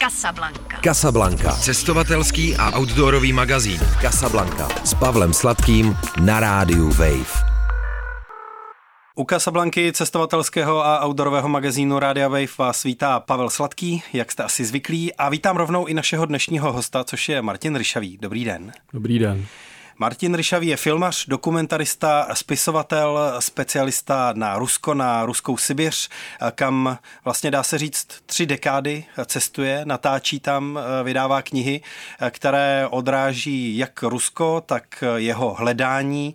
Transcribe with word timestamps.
Casablanca. 0.00 0.80
Casablanca. 0.84 1.52
Cestovatelský 1.52 2.56
a 2.56 2.78
outdoorový 2.78 3.32
magazín. 3.32 3.80
Casablanca. 4.00 4.68
S 4.84 4.94
Pavlem 4.94 5.32
Sladkým 5.32 5.96
na 6.24 6.40
rádiu 6.40 6.88
Wave. 6.88 7.44
U 9.16 9.24
Casablanky 9.24 9.92
cestovatelského 9.92 10.84
a 10.84 11.04
outdoorového 11.04 11.48
magazínu 11.48 11.98
Radia 11.98 12.28
Wave 12.28 12.56
vás 12.58 12.82
vítá 12.82 13.20
Pavel 13.20 13.50
Sladký, 13.50 14.02
jak 14.12 14.32
jste 14.32 14.42
asi 14.42 14.64
zvyklí, 14.64 15.14
a 15.14 15.28
vítám 15.28 15.56
rovnou 15.56 15.86
i 15.86 15.94
našeho 15.94 16.26
dnešního 16.26 16.72
hosta, 16.72 17.04
což 17.04 17.28
je 17.28 17.42
Martin 17.42 17.76
Ryšavý. 17.76 18.18
Dobrý 18.20 18.44
den. 18.44 18.72
Dobrý 18.92 19.18
den. 19.18 19.46
Martin 20.02 20.34
Ryšavý 20.34 20.66
je 20.66 20.76
filmař, 20.76 21.26
dokumentarista, 21.26 22.26
spisovatel, 22.34 23.18
specialista 23.38 24.32
na 24.36 24.58
Rusko, 24.58 24.94
na 24.94 25.26
ruskou 25.26 25.56
Sibiř, 25.56 26.08
kam 26.54 26.98
vlastně 27.24 27.50
dá 27.50 27.62
se 27.62 27.78
říct 27.78 28.08
tři 28.26 28.46
dekády 28.46 29.04
cestuje, 29.26 29.82
natáčí 29.84 30.40
tam, 30.40 30.80
vydává 31.04 31.42
knihy, 31.42 31.80
které 32.30 32.86
odráží 32.90 33.78
jak 33.78 34.02
Rusko, 34.02 34.62
tak 34.66 35.04
jeho 35.16 35.54
hledání 35.54 36.34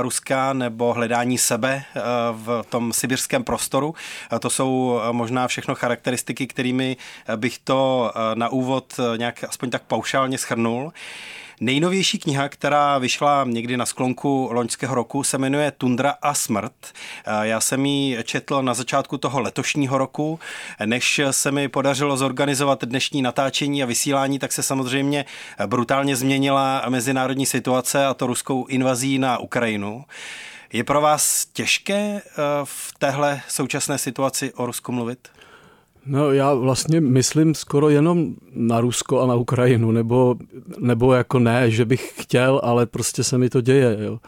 Ruska 0.00 0.52
nebo 0.52 0.92
hledání 0.92 1.38
sebe 1.38 1.84
v 2.32 2.64
tom 2.68 2.92
sibirském 2.92 3.44
prostoru. 3.44 3.94
To 4.40 4.50
jsou 4.50 5.00
možná 5.12 5.48
všechno 5.48 5.74
charakteristiky, 5.74 6.46
kterými 6.46 6.96
bych 7.36 7.58
to 7.58 8.12
na 8.34 8.48
úvod 8.48 9.00
nějak 9.16 9.44
aspoň 9.44 9.70
tak 9.70 9.82
paušálně 9.82 10.38
schrnul. 10.38 10.92
Nejnovější 11.62 12.18
kniha, 12.18 12.48
která 12.48 12.98
vyšla 12.98 13.44
někdy 13.48 13.76
na 13.76 13.86
sklonku 13.86 14.48
loňského 14.52 14.94
roku, 14.94 15.24
se 15.24 15.38
jmenuje 15.38 15.70
Tundra 15.70 16.14
a 16.22 16.34
smrt. 16.34 16.72
Já 17.42 17.60
jsem 17.60 17.86
ji 17.86 18.18
četl 18.24 18.62
na 18.62 18.74
začátku 18.74 19.18
toho 19.18 19.40
letošního 19.40 19.98
roku. 19.98 20.40
Než 20.84 21.20
se 21.30 21.50
mi 21.50 21.68
podařilo 21.68 22.16
zorganizovat 22.16 22.84
dnešní 22.84 23.22
natáčení 23.22 23.82
a 23.82 23.86
vysílání, 23.86 24.38
tak 24.38 24.52
se 24.52 24.62
samozřejmě 24.62 25.24
brutálně 25.66 26.16
změnila 26.16 26.84
mezinárodní 26.88 27.46
situace 27.46 28.06
a 28.06 28.14
to 28.14 28.26
ruskou 28.26 28.66
invazí 28.66 29.18
na 29.18 29.38
Ukrajinu. 29.38 30.04
Je 30.72 30.84
pro 30.84 31.00
vás 31.00 31.46
těžké 31.52 31.94
eh, 31.94 32.22
v 32.64 32.94
téhle 32.98 33.40
současné 33.48 33.98
situaci 33.98 34.52
o 34.52 34.66
Rusku 34.66 34.92
mluvit? 34.92 35.28
No 36.06 36.32
já 36.32 36.54
vlastně 36.54 37.00
myslím 37.00 37.54
skoro 37.54 37.88
jenom 37.88 38.34
na 38.54 38.80
Rusko 38.80 39.20
a 39.20 39.26
na 39.26 39.34
Ukrajinu, 39.34 39.92
nebo, 39.92 40.36
nebo 40.78 41.14
jako 41.14 41.38
ne, 41.38 41.70
že 41.70 41.84
bych 41.84 42.12
chtěl, 42.16 42.60
ale 42.64 42.86
prostě 42.86 43.24
se 43.24 43.38
mi 43.38 43.50
to 43.50 43.60
děje. 43.60 43.96
Jo. 44.00 44.18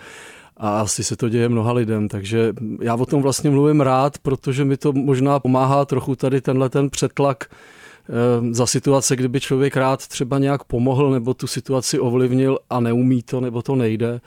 A 0.56 0.81
asi 0.81 1.05
se 1.05 1.16
to 1.16 1.28
děje 1.28 1.48
mnoha 1.48 1.72
lidem, 1.72 2.08
takže 2.08 2.53
já 2.81 2.94
o 2.94 3.06
tom 3.06 3.22
vlastně 3.22 3.50
mluvím 3.50 3.81
rád, 3.81 4.19
protože 4.19 4.64
mi 4.64 4.77
to 4.77 4.92
možná 4.92 5.41
pomáhá 5.41 5.84
trochu 5.84 6.16
tady 6.16 6.41
tenhle 6.41 6.69
ten 6.69 6.91
přetlak 6.91 7.44
eh, 7.50 8.55
za 8.55 8.66
situace, 8.66 9.16
kdyby 9.16 9.41
člověk 9.41 9.77
rád 9.77 10.09
třeba 10.09 10.38
nějak 10.38 10.64
pomohl 10.64 11.11
nebo 11.11 11.34
tu 11.34 11.47
situaci 11.47 11.98
ovlivnil 11.98 12.59
a 12.70 12.81
neumí 12.81 13.22
to 13.22 13.41
nebo 13.41 13.62
to 13.62 13.77
nejde, 13.77 14.20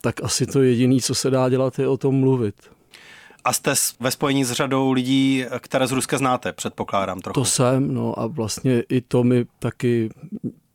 tak 0.00 0.14
asi 0.22 0.46
to 0.46 0.62
jediné, 0.62 1.00
co 1.00 1.14
se 1.14 1.30
dá 1.30 1.48
dělat, 1.48 1.78
je 1.78 1.88
o 1.88 1.96
tom 1.96 2.14
mluvit. 2.14 2.54
A 3.44 3.52
jste 3.52 3.74
ve 4.00 4.10
spojení 4.10 4.44
s 4.44 4.52
řadou 4.52 4.92
lidí, 4.92 5.44
které 5.60 5.86
z 5.86 5.92
Ruska 5.92 6.18
znáte, 6.18 6.52
předpokládám 6.52 7.20
trochu. 7.20 7.40
To 7.40 7.44
jsem, 7.44 7.94
no 7.94 8.18
a 8.18 8.26
vlastně 8.26 8.82
i 8.88 9.00
to 9.00 9.24
mi 9.24 9.46
taky 9.58 10.10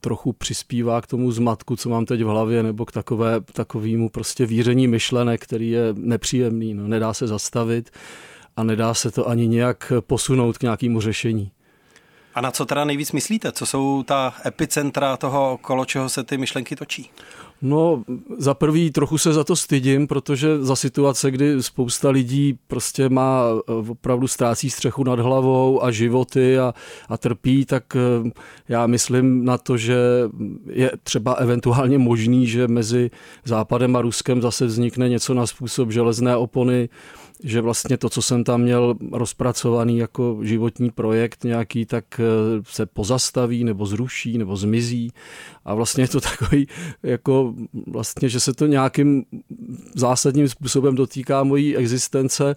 trochu 0.02 0.34
přispívá 0.34 1.02
k 1.02 1.08
tomu 1.08 1.32
zmatku, 1.32 1.76
co 1.76 1.90
mám 1.90 2.06
teď 2.06 2.22
v 2.22 2.28
hlavě, 2.28 2.64
nebo 2.64 2.86
k 2.86 2.92
takové, 2.92 3.42
takovému 3.42 4.10
prostě 4.10 4.46
víření 4.46 4.88
myšlenek, 4.88 5.44
který 5.44 5.70
je 5.70 5.84
nepříjemný. 5.94 6.74
No, 6.74 6.88
nedá 6.88 7.14
se 7.14 7.28
zastavit 7.28 7.90
a 8.58 8.64
nedá 8.64 8.94
se 8.94 9.12
to 9.12 9.30
ani 9.30 9.48
nějak 9.48 9.94
posunout 10.00 10.58
k 10.58 10.62
nějakému 10.62 11.02
řešení. 11.02 11.52
A 12.36 12.42
na 12.42 12.52
co 12.52 12.66
teda 12.66 12.86
nejvíc 12.86 13.12
myslíte? 13.12 13.52
Co 13.52 13.66
jsou 13.66 14.04
ta 14.04 14.34
epicentra 14.46 15.18
toho, 15.18 15.60
kolo 15.62 15.86
čeho 15.86 16.10
se 16.10 16.24
ty 16.24 16.38
myšlenky 16.38 16.76
točí? 16.76 17.10
No, 17.66 18.04
za 18.38 18.54
prvý 18.54 18.92
trochu 18.92 19.18
se 19.18 19.34
za 19.34 19.44
to 19.44 19.56
stydím, 19.56 20.08
protože 20.08 20.64
za 20.64 20.76
situace, 20.76 21.32
kdy 21.32 21.64
spousta 21.64 22.10
lidí 22.10 22.60
prostě 22.68 23.10
má 23.10 23.44
eh, 23.48 23.72
opravdu 23.90 24.28
ztrácí 24.28 24.70
střechu 24.70 25.04
nad 25.04 25.20
hlavou 25.20 25.84
a 25.84 25.92
životy 25.92 26.60
a, 26.60 26.74
a 27.10 27.18
trpí, 27.18 27.66
tak 27.66 27.84
eh, 27.96 28.32
já 28.70 28.88
myslím 28.88 29.46
na 29.46 29.58
to, 29.58 29.78
že 29.78 29.96
je 30.70 30.92
třeba 31.04 31.34
eventuálně 31.34 31.98
možný, 31.98 32.48
že 32.48 32.68
mezi 32.68 33.12
Západem 33.46 33.96
a 33.96 34.02
Ruskem 34.02 34.42
zase 34.42 34.66
vznikne 34.66 35.10
něco 35.10 35.34
na 35.34 35.48
způsob 35.48 35.92
železné 35.92 36.38
opony, 36.38 36.90
že 37.44 37.62
vlastně 37.62 37.98
to, 37.98 38.10
co 38.10 38.22
jsem 38.22 38.44
tam 38.44 38.62
měl 38.62 38.96
rozpracovaný 39.12 39.98
jako 39.98 40.40
životní 40.42 40.92
projekt 40.92 41.44
nějaký, 41.44 41.86
tak 41.86 42.20
eh, 42.20 42.24
se 42.64 42.86
pozastaví 42.86 43.64
nebo 43.64 43.86
zruší 43.86 44.38
nebo 44.38 44.56
zmizí. 44.58 45.12
A 45.66 45.74
vlastně 45.74 46.04
je 46.04 46.08
to 46.08 46.22
takový 46.38 46.68
jako 47.04 47.54
vlastně, 47.88 48.30
že 48.30 48.40
se 48.40 48.54
to 48.54 48.66
nějakým 48.66 49.26
zásadním 49.96 50.50
způsobem 50.50 50.96
dotýká 50.96 51.44
mojí 51.44 51.78
existence 51.78 52.56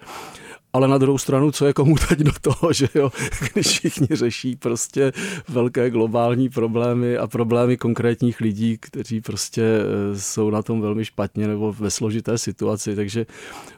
ale 0.72 0.88
na 0.88 0.98
druhou 0.98 1.18
stranu, 1.18 1.52
co 1.52 1.66
je 1.66 1.72
komu 1.72 1.96
teď 2.08 2.18
do 2.18 2.32
toho, 2.40 2.72
že 2.72 2.88
jo, 2.94 3.10
když 3.52 3.66
všichni 3.66 4.06
řeší 4.10 4.56
prostě 4.56 5.12
velké 5.48 5.90
globální 5.90 6.48
problémy 6.48 7.16
a 7.16 7.26
problémy 7.26 7.76
konkrétních 7.76 8.40
lidí, 8.40 8.78
kteří 8.80 9.20
prostě 9.20 9.62
eh, 9.62 10.18
jsou 10.18 10.50
na 10.50 10.62
tom 10.62 10.80
velmi 10.80 11.04
špatně 11.04 11.48
nebo 11.48 11.72
ve 11.72 11.90
složité 11.90 12.38
situaci, 12.38 12.96
takže 12.96 13.26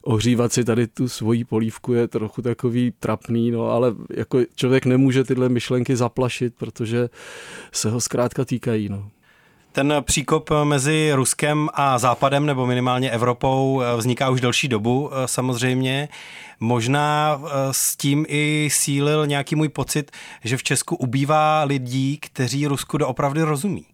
ohřívat 0.03 0.53
si 0.53 0.65
tady 0.65 0.87
tu 0.87 1.09
svoji 1.09 1.44
polívku 1.44 1.93
je 1.93 2.09
trochu 2.09 2.43
takový 2.43 2.93
trapný, 3.00 3.50
no 3.50 3.71
ale 3.71 3.94
jako 4.10 4.38
člověk 4.54 4.87
nemůže 4.87 5.25
tyhle 5.25 5.48
myšlenky 5.48 5.97
zaplašit, 5.97 6.54
protože 6.59 7.09
se 7.72 7.91
ho 7.91 8.00
zkrátka 8.00 8.44
týkají, 8.44 8.88
no. 8.88 9.10
Ten 9.78 9.94
příkop 10.00 10.50
mezi 10.65 11.12
Ruskem 11.15 11.69
a 11.75 11.99
Západem, 11.99 12.47
nebo 12.47 12.66
minimálně 12.66 13.11
Evropou, 13.11 13.83
vzniká 13.97 14.31
už 14.31 14.41
delší 14.41 14.69
dobu 14.69 15.11
samozřejmě. 15.27 16.09
Možná 16.61 17.41
eh, 17.43 17.49
s 17.71 17.97
tím 17.97 18.27
i 18.28 18.69
sílil 18.72 19.27
nějaký 19.27 19.55
můj 19.55 19.69
pocit, 19.69 20.11
že 20.44 20.56
v 20.56 20.62
Česku 20.62 20.97
ubývá 20.97 21.65
lidí, 21.65 22.19
kteří 22.21 22.66
Rusku 22.66 22.99
doopravdy 22.99 23.43
rozumí. 23.43 23.84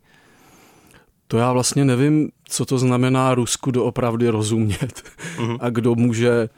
To 1.29 1.39
já 1.39 1.53
vlastně 1.53 1.85
nevím, 1.85 2.31
co 2.45 2.65
to 2.65 2.79
znamená 2.79 3.35
Rusku 3.35 3.71
doopravdy 3.71 4.29
rozumět 4.29 5.03
mm-hmm. 5.37 5.59
a 5.61 5.71
kdo 5.71 5.95
může 5.95 6.49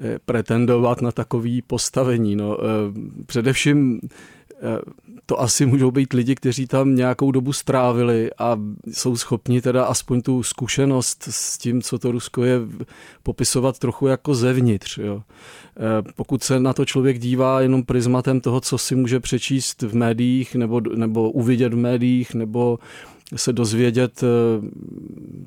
eh, 0.00 0.18
pretendovat 0.24 1.02
na 1.02 1.12
takový 1.12 1.62
postavení. 1.62 2.36
No, 2.36 2.56
eh, 2.60 2.64
především 3.26 4.00
to 5.26 5.40
asi 5.40 5.66
můžou 5.66 5.90
být 5.90 6.12
lidi, 6.12 6.34
kteří 6.34 6.66
tam 6.66 6.94
nějakou 6.94 7.30
dobu 7.30 7.52
strávili 7.52 8.30
a 8.38 8.58
jsou 8.92 9.16
schopni 9.16 9.60
teda 9.60 9.84
aspoň 9.84 10.22
tu 10.22 10.42
zkušenost 10.42 11.28
s 11.30 11.58
tím, 11.58 11.82
co 11.82 11.98
to 11.98 12.12
Rusko 12.12 12.44
je, 12.44 12.60
popisovat 13.22 13.78
trochu 13.78 14.06
jako 14.06 14.34
zevnitř. 14.34 14.98
Jo. 14.98 15.22
E, 15.76 16.12
pokud 16.16 16.42
se 16.42 16.60
na 16.60 16.72
to 16.72 16.84
člověk 16.84 17.18
dívá 17.18 17.60
jenom 17.60 17.82
prismatem 17.82 18.40
toho, 18.40 18.60
co 18.60 18.78
si 18.78 18.94
může 18.94 19.20
přečíst 19.20 19.82
v 19.82 19.94
médiích 19.94 20.54
nebo, 20.54 20.80
nebo 20.94 21.30
uvidět 21.30 21.74
v 21.74 21.76
médiích 21.76 22.34
nebo 22.34 22.78
se 23.36 23.52
dozvědět 23.52 24.22
e, 24.22 24.26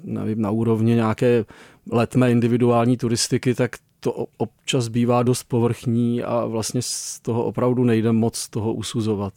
nevím, 0.03 0.41
na 0.41 0.51
úrovni 0.51 0.95
nějaké 0.95 1.45
letmé 1.91 2.31
individuální 2.31 2.97
turistiky, 2.97 3.55
tak 3.55 3.71
to 3.99 4.25
občas 4.37 4.87
bývá 4.87 5.23
dost 5.23 5.43
povrchní 5.43 6.23
a 6.23 6.45
vlastně 6.45 6.81
z 6.81 7.19
toho 7.19 7.43
opravdu 7.43 7.83
nejde 7.83 8.11
moc 8.11 8.47
toho 8.47 8.73
usuzovat. 8.73 9.33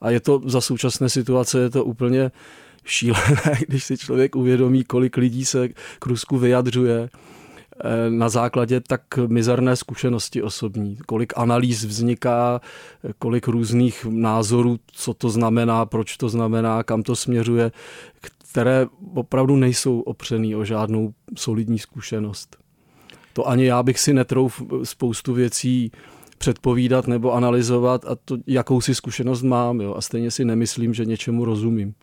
A 0.00 0.10
je 0.10 0.20
to 0.20 0.40
za 0.44 0.60
současné 0.60 1.08
situace, 1.08 1.60
je 1.60 1.70
to 1.70 1.84
úplně 1.84 2.30
šílené, 2.84 3.58
když 3.68 3.84
si 3.84 3.98
člověk 3.98 4.36
uvědomí, 4.36 4.84
kolik 4.84 5.16
lidí 5.16 5.44
se 5.44 5.68
k 5.98 6.06
Rusku 6.06 6.38
vyjadřuje 6.38 7.08
eh, 7.10 8.10
na 8.10 8.28
základě 8.28 8.80
tak 8.80 9.02
mizerné 9.26 9.76
zkušenosti 9.76 10.42
osobní. 10.42 10.98
Kolik 11.06 11.32
analýz 11.36 11.84
vzniká, 11.84 12.60
kolik 13.18 13.48
různých 13.48 14.06
názorů, 14.10 14.78
co 14.92 15.14
to 15.14 15.30
znamená, 15.30 15.86
proč 15.86 16.16
to 16.16 16.28
znamená, 16.28 16.82
kam 16.82 17.02
to 17.02 17.16
směřuje, 17.16 17.72
které 18.50 18.86
opravdu 19.14 19.56
nejsou 19.56 20.00
opřený 20.00 20.56
o 20.56 20.64
žádnou 20.64 21.12
solidní 21.36 21.78
zkušenost. 21.78 22.56
To 23.32 23.48
ani 23.48 23.64
já 23.64 23.82
bych 23.82 23.98
si 23.98 24.14
netrouf 24.14 24.62
spoustu 24.84 25.34
věcí 25.34 25.92
předpovídat 26.38 27.06
nebo 27.06 27.34
analyzovat 27.34 28.04
a 28.04 28.14
to 28.24 28.36
jakousi 28.46 28.94
zkušenost 28.94 29.42
mám 29.42 29.80
jo, 29.80 29.94
a 29.94 30.00
stejně 30.00 30.30
si 30.30 30.44
nemyslím, 30.44 30.94
že 30.94 31.04
něčemu 31.04 31.44
rozumím. 31.44 31.94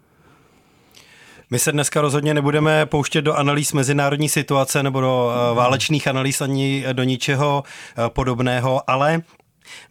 My 1.50 1.60
se 1.60 1.72
dneska 1.72 2.02
rozhodně 2.02 2.34
nebudeme 2.34 2.86
pouštět 2.86 3.22
do 3.22 3.34
analýz 3.34 3.74
mezinárodní 3.74 4.30
situace 4.30 4.84
nebo 4.84 5.02
do 5.02 5.32
eh, 5.32 5.56
válečných 5.56 6.08
analýz 6.08 6.42
ani 6.42 6.86
do 6.94 7.04
ničeho 7.04 7.64
eh, 7.66 8.10
podobného, 8.10 8.90
ale 8.90 9.22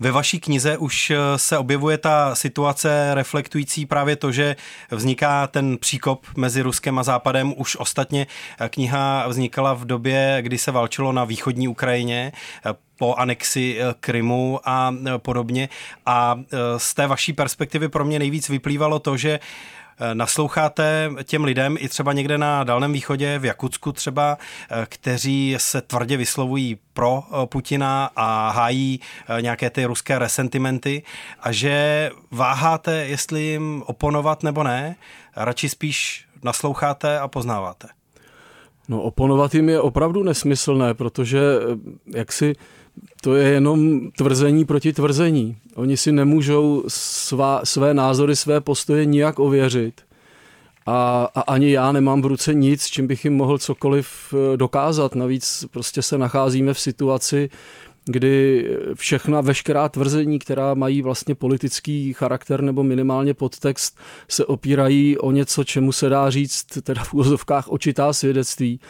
ve 0.01 0.11
vaší 0.11 0.41
knize 0.41 0.77
už 0.77 1.11
eh, 1.11 1.17
se 1.37 1.59
objevuje 1.59 1.99
ta 1.99 2.35
situace 2.35 3.15
reflektující 3.15 3.87
právě 3.87 4.17
to, 4.17 4.33
že 4.33 4.57
vzniká 4.91 5.47
ten 5.47 5.79
příkop 5.79 6.27
mezi 6.37 6.63
Ruskem 6.63 6.99
a 6.99 7.03
Západem. 7.03 7.55
Už 7.57 7.77
ostatně 7.77 8.27
kniha 8.69 9.29
vznikala 9.29 9.75
v 9.75 9.85
době, 9.85 10.39
kdy 10.41 10.59
se 10.59 10.71
válčilo 10.71 11.13
na 11.13 11.25
východní 11.25 11.69
Ukrajině. 11.69 12.33
Po 12.99 13.15
anexi 13.15 13.79
Krymu 14.01 14.61
a 14.65 14.95
podobně. 15.17 15.69
A 16.07 16.41
z 16.77 16.95
té 16.95 17.07
vaší 17.07 17.33
perspektivy 17.33 17.89
pro 17.89 18.05
mě 18.05 18.19
nejvíc 18.19 18.49
vyplývalo 18.49 18.99
to, 18.99 19.17
že 19.17 19.41
Eh, 19.99 20.15
nasloucháte 20.15 21.11
těm 21.25 21.45
lidem 21.45 21.77
i 21.81 21.89
třeba 21.89 22.13
někde 22.13 22.39
na 22.39 22.65
Dálném 22.65 22.93
východě, 22.93 23.39
v 23.39 23.45
Jakutsku 23.45 23.93
třeba, 23.93 24.39
eh, 24.71 24.87
kteří 24.89 25.55
se 25.59 25.81
tvrdě 25.83 26.17
vyslovují 26.17 26.79
pro 26.93 27.23
eh, 27.23 27.47
Putina 27.47 28.11
a 28.17 28.51
hájí 28.51 29.01
nějaké 29.41 29.71
ty 29.71 29.85
ruské 29.85 30.19
resentimenty 30.19 31.03
a 31.41 31.53
že 31.53 32.11
váháte, 32.31 33.07
jestli 33.07 33.43
jim 33.43 33.83
oponovat 33.87 34.43
nebo 34.43 34.63
ne, 34.63 34.97
radši 35.37 35.69
spíš 35.69 36.27
nasloucháte 36.43 37.19
a 37.19 37.29
poznáváte. 37.29 37.89
No 38.89 39.03
oponovat 39.03 39.55
jim 39.55 39.69
je 39.69 39.81
opravdu 39.81 40.23
nesmyslné, 40.23 40.95
protože 40.95 41.41
jak 42.15 42.33
si 42.33 42.55
to 43.21 43.35
je 43.35 43.49
jenom 43.49 44.11
tvrzení 44.11 44.65
proti 44.65 44.93
tvrzení. 44.93 45.57
Oni 45.75 45.97
si 45.97 46.13
nemůžou 46.13 46.85
svá, 46.89 47.61
své 47.65 47.95
názory, 47.95 48.37
své 48.37 48.61
postoje 48.61 49.05
nijak 49.05 49.39
ověřit. 49.39 50.01
A, 50.87 51.29
a 51.35 51.41
ani 51.41 51.71
já 51.71 51.93
nemám 51.93 52.23
v 52.23 52.27
ruce 52.27 52.55
nic, 52.55 52.87
čím 52.87 53.07
bych 53.07 53.25
jim 53.25 53.37
mohl 53.37 53.59
cokoliv 53.59 54.35
eh, 54.35 54.57
dokázat. 54.57 55.15
Navíc 55.15 55.65
prostě 55.71 56.03
se 56.03 56.19
nacházíme 56.19 56.75
v 56.75 56.81
situaci, 56.81 57.51
kdy 58.07 58.69
všechna 58.95 59.41
veškerá 59.41 59.89
tvrzení, 59.89 60.39
která 60.39 60.75
mají 60.75 61.03
vlastně 61.03 61.35
politický 61.35 62.13
charakter 62.13 62.63
nebo 62.63 62.83
minimálně 62.83 63.35
podtext, 63.35 63.99
se 64.29 64.45
opírají 64.45 65.19
o 65.19 65.31
něco, 65.31 65.65
čemu 65.65 65.93
se 65.93 66.09
dá 66.09 66.31
říct, 66.31 66.67
teda 66.83 67.05
v 67.05 67.15
úvozovkách 67.15 67.69
očitá 67.69 68.13
svědectví. 68.13 68.81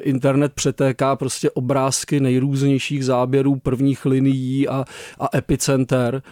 Internet 0.00 0.52
přetéká 0.52 1.16
prostě 1.16 1.50
obrázky 1.50 2.20
nejrůznějších 2.20 3.04
záběrů 3.04 3.56
prvních 3.56 4.06
linií 4.06 4.68
a, 4.68 4.84
a 5.20 5.36
epicenter 5.36 6.22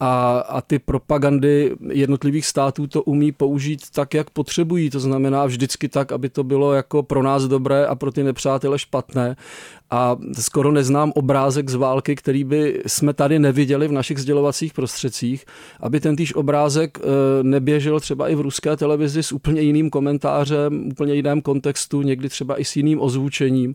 a, 0.00 0.38
a 0.38 0.60
ty 0.60 0.78
propagandy 0.78 1.76
jednotlivých 1.92 2.46
států 2.46 2.86
to 2.86 3.02
umí 3.02 3.32
použít 3.32 3.90
tak, 3.90 4.14
jak 4.14 4.30
potřebují. 4.30 4.90
To 4.90 5.00
znamená 5.00 5.46
vždycky 5.46 5.88
tak, 5.88 6.12
aby 6.12 6.28
to 6.28 6.44
bylo 6.44 6.72
jako 6.72 7.02
pro 7.02 7.22
nás 7.22 7.44
dobré 7.44 7.86
a 7.86 7.94
pro 7.94 8.12
ty 8.12 8.22
nepřátele 8.22 8.78
špatné. 8.78 9.36
A 9.90 10.16
skoro 10.40 10.72
neznám 10.72 11.12
obrázek 11.14 11.68
z 11.70 11.74
války, 11.74 12.16
který 12.16 12.44
by 12.44 12.82
jsme 12.86 13.12
tady 13.12 13.38
neviděli 13.38 13.88
v 13.88 13.92
našich 13.92 14.18
sdělovacích 14.18 14.72
prostředcích, 14.72 15.44
aby 15.80 16.00
ten 16.00 16.16
týž 16.16 16.34
obrázek 16.34 16.98
e, 16.98 17.02
neběžel 17.42 18.00
třeba 18.00 18.28
i 18.28 18.34
v 18.34 18.40
ruské 18.40 18.76
televizi 18.76 19.22
s 19.22 19.32
úplně 19.32 19.60
jiným 19.60 19.90
komentářem, 19.90 20.88
úplně 20.88 21.14
jiném 21.14 21.40
kontextu, 21.40 22.02
někdy 22.02 22.28
třeba 22.28 22.60
i 22.60 22.64
s 22.64 22.76
jiným 22.76 23.00
ozvučením. 23.00 23.74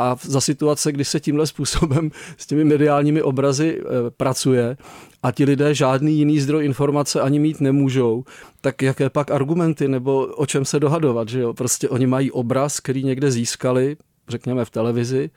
A 0.00 0.16
za 0.22 0.40
situace, 0.40 0.92
kdy 0.92 1.04
se 1.04 1.20
tímhle 1.20 1.46
způsobem 1.46 2.10
s 2.36 2.46
těmi 2.46 2.64
mediálními 2.64 3.22
obrazy 3.22 3.80
e, 3.80 4.10
pracuje, 4.10 4.76
a 5.22 5.32
ti 5.32 5.44
lidé 5.44 5.74
žádný 5.74 6.18
jiný 6.18 6.40
zdroj 6.40 6.64
informace 6.64 7.20
ani 7.20 7.38
mít 7.38 7.60
nemůžou, 7.60 8.24
tak 8.60 8.82
jaké 8.82 9.10
pak 9.10 9.30
argumenty 9.30 9.88
nebo 9.88 10.26
o 10.26 10.46
čem 10.46 10.64
se 10.64 10.80
dohadovat, 10.80 11.28
že 11.28 11.40
jo? 11.40 11.54
Prostě 11.54 11.88
oni 11.88 12.06
mají 12.06 12.30
obraz, 12.30 12.80
který 12.80 13.04
někde 13.04 13.30
získali, 13.30 13.96
řekněme 14.28 14.64
v 14.64 14.70
televizi, 14.70 15.30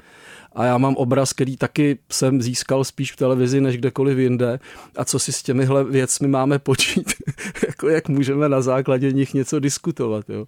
a 0.55 0.65
já 0.65 0.77
mám 0.77 0.95
obraz, 0.95 1.33
který 1.33 1.57
taky 1.57 1.97
jsem 2.11 2.41
získal 2.41 2.83
spíš 2.83 3.11
v 3.11 3.15
televizi 3.15 3.61
než 3.61 3.77
kdekoliv 3.77 4.17
jinde. 4.17 4.59
A 4.97 5.05
co 5.05 5.19
si 5.19 5.31
s 5.31 5.43
těmihle 5.43 5.83
věcmi 5.83 6.27
máme 6.27 6.59
počít? 6.59 7.13
jako 7.67 7.89
jak 7.89 8.09
můžeme 8.09 8.49
na 8.49 8.61
základě 8.61 9.11
nich 9.11 9.33
něco 9.33 9.59
diskutovat. 9.59 10.29
Jo? 10.29 10.45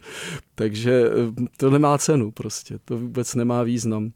Takže 0.56 1.04
eh, 1.06 1.46
to 1.58 1.70
nemá 1.70 1.98
cenu 1.98 2.32
prostě, 2.32 2.78
to 2.86 2.98
vůbec 2.98 3.36
nemá 3.36 3.64
význam. 3.64 4.12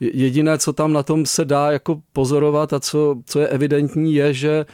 Jediné, 0.00 0.58
co 0.58 0.72
tam 0.72 0.92
na 0.92 1.02
tom 1.02 1.26
se 1.26 1.44
dá 1.44 1.72
jako 1.72 2.02
pozorovat 2.12 2.72
a 2.72 2.80
co, 2.80 3.16
co 3.26 3.40
je 3.40 3.48
evidentní, 3.48 4.14
je, 4.14 4.34
že, 4.34 4.66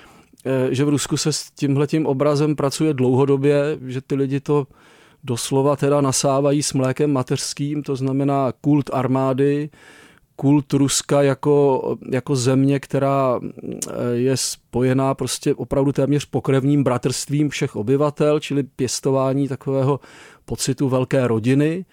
eh, 0.46 0.74
že 0.74 0.84
v 0.84 0.88
Rusku 0.88 1.16
se 1.16 1.32
s 1.32 1.50
tímhletím 1.50 2.06
obrazem 2.06 2.56
pracuje 2.56 2.94
dlouhodobě, 2.94 3.78
že 3.86 4.00
ty 4.00 4.14
lidi 4.14 4.40
to 4.40 4.66
doslova 5.24 5.76
teda 5.76 6.00
nasávají 6.00 6.62
s 6.62 6.72
mlékem 6.72 7.12
mateřským, 7.12 7.82
to 7.82 7.96
znamená 7.96 8.52
kult 8.60 8.90
armády, 8.92 9.70
kult 10.36 10.72
Ruska 10.72 11.22
jako, 11.22 11.96
jako 12.10 12.36
země, 12.36 12.80
která 12.80 13.40
eh, 13.42 13.80
je 14.12 14.36
spojená 14.36 15.14
prostě 15.14 15.54
opravdu 15.54 15.92
téměř 15.92 16.24
pokrevním 16.24 16.84
bratrstvím 16.84 17.48
všech 17.48 17.76
obyvatel, 17.76 18.40
čili 18.40 18.62
pěstování 18.62 19.48
takového 19.48 20.00
pocitu 20.44 20.88
velké 20.88 21.28
rodiny. 21.28 21.84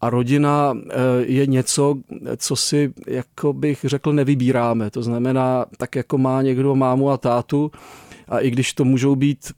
A 0.00 0.10
rodina 0.10 0.74
eh, 0.76 0.94
je 1.26 1.46
něco, 1.46 1.96
co 2.36 2.56
si, 2.56 2.92
jako 3.06 3.52
bych 3.52 3.84
řekl, 3.84 4.12
nevybíráme. 4.12 4.90
To 4.90 5.02
znamená, 5.02 5.66
tak 5.76 5.96
jako 5.96 6.18
má 6.18 6.42
někdo 6.42 6.74
mámu 6.74 7.10
a 7.10 7.16
tátu, 7.16 7.70
a 8.28 8.38
i 8.38 8.50
když 8.50 8.72
to 8.72 8.84
můžou 8.84 9.16
být 9.16 9.52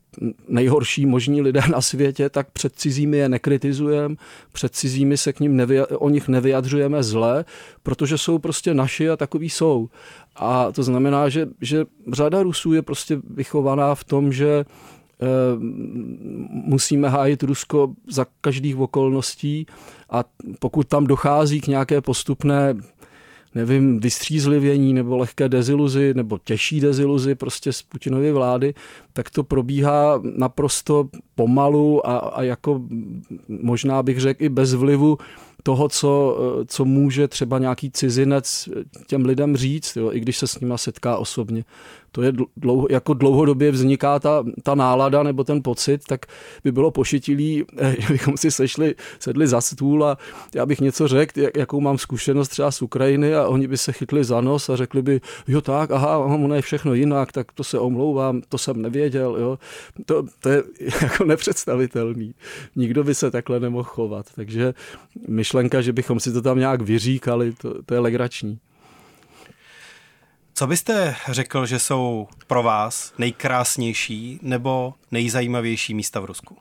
nejhorší 0.48 1.06
možní 1.06 1.42
lidé 1.42 1.60
na 1.70 1.80
světě, 1.80 2.28
tak 2.28 2.50
před 2.50 2.72
cizími 2.76 3.16
je 3.16 3.28
nekritizujeme, 3.28 4.14
před 4.52 4.74
cizími 4.74 5.16
se 5.16 5.32
k 5.32 5.40
ním 5.40 5.62
o 5.98 6.08
nich 6.08 6.28
nevyjadřujeme 6.28 7.02
zle, 7.02 7.44
protože 7.82 8.18
jsou 8.18 8.38
prostě 8.38 8.74
naši 8.74 9.10
a 9.10 9.16
takový 9.16 9.50
jsou. 9.50 9.88
A 10.36 10.72
to 10.72 10.82
znamená, 10.82 11.28
že, 11.28 11.48
že 11.60 11.84
řada 12.12 12.42
Rusů 12.42 12.72
je 12.72 12.82
prostě 12.82 13.20
vychovaná 13.30 13.94
v 13.94 14.04
tom, 14.04 14.32
že 14.32 14.48
eh, 14.58 15.26
musíme 16.50 17.08
hájit 17.08 17.42
Rusko 17.42 17.92
za 18.08 18.26
každých 18.40 18.76
okolností 18.76 19.66
a 20.10 20.24
pokud 20.58 20.88
tam 20.88 21.06
dochází 21.06 21.60
k 21.60 21.66
nějaké 21.66 22.00
postupné 22.00 22.74
nevím, 23.54 24.00
vystřízlivění 24.00 24.94
nebo 24.94 25.16
lehké 25.16 25.48
deziluzi 25.48 26.14
nebo 26.14 26.38
těžší 26.44 26.80
deziluzi 26.80 27.34
prostě 27.34 27.72
z 27.72 27.82
Putinovy 27.82 28.32
vlády, 28.32 28.74
tak 29.12 29.30
to 29.30 29.42
probíhá 29.42 30.22
naprosto 30.36 31.08
pomalu 31.34 32.06
a, 32.06 32.18
a 32.18 32.42
jako 32.42 32.82
možná 33.48 34.02
bych 34.02 34.20
řekl 34.20 34.44
i 34.44 34.48
bez 34.48 34.74
vlivu 34.74 35.18
toho, 35.62 35.88
co, 35.88 36.38
co 36.66 36.84
může 36.84 37.28
třeba 37.28 37.58
nějaký 37.58 37.90
cizinec 37.90 38.68
těm 39.06 39.24
lidem 39.24 39.56
říct, 39.56 39.96
jo, 39.96 40.12
i 40.12 40.20
když 40.20 40.38
se 40.38 40.46
s 40.46 40.60
nima 40.60 40.78
setká 40.78 41.16
osobně 41.16 41.64
to 42.18 42.22
je 42.22 42.32
dlouho, 42.56 42.86
jako 42.90 43.14
dlouhodobě 43.14 43.70
vzniká 43.70 44.18
ta, 44.18 44.44
ta 44.62 44.74
nálada 44.74 45.22
nebo 45.22 45.44
ten 45.44 45.62
pocit, 45.62 46.04
tak 46.04 46.26
by 46.64 46.72
bylo 46.72 46.90
pošitilý, 46.90 47.64
eh, 47.78 47.96
že 48.00 48.12
bychom 48.12 48.36
si 48.36 48.50
sešli, 48.50 48.94
sedli 49.18 49.46
za 49.46 49.60
stůl 49.60 50.04
a 50.04 50.18
já 50.54 50.66
bych 50.66 50.80
něco 50.80 51.08
řekl, 51.08 51.40
jak, 51.40 51.56
jakou 51.56 51.80
mám 51.80 51.98
zkušenost 51.98 52.48
třeba 52.48 52.70
z 52.70 52.82
Ukrajiny 52.82 53.34
a 53.34 53.46
oni 53.46 53.68
by 53.68 53.78
se 53.78 53.92
chytli 53.92 54.24
za 54.24 54.40
nos 54.40 54.68
a 54.68 54.76
řekli 54.76 55.02
by, 55.02 55.20
jo 55.48 55.60
tak, 55.60 55.90
aha, 55.90 56.18
ono 56.18 56.54
je 56.54 56.62
všechno 56.62 56.94
jinak, 56.94 57.32
tak 57.32 57.52
to 57.52 57.64
se 57.64 57.78
omlouvám, 57.78 58.42
to 58.48 58.58
jsem 58.58 58.82
nevěděl, 58.82 59.36
jo. 59.40 59.58
To, 60.06 60.24
to 60.40 60.48
je 60.48 60.62
jako 61.02 61.24
nepředstavitelný. 61.24 62.34
Nikdo 62.76 63.04
by 63.04 63.14
se 63.14 63.30
takhle 63.30 63.60
nemohl 63.60 63.84
chovat, 63.84 64.26
takže 64.34 64.74
myšlenka, 65.28 65.80
že 65.80 65.92
bychom 65.92 66.20
si 66.20 66.32
to 66.32 66.42
tam 66.42 66.58
nějak 66.58 66.82
vyříkali, 66.82 67.52
to, 67.52 67.82
to 67.82 67.94
je 67.94 68.00
legrační. 68.00 68.58
Co 70.58 70.66
byste 70.66 71.14
řekl, 71.30 71.66
že 71.66 71.78
jsou 71.78 72.28
pro 72.46 72.62
vás 72.62 73.12
nejkrásnější 73.18 74.38
nebo 74.42 74.94
nejzajímavější 75.10 75.94
místa 75.94 76.20
v 76.20 76.24
Rusku? 76.24 76.56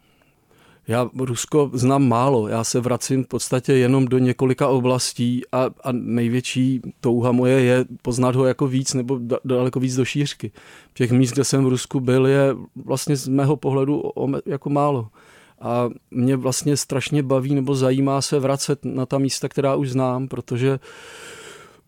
Já 0.87 1.09
Rusko 1.19 1.71
znám 1.73 2.07
málo, 2.07 2.47
já 2.47 2.63
se 2.63 2.79
vracím 2.79 3.23
v 3.23 3.27
podstatě 3.27 3.73
jenom 3.73 4.05
do 4.05 4.17
několika 4.17 4.67
oblastí 4.67 5.41
a, 5.51 5.65
a 5.83 5.91
největší 5.91 6.81
touha 7.01 7.31
moje 7.31 7.63
je 7.63 7.85
poznat 8.01 8.35
ho 8.35 8.45
jako 8.45 8.67
víc 8.67 8.93
nebo 8.93 9.19
daleko 9.45 9.79
víc 9.79 9.95
do 9.95 10.05
šířky. 10.05 10.51
Těch 10.93 11.11
míst, 11.11 11.31
kde 11.31 11.43
jsem 11.43 11.65
v 11.65 11.69
Rusku 11.69 11.99
byl, 11.99 12.27
je 12.27 12.55
vlastně 12.85 13.15
z 13.15 13.27
mého 13.27 13.55
pohledu 13.55 14.03
jako 14.45 14.69
málo. 14.69 15.07
A 15.61 15.89
mě 16.11 16.35
vlastně 16.35 16.77
strašně 16.77 17.23
baví 17.23 17.55
nebo 17.55 17.75
zajímá 17.75 18.21
se 18.21 18.39
vracet 18.39 18.85
na 18.85 19.05
ta 19.05 19.17
místa, 19.17 19.49
která 19.49 19.75
už 19.75 19.89
znám, 19.89 20.27
protože 20.27 20.71
uh, 20.71 20.77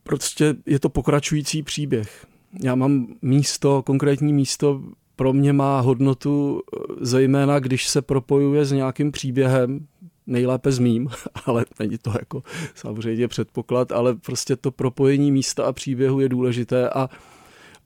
Prostě 0.10 0.56
je 0.66 0.80
to 0.80 0.90
pokračující 0.90 1.64
příběh. 1.64 2.26
Já 2.64 2.76
mám 2.76 3.08
místo, 3.22 3.84
konkrétní 3.84 4.34
místo 4.34 4.82
pro 5.16 5.34
mě 5.34 5.54
má 5.54 5.80
hodnotu 5.80 6.62
eh, 6.62 6.78
zejména, 7.02 7.60
když 7.60 7.88
se 7.88 8.02
propojuje 8.02 8.66
s 8.66 8.72
nějakým 8.72 9.12
příběhem, 9.12 9.88
nejlépe 10.28 10.72
s 10.72 10.80
mým, 10.80 11.10
ale 11.46 11.66
není 11.80 11.98
to 11.98 12.10
jako 12.20 12.44
samozřejmě 12.76 13.28
předpoklad, 13.28 13.92
ale 13.92 14.16
prostě 14.16 14.56
to 14.56 14.72
propojení 14.72 15.32
místa 15.32 15.66
a 15.66 15.74
příběhu 15.74 16.20
je 16.20 16.30
důležité 16.30 16.90
a, 16.90 17.10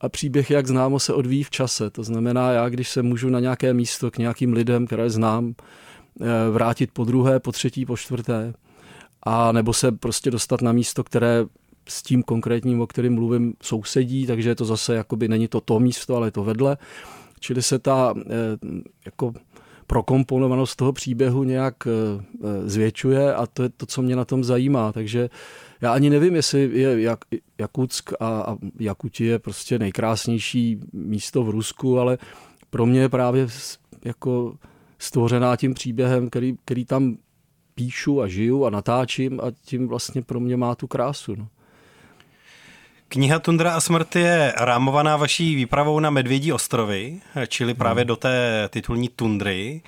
a 0.00 0.08
příběh, 0.08 0.50
jak 0.50 0.66
známo, 0.66 1.00
se 1.00 1.12
odvíjí 1.12 1.42
v 1.44 1.50
čase. 1.50 1.90
To 1.90 2.04
znamená, 2.04 2.52
já 2.52 2.68
když 2.68 2.88
se 2.88 3.02
můžu 3.02 3.28
na 3.28 3.40
nějaké 3.40 3.74
místo 3.74 4.10
k 4.10 4.18
nějakým 4.18 4.52
lidem, 4.52 4.86
které 4.86 5.10
znám, 5.10 5.54
eh, 6.20 6.50
vrátit 6.50 6.90
po 6.92 7.04
druhé, 7.04 7.40
po 7.40 7.52
třetí, 7.52 7.86
po 7.86 7.96
čtvrté, 7.96 8.54
a 9.22 9.52
nebo 9.52 9.72
se 9.72 9.92
prostě 9.92 10.30
dostat 10.30 10.62
na 10.62 10.72
místo, 10.72 11.04
které 11.04 11.44
s 11.88 12.02
tím 12.02 12.22
konkrétním, 12.22 12.80
o 12.80 12.86
kterém 12.86 13.14
mluvím, 13.14 13.54
sousedí, 13.62 14.26
takže 14.26 14.54
to 14.54 14.64
zase, 14.64 14.94
jakoby 14.94 15.28
není 15.28 15.48
to 15.48 15.60
to 15.60 15.80
místo, 15.80 16.16
ale 16.16 16.30
to 16.30 16.44
vedle. 16.44 16.76
Čili 17.40 17.62
se 17.62 17.78
ta 17.78 18.14
eh, 18.16 18.30
jako 19.04 19.32
prokomponovanost 19.86 20.76
toho 20.76 20.92
příběhu 20.92 21.44
nějak 21.44 21.74
eh, 21.86 21.90
zvětšuje 22.68 23.34
a 23.34 23.46
to 23.46 23.62
je 23.62 23.68
to, 23.68 23.86
co 23.86 24.02
mě 24.02 24.16
na 24.16 24.24
tom 24.24 24.44
zajímá. 24.44 24.92
Takže 24.92 25.28
Já 25.80 25.92
ani 25.92 26.10
nevím, 26.10 26.34
jestli 26.34 26.70
je 26.72 27.00
Jak, 27.00 27.18
Jakutsk 27.58 28.12
a, 28.20 28.40
a 28.40 28.56
Jakuti 28.80 29.24
je 29.24 29.38
prostě 29.38 29.78
nejkrásnější 29.78 30.80
místo 30.92 31.44
v 31.44 31.50
Rusku, 31.50 31.98
ale 31.98 32.18
pro 32.70 32.86
mě 32.86 33.00
je 33.00 33.08
právě 33.08 33.46
jako 34.04 34.56
stvořená 34.98 35.56
tím 35.56 35.74
příběhem, 35.74 36.30
který, 36.30 36.56
který 36.64 36.84
tam 36.84 37.16
píšu 37.74 38.22
a 38.22 38.28
žiju 38.28 38.64
a 38.64 38.70
natáčím 38.70 39.40
a 39.40 39.44
tím 39.50 39.88
vlastně 39.88 40.22
pro 40.22 40.40
mě 40.40 40.56
má 40.56 40.74
tu 40.74 40.86
krásu. 40.86 41.34
No. 41.36 41.48
Kniha 43.14 43.38
Tundra 43.38 43.74
a 43.74 43.80
smrt 43.80 44.16
je 44.16 44.52
rámovaná 44.56 45.16
vaší 45.16 45.54
výpravou 45.54 46.00
na 46.00 46.10
Medvědí 46.10 46.52
ostrovy, 46.52 47.20
čili 47.48 47.74
právě 47.74 48.02
hmm. 48.02 48.08
do 48.08 48.16
té 48.16 48.68
titulní 48.72 49.08
tundry. 49.08 49.82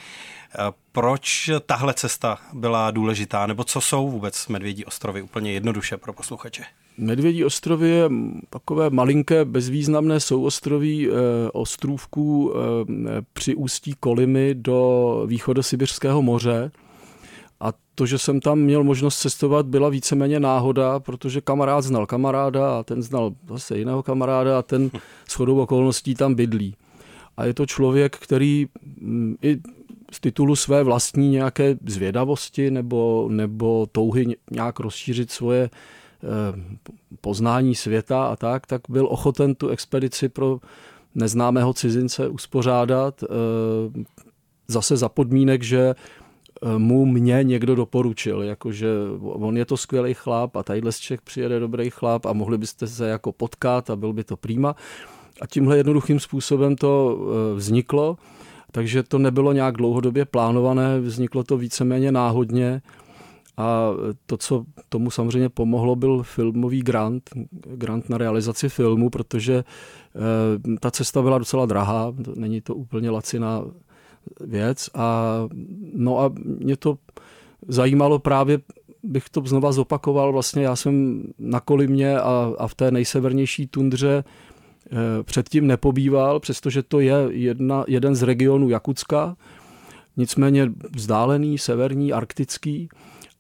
Proč 0.93 1.51
tahle 1.67 1.95
cesta 1.95 2.39
byla 2.53 2.91
důležitá, 2.91 3.47
nebo 3.47 3.65
co 3.65 3.81
jsou 3.81 4.11
vůbec 4.11 4.49
Medvědí 4.49 4.85
ostrovy 4.85 5.23
úplně 5.23 5.53
jednoduše 5.53 5.97
pro 5.97 6.13
posluchače? 6.13 6.63
Medvědí 6.99 7.45
ostrovy 7.45 7.89
je 7.89 8.11
takové 8.51 8.91
malinké, 8.91 9.45
bezvýznamné 9.45 10.21
souostroví 10.21 11.09
eh, 11.09 11.13
ostrůvků 11.53 12.53
eh, 12.55 12.61
při 13.33 13.55
ústí 13.55 13.95
Kolimy 14.01 14.55
do 14.55 15.23
východosibirského 15.27 16.23
moře. 16.23 16.71
To, 17.97 18.07
že 18.07 18.19
jsem 18.19 18.41
tam 18.41 18.59
měl 18.59 18.85
možnost 18.85 19.19
cestovat, 19.19 19.67
byla 19.67 19.89
víceméně 19.89 20.41
náhoda, 20.41 21.01
protože 21.01 21.41
kamarád 21.41 21.85
znal 21.85 22.07
kamaráda 22.07 22.79
a 22.79 22.83
ten 22.83 23.03
znal 23.03 23.33
zase 23.49 23.79
jiného 23.79 24.03
kamaráda 24.03 24.59
a 24.59 24.63
ten 24.63 24.91
shodou 25.31 25.61
okolností 25.61 26.15
tam 26.15 26.35
bydlí. 26.35 26.77
A 27.37 27.45
je 27.45 27.55
to 27.55 27.67
člověk, 27.67 28.17
který 28.17 28.67
mm, 29.01 29.37
i 29.43 29.59
z 30.13 30.21
titulu 30.21 30.57
své 30.57 30.83
vlastní 30.83 31.29
nějaké 31.29 31.77
zvědavosti 31.87 32.71
nebo, 32.71 33.29
nebo 33.31 33.87
touhy 33.93 34.37
nějak 34.51 34.81
rozšířit 34.81 35.31
svoje 35.31 35.63
eh, 35.63 35.71
poznání 37.21 37.75
světa 37.75 38.27
a 38.27 38.37
tak, 38.37 38.67
tak 38.67 38.81
byl 38.89 39.07
ochoten 39.11 39.55
tu 39.55 39.69
expedici 39.69 40.29
pro 40.29 40.59
neznámého 41.15 41.73
cizince 41.73 42.29
uspořádat 42.29 43.23
eh, 43.23 43.27
zase 44.69 44.97
za 44.97 45.09
podmínek, 45.09 45.63
že 45.63 45.95
mu 46.79 47.07
mě 47.07 47.41
někdo 47.43 47.75
doporučil, 47.75 48.43
jakože 48.43 48.89
on 49.21 49.57
je 49.57 49.65
to 49.65 49.77
skvělý 49.77 50.15
chlap 50.15 50.57
a 50.57 50.63
tadyhle 50.63 50.93
z 50.93 50.99
Čech 50.99 51.23
přijede 51.23 51.61
dobrý 51.61 51.91
chlap 51.91 52.27
a 52.27 52.33
mohli 52.33 52.59
byste 52.59 52.87
se 52.87 53.09
jako 53.09 53.33
potkat 53.33 53.91
a 53.91 53.97
byl 53.97 54.13
by 54.13 54.25
to 54.25 54.37
prýma. 54.37 54.77
A 55.41 55.47
tímhle 55.47 55.77
jednoduchým 55.77 56.21
způsobem 56.21 56.77
to 56.77 57.19
vzniklo 57.55 58.17
takže 58.77 59.03
to 59.03 59.19
nebylo 59.19 59.53
nějak 59.53 59.77
dlouhodobě 59.77 60.25
plánované, 60.25 61.01
vzniklo 61.01 61.45
to 61.45 61.57
víceméně 61.57 62.13
náhodně 62.13 62.83
a 63.57 63.91
to, 64.27 64.37
co 64.37 64.65
tomu 64.89 65.11
samozřejmě 65.11 65.49
pomohlo, 65.49 65.97
byl 65.97 66.23
filmový 66.23 66.83
grant, 66.83 67.31
grant 67.63 68.09
na 68.09 68.19
realizaci 68.19 68.69
filmu, 68.69 69.11
protože 69.11 69.65
eh, 69.65 70.79
ta 70.81 70.91
cesta 70.91 71.23
byla 71.23 71.39
docela 71.39 71.67
drahá, 71.67 72.13
není 72.35 72.61
to 72.61 72.75
úplně 72.75 73.11
laciná 73.11 73.63
věc 74.41 74.91
a 74.95 75.41
no 75.95 76.21
a 76.21 76.33
mě 76.45 76.77
to 76.77 76.99
zajímalo 77.69 78.19
právě 78.19 78.59
bych 79.03 79.29
to 79.29 79.43
znova 79.45 79.73
zopakoval, 79.73 80.33
vlastně 80.33 80.63
já 80.63 80.77
jsem 80.77 81.23
na 81.39 81.61
Kolimě 81.61 82.21
a, 82.21 82.53
a 82.59 82.67
v 82.67 82.75
té 82.75 82.91
nejsevernější 82.91 83.67
tundře 83.67 84.25
Eh, 84.93 85.23
předtím 85.23 85.67
nepobýval, 85.67 86.41
přestože 86.41 86.83
to 86.83 87.01
je 87.01 87.15
jedna, 87.31 87.85
jeden 87.89 88.15
z 88.15 88.23
regionů 88.23 88.69
Jakutska, 88.69 89.37
nicméně 90.17 90.73
vzdálený, 90.97 91.59
severní, 91.59 92.13
arktický. 92.13 92.89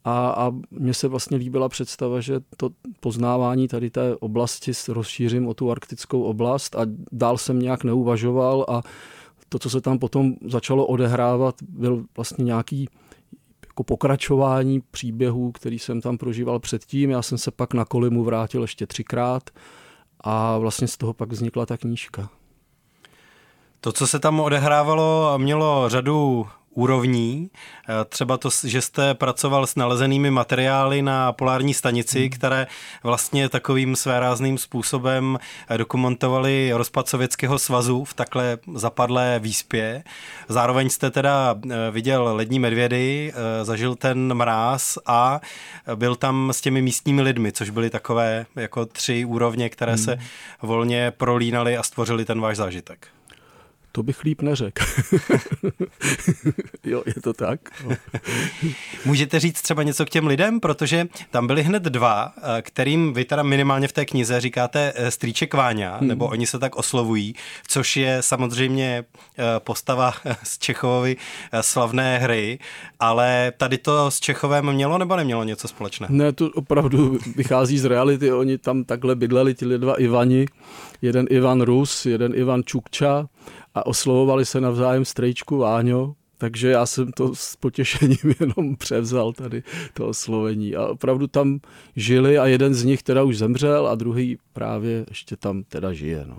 A, 0.05 0.28
a 0.28 0.52
mně 0.71 0.95
se 0.95 1.09
vlastně 1.09 1.37
líbila 1.37 1.69
představa, 1.69 2.21
že 2.21 2.40
to 2.57 2.71
poznávání 3.00 3.69
tady 3.69 3.90
té 3.90 4.16
oblasti 4.16 4.73
rozšířím 4.88 5.47
o 5.47 5.55
tu 5.55 5.71
arktickou 5.71 6.23
oblast 6.23 6.76
a 6.76 6.81
dál 7.12 7.38
jsem 7.38 7.59
nějak 7.59 7.85
neuvažoval 7.85 8.66
a 8.69 8.83
to, 9.49 9.59
co 9.59 9.71
se 9.71 9.81
tam 9.81 9.99
potom 9.99 10.35
začalo 10.47 10.87
odehrávat, 10.87 11.55
byl 11.62 12.05
vlastně 12.17 12.45
nějaký 12.45 12.88
jako 13.67 13.85
pokračování 13.85 14.81
příběhů, 14.91 15.53
který 15.53 15.79
jsem 15.79 16.00
tam 16.00 16.19
prožíval 16.19 16.59
předtím. 16.59 17.11
Já 17.11 17.23
jsem 17.23 17.38
se 17.38 17.50
pak 17.50 17.75
na 17.75 17.85
Kolimu 17.85 18.25
vrátil 18.25 18.62
ještě 18.62 18.87
třikrát 18.87 19.50
a 20.21 20.59
vlastně 20.59 20.88
z 20.88 20.97
toho 20.97 21.12
pak 21.12 21.33
vznikla 21.33 21.67
ta 21.67 21.76
knížka. 21.76 22.29
To, 23.81 23.93
co 23.93 24.07
se 24.07 24.19
tam 24.19 24.41
odehrávalo, 24.41 25.38
mělo 25.38 25.88
řadu 25.88 26.47
úrovní. 26.76 27.50
Eh, 27.88 28.04
třeba 28.04 28.37
to, 28.37 28.49
že 28.64 28.80
jste 28.80 29.14
pracoval 29.14 29.66
s 29.66 29.75
nalezenými 29.75 30.30
materiály 30.30 31.02
na 31.02 31.33
polární 31.33 31.75
stanici, 31.75 32.21
hmm. 32.21 32.30
které 32.30 32.66
vlastně 33.02 33.49
takovým 33.49 33.97
svérázným 33.97 34.59
způsobem 34.59 35.38
eh, 35.68 35.78
dokumentovali 35.78 36.71
rozpad 36.75 37.09
Sovětského 37.09 37.59
svazu 37.59 38.04
v 38.04 38.14
takhle 38.14 38.59
zapadlé 38.75 39.38
výspě. 39.38 40.04
Zároveň 40.49 40.90
jste 40.90 41.11
teda 41.11 41.54
eh, 41.71 41.90
viděl 41.90 42.25
lední 42.35 42.59
medvědy, 42.59 43.33
zažil 43.62 43.95
ten 43.95 44.35
mráz 44.35 44.99
a 45.06 45.40
byl 45.95 46.16
tam 46.16 46.52
s 46.52 46.61
těmi 46.61 46.83
místními 46.83 47.23
lidmi, 47.23 47.52
což 47.52 47.71
byly 47.71 47.90
takové 47.90 48.47
jako 48.56 48.87
tři 48.87 49.25
úrovně, 49.25 49.68
které 49.68 49.92
hmm. 49.92 50.04
se 50.04 50.18
volně 50.62 51.11
prolínaly 51.11 51.76
a 51.76 51.83
stvořili 51.83 52.25
ten 52.25 52.40
váš 52.40 52.56
zážitek. 52.56 53.15
To 53.97 54.03
bych 54.03 54.25
líp 54.25 54.43
neřekl. 54.43 54.85
jo, 56.85 57.03
je 57.07 57.15
to 57.23 57.33
tak. 57.33 57.61
Můžete 59.05 59.41
říct 59.41 59.62
třeba 59.62 59.83
něco 59.83 60.07
k 60.07 60.11
těm 60.11 60.26
lidem, 60.26 60.61
protože 60.61 61.07
tam 61.31 61.47
byli 61.47 61.62
hned 61.62 61.83
dva, 61.83 62.33
eh, 62.37 62.62
kterým 62.62 63.12
vy 63.12 63.25
teda 63.25 63.43
minimálně 63.43 63.88
v 63.88 63.93
té 63.93 64.05
knize 64.05 64.41
říkáte 64.41 64.93
eh, 64.97 65.11
strýček 65.11 65.55
Váňa, 65.55 65.97
hmm. 65.97 66.09
nebo 66.09 66.26
oni 66.26 66.47
se 66.47 66.59
tak 66.59 66.76
oslovují, 66.76 67.35
což 67.69 67.97
je 67.97 68.19
samozřejmě 68.21 69.05
eh, 69.38 69.45
postava 69.59 70.15
z 70.43 70.59
Čechovy 70.59 71.17
slavné 71.61 72.19
hry, 72.19 72.59
ale 73.00 73.53
tady 73.57 73.79
to 73.79 74.11
s 74.11 74.21
Čechovem 74.21 74.73
mělo 74.73 74.99
nebo 74.99 75.17
nemělo 75.17 75.45
něco 75.45 75.69
společného? 75.69 76.15
Ne, 76.15 76.33
to 76.33 76.50
opravdu 76.55 77.19
vychází 77.37 77.79
z 77.79 77.85
reality. 77.85 78.33
Oni 78.33 78.59
tam 78.59 78.85
takhle 78.85 79.15
bydleli, 79.15 79.55
ti 79.55 79.65
dva 79.65 80.00
Ivani, 80.00 80.47
jeden 81.03 81.26
Ivan 81.31 81.61
Rus, 81.61 82.07
jeden 82.07 82.33
Ivan 82.35 82.62
Čukča 82.65 83.29
a 83.76 83.87
oslovovali 83.87 84.45
se 84.45 84.61
navzájem 84.61 85.04
strejčku 85.04 85.56
Váňo, 85.59 86.14
takže 86.38 86.71
já 86.71 86.87
jsem 86.87 87.12
to 87.12 87.35
s 87.35 87.56
potěšením 87.56 88.35
jenom 88.40 88.76
převzal 88.76 89.33
tady 89.33 89.62
to 89.95 90.09
oslovení. 90.09 90.76
A 90.76 90.87
opravdu 90.87 91.26
tam 91.26 91.61
žili 91.97 92.38
a 92.38 92.47
jeden 92.47 92.75
z 92.75 92.85
nich 92.85 93.02
teda 93.02 93.23
už 93.23 93.38
zemřel 93.38 93.87
a 93.87 93.95
druhý 93.95 94.38
právě 94.52 95.06
ještě 95.09 95.37
tam 95.37 95.62
teda 95.62 95.92
žije. 95.92 96.25
No. 96.28 96.38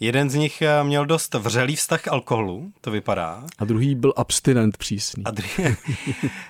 Jeden 0.00 0.30
z 0.30 0.34
nich 0.34 0.62
eh, 0.62 0.84
měl 0.84 1.06
dost 1.06 1.34
vřelý 1.34 1.76
vztah 1.76 2.02
k 2.02 2.08
alkoholu, 2.08 2.72
to 2.80 2.90
vypadá. 2.90 3.42
A 3.58 3.64
druhý 3.64 3.94
byl 3.94 4.12
abstinent 4.16 4.76
přísný. 4.76 5.24
A 5.24 5.30
druhý... 5.30 5.76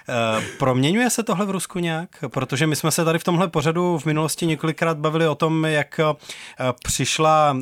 Eh, 0.08 0.42
proměňuje 0.58 1.10
se 1.10 1.22
tohle 1.22 1.46
v 1.46 1.50
Rusku 1.50 1.78
nějak? 1.78 2.08
Protože 2.28 2.66
my 2.66 2.76
jsme 2.76 2.90
se 2.90 3.04
tady 3.04 3.18
v 3.18 3.24
tomhle 3.24 3.48
pořadu 3.48 3.98
v 3.98 4.04
minulosti 4.04 4.46
několikrát 4.46 4.98
bavili 4.98 5.28
o 5.28 5.34
tom, 5.34 5.64
jak 5.64 6.00
eh, 6.00 6.04
přišla, 6.82 7.56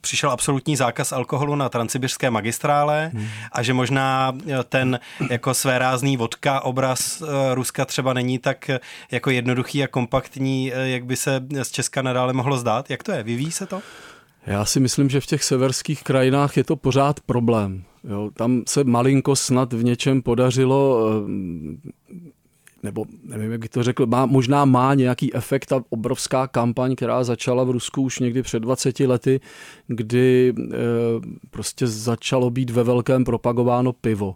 přišel 0.00 0.30
absolutní 0.30 0.76
zákaz 0.76 1.12
alkoholu 1.12 1.54
na 1.54 1.68
transsibirské 1.68 2.30
magistrále 2.30 3.10
hmm. 3.14 3.28
a 3.52 3.62
že 3.62 3.74
možná 3.74 4.32
ten 4.68 5.00
jako 5.30 5.54
své 5.54 5.78
rázný 5.78 6.16
vodka 6.16 6.60
obraz 6.60 7.22
Ruska 7.54 7.84
třeba 7.84 8.12
není 8.12 8.38
tak 8.38 8.70
jako 9.10 9.30
jednoduchý 9.30 9.84
a 9.84 9.86
kompaktní, 9.86 10.72
jak 10.84 11.04
by 11.04 11.16
se 11.16 11.40
z 11.62 11.70
Česka 11.70 12.02
nadále 12.02 12.32
mohlo 12.32 12.58
zdát. 12.58 12.90
Jak 12.90 13.02
to 13.02 13.12
je? 13.12 13.22
Vyvíjí 13.22 13.52
se 13.52 13.66
to? 13.66 13.82
Já 14.48 14.64
si 14.64 14.80
myslím, 14.80 15.08
že 15.08 15.20
v 15.20 15.26
těch 15.26 15.44
severských 15.44 16.02
krajinách 16.02 16.56
je 16.56 16.64
to 16.64 16.76
pořád 16.76 17.20
problém. 17.20 17.84
Jo, 18.04 18.30
tam 18.36 18.62
se 18.68 18.84
malinko 18.84 19.36
snad 19.36 19.72
v 19.72 19.84
něčem 19.84 20.22
podařilo, 20.22 21.00
eh, 21.10 22.08
nebo 22.82 23.04
nevím, 23.24 23.52
jak 23.52 23.60
bych 23.60 23.70
to 23.70 23.82
řekl, 23.82 24.06
má, 24.06 24.26
možná 24.26 24.64
má 24.64 24.94
nějaký 24.94 25.34
efekt 25.34 25.66
ta 25.66 25.82
obrovská 25.90 26.46
kampaň, 26.46 26.96
která 26.96 27.24
začala 27.24 27.64
v 27.64 27.70
Rusku 27.70 28.02
už 28.02 28.18
někdy 28.18 28.42
před 28.42 28.60
20 28.60 29.00
lety, 29.00 29.40
kdy 29.86 30.54
e, 30.58 30.74
prostě 31.50 31.86
začalo 31.86 32.50
být 32.50 32.70
ve 32.70 32.84
velkém 32.84 33.24
propagováno 33.24 33.92
pivo. 33.92 34.34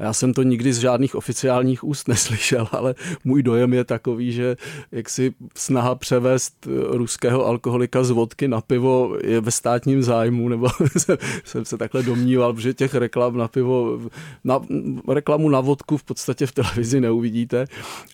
A 0.00 0.04
já 0.04 0.12
jsem 0.12 0.34
to 0.34 0.42
nikdy 0.42 0.72
z 0.72 0.78
žádných 0.78 1.14
oficiálních 1.14 1.84
úst 1.84 2.08
neslyšel, 2.12 2.68
ale 2.72 2.94
můj 3.24 3.42
dojem 3.42 3.74
je 3.74 3.84
takový, 3.84 4.32
že 4.32 4.56
jaksi 4.92 5.34
snaha 5.56 5.94
převést 5.94 6.66
ruského 6.90 7.46
alkoholika 7.46 8.04
z 8.04 8.10
vodky 8.10 8.48
na 8.48 8.60
pivo 8.60 9.16
je 9.24 9.40
ve 9.40 9.50
státním 9.50 10.02
zájmu, 10.02 10.48
nebo 10.48 10.68
jsem 11.44 11.64
se 11.64 11.78
takhle 11.78 12.02
domníval, 12.02 12.60
že 12.60 12.74
těch 12.74 12.94
reklam 12.94 13.36
na 13.36 13.48
pivo, 13.48 14.00
na, 14.44 14.60
reklamu 15.08 15.48
na 15.48 15.60
vodku 15.60 15.96
v 15.96 16.04
podstatě 16.04 16.46
v 16.46 16.52
televizi 16.52 17.00
neuvidíte, 17.00 17.66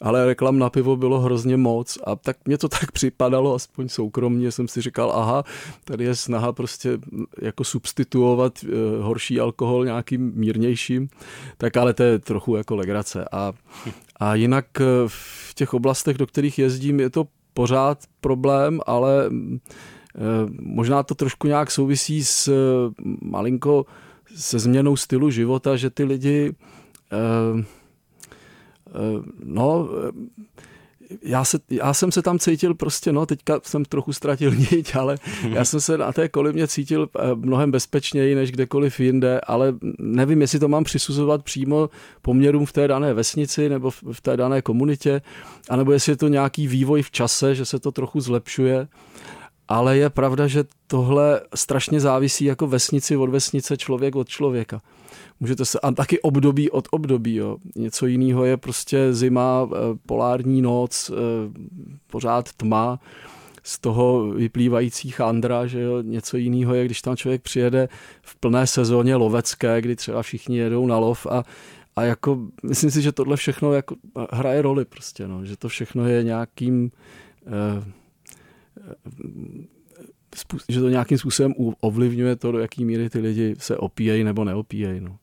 ale 0.02 0.26
reklam 0.26 0.58
na 0.58 0.70
pivo 0.70 0.96
bylo 0.96 1.20
hrozně 1.20 1.56
moc 1.56 1.98
a 2.04 2.16
tak 2.16 2.36
mě 2.44 2.58
to 2.58 2.68
tak 2.68 2.92
připadalo, 2.92 3.54
aspoň 3.54 3.88
soukromně 3.88 4.52
jsem 4.52 4.68
si 4.68 4.80
říkal, 4.80 5.12
aha, 5.14 5.44
tady 5.84 6.04
je 6.04 6.14
snaha 6.14 6.52
prostě 6.52 6.98
jako 7.42 7.64
substituovat 7.64 8.52
eh, 8.64 8.68
horší 9.02 9.40
alkohol 9.40 9.84
nějakým 9.84 10.32
mírnějším, 10.34 11.08
tak 11.58 11.75
ale 11.76 11.94
to 11.94 12.02
je 12.02 12.18
trochu 12.18 12.56
jako 12.56 12.76
legrace. 12.76 13.24
A, 13.32 13.52
A 14.20 14.34
jinak 14.34 14.66
v 15.06 15.54
těch 15.54 15.74
oblastech, 15.74 16.18
do 16.18 16.26
kterých 16.26 16.58
jezdím, 16.58 17.00
je 17.00 17.10
to 17.10 17.26
pořád 17.54 17.98
problém, 18.20 18.80
ale 18.86 19.30
možná 20.60 21.02
to 21.02 21.14
trošku 21.14 21.46
nějak 21.46 21.70
souvisí 21.70 22.24
s 22.24 22.52
malinko 23.22 23.86
se 24.36 24.58
změnou 24.58 24.96
stylu 24.96 25.30
života, 25.30 25.76
že 25.76 25.90
ty 25.90 26.04
lidi 26.04 26.52
no 29.44 29.88
já, 31.22 31.44
se, 31.44 31.58
já 31.70 31.94
jsem 31.94 32.12
se 32.12 32.22
tam 32.22 32.38
cítil 32.38 32.74
prostě, 32.74 33.12
no 33.12 33.26
teďka 33.26 33.60
jsem 33.62 33.84
trochu 33.84 34.12
ztratil 34.12 34.54
niť, 34.72 34.96
ale 34.96 35.16
já 35.48 35.64
jsem 35.64 35.80
se 35.80 35.98
na 35.98 36.12
té 36.12 36.28
kolivně 36.28 36.68
cítil 36.68 37.08
eh, 37.18 37.34
mnohem 37.34 37.70
bezpečněji 37.70 38.34
než 38.34 38.52
kdekoliv 38.52 39.00
jinde, 39.00 39.40
ale 39.40 39.74
nevím, 39.98 40.40
jestli 40.40 40.58
to 40.58 40.68
mám 40.68 40.84
přisuzovat 40.84 41.44
přímo 41.44 41.90
poměrům 42.22 42.66
v 42.66 42.72
té 42.72 42.88
dané 42.88 43.14
vesnici 43.14 43.68
nebo 43.68 43.90
v 43.90 44.20
té 44.22 44.36
dané 44.36 44.62
komunitě, 44.62 45.22
anebo 45.70 45.92
jestli 45.92 46.12
je 46.12 46.16
to 46.16 46.28
nějaký 46.28 46.68
vývoj 46.68 47.02
v 47.02 47.10
čase, 47.10 47.54
že 47.54 47.64
se 47.64 47.78
to 47.78 47.92
trochu 47.92 48.20
zlepšuje. 48.20 48.88
Ale 49.68 49.96
je 49.96 50.10
pravda, 50.10 50.46
že 50.46 50.64
tohle 50.86 51.40
strašně 51.54 52.00
závisí 52.00 52.44
jako 52.44 52.66
vesnici 52.66 53.16
od 53.16 53.30
vesnice, 53.30 53.76
člověk 53.76 54.16
od 54.16 54.28
člověka 54.28 54.80
můžete 55.40 55.64
se, 55.64 55.80
a 55.80 55.92
taky 55.92 56.20
období 56.20 56.70
od 56.70 56.88
období, 56.90 57.34
jo. 57.34 57.56
Něco 57.76 58.06
jiného 58.06 58.44
je 58.44 58.56
prostě 58.56 59.12
zima, 59.12 59.68
eh, 59.72 59.76
polární 60.06 60.62
noc, 60.62 61.10
eh, 61.10 61.14
pořád 62.06 62.52
tma, 62.52 63.00
z 63.66 63.78
toho 63.78 64.30
vyplývající 64.30 65.10
chandra, 65.10 65.66
že 65.66 65.80
jo, 65.80 66.02
něco 66.02 66.36
jiného 66.36 66.74
je, 66.74 66.84
když 66.84 67.02
tam 67.02 67.16
člověk 67.16 67.42
přijede 67.42 67.88
v 68.22 68.36
plné 68.36 68.66
sezóně 68.66 69.16
lovecké, 69.16 69.80
kdy 69.80 69.96
třeba 69.96 70.22
všichni 70.22 70.58
jedou 70.58 70.86
na 70.86 70.98
lov 70.98 71.26
a, 71.26 71.42
a 71.96 72.02
jako, 72.02 72.46
myslím 72.62 72.90
si, 72.90 73.02
že 73.02 73.12
tohle 73.12 73.36
všechno 73.36 73.72
jako 73.72 73.96
hraje 74.30 74.62
roli 74.62 74.84
prostě, 74.84 75.28
no, 75.28 75.44
že 75.44 75.56
to 75.56 75.68
všechno 75.68 76.08
je 76.08 76.22
nějakým 76.22 76.90
eh, 77.46 77.84
že 80.68 80.80
to 80.80 80.88
nějakým 80.88 81.18
způsobem 81.18 81.54
ovlivňuje 81.80 82.36
to, 82.36 82.52
do 82.52 82.58
jaký 82.58 82.84
míry 82.84 83.10
ty 83.10 83.18
lidi 83.18 83.54
se 83.58 83.76
opíjejí 83.76 84.24
nebo 84.24 84.44
neopíjejí. 84.44 85.00
No 85.00 85.18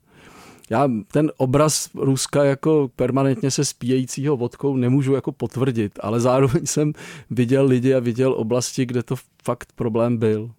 já 0.70 0.90
ten 1.12 1.32
obraz 1.38 1.90
Ruska 1.96 2.44
jako 2.44 2.90
permanentně 2.96 3.52
se 3.52 3.66
spíjejícího 3.66 4.38
vodkou 4.38 4.78
nemůžu 4.78 5.14
jako 5.14 5.32
potvrdit, 5.32 6.00
ale 6.02 6.20
zároveň 6.20 6.66
jsem 6.66 6.94
viděl 7.30 7.66
lidi 7.66 7.94
a 7.94 8.00
viděl 8.00 8.34
oblasti, 8.34 8.86
kde 8.86 9.04
to 9.04 9.16
fakt 9.44 9.74
problém 9.76 10.18
byl. 10.18 10.52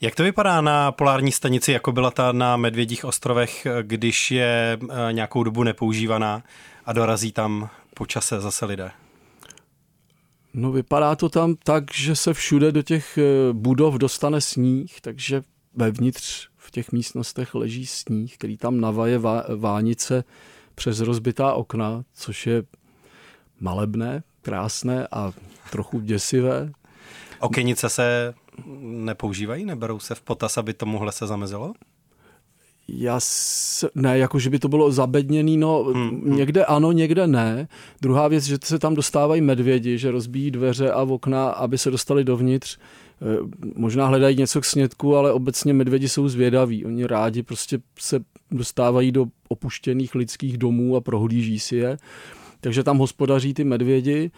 Jak 0.00 0.14
to 0.14 0.22
vypadá 0.22 0.60
na 0.60 0.92
polární 0.92 1.32
stanici, 1.32 1.72
jako 1.72 1.92
byla 1.92 2.10
ta 2.10 2.32
na 2.32 2.56
Medvědích 2.56 3.04
ostrovech, 3.04 3.66
když 3.82 4.30
je 4.30 4.78
eh, 4.82 5.12
nějakou 5.12 5.42
dobu 5.42 5.62
nepoužívaná 5.62 6.42
a 6.84 6.92
dorazí 6.92 7.32
tam 7.32 7.68
po 7.94 8.06
čase 8.06 8.40
zase 8.40 8.66
lidé? 8.66 8.90
No 10.54 10.72
vypadá 10.72 11.16
to 11.16 11.28
tam 11.28 11.54
tak, 11.64 11.84
že 11.94 12.16
se 12.16 12.34
všude 12.34 12.72
do 12.72 12.82
těch 12.82 13.18
eh, 13.18 13.22
budov 13.52 13.94
dostane 13.94 14.40
sníh, 14.40 15.00
takže 15.00 15.42
vevnitř 15.74 16.48
v 16.66 16.70
těch 16.70 16.92
místnostech 16.92 17.54
leží 17.54 17.86
sníh, 17.86 18.34
který 18.34 18.56
tam 18.56 18.80
navaje 18.80 19.20
vánice 19.56 20.24
přes 20.74 21.00
rozbitá 21.00 21.52
okna, 21.52 22.04
což 22.14 22.46
je 22.46 22.62
malebné, 23.60 24.22
krásné 24.42 25.06
a 25.12 25.32
trochu 25.70 26.00
děsivé. 26.00 26.72
Okenice 27.40 27.88
se 27.88 28.34
nepoužívají, 28.80 29.64
neberou 29.64 29.98
se 29.98 30.14
v 30.14 30.20
potaz, 30.20 30.58
aby 30.58 30.74
tomuhle 30.74 31.12
se 31.12 31.26
zamezilo? 31.26 31.72
Já 32.88 33.20
s, 33.20 33.90
ne, 33.94 34.18
jako 34.18 34.38
že 34.38 34.50
by 34.50 34.58
to 34.58 34.68
bylo 34.68 34.92
zabedněný, 34.92 35.56
no 35.56 35.84
hmm, 35.84 36.08
hmm. 36.08 36.36
někde 36.36 36.64
ano, 36.64 36.92
někde 36.92 37.26
ne. 37.26 37.68
Druhá 38.00 38.28
věc, 38.28 38.44
že 38.44 38.58
se 38.64 38.78
tam 38.78 38.94
dostávají 38.94 39.40
medvědi, 39.40 39.98
že 39.98 40.10
rozbíjí 40.10 40.50
dveře 40.50 40.92
a 40.92 41.02
okna, 41.02 41.48
aby 41.48 41.78
se 41.78 41.90
dostali 41.90 42.24
dovnitř. 42.24 42.78
Eh, 43.22 43.38
možná 43.76 44.06
hledají 44.06 44.36
něco 44.36 44.60
k 44.60 44.64
snědku, 44.64 45.16
ale 45.16 45.32
obecně 45.32 45.72
medvědi 45.72 46.08
jsou 46.08 46.28
zvědaví. 46.28 46.84
Oni 46.84 47.06
rádi 47.06 47.42
prostě 47.42 47.78
se 47.98 48.20
dostávají 48.50 49.12
do 49.12 49.26
opuštěných 49.48 50.14
lidských 50.14 50.58
domů 50.58 50.96
a 50.96 51.00
prohlíží 51.00 51.60
si 51.60 51.76
je. 51.76 51.96
Takže 52.60 52.84
tam 52.84 52.98
hospodaří 52.98 53.54
ty 53.54 53.64
medvědi. 53.64 54.30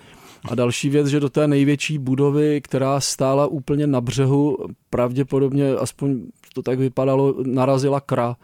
A 0.44 0.55
další 0.55 0.88
věc, 0.88 1.07
že 1.07 1.20
do 1.20 1.29
té 1.29 1.48
největší 1.48 1.98
budovy, 1.98 2.61
která 2.61 3.00
stála 3.00 3.46
úplně 3.46 3.87
na 3.87 4.00
břehu, 4.00 4.59
pravděpodobně, 4.90 5.72
aspoň 5.72 6.22
to 6.55 6.62
tak 6.62 6.79
vypadalo, 6.79 7.35
narazila 7.46 8.00
kra. 8.00 8.37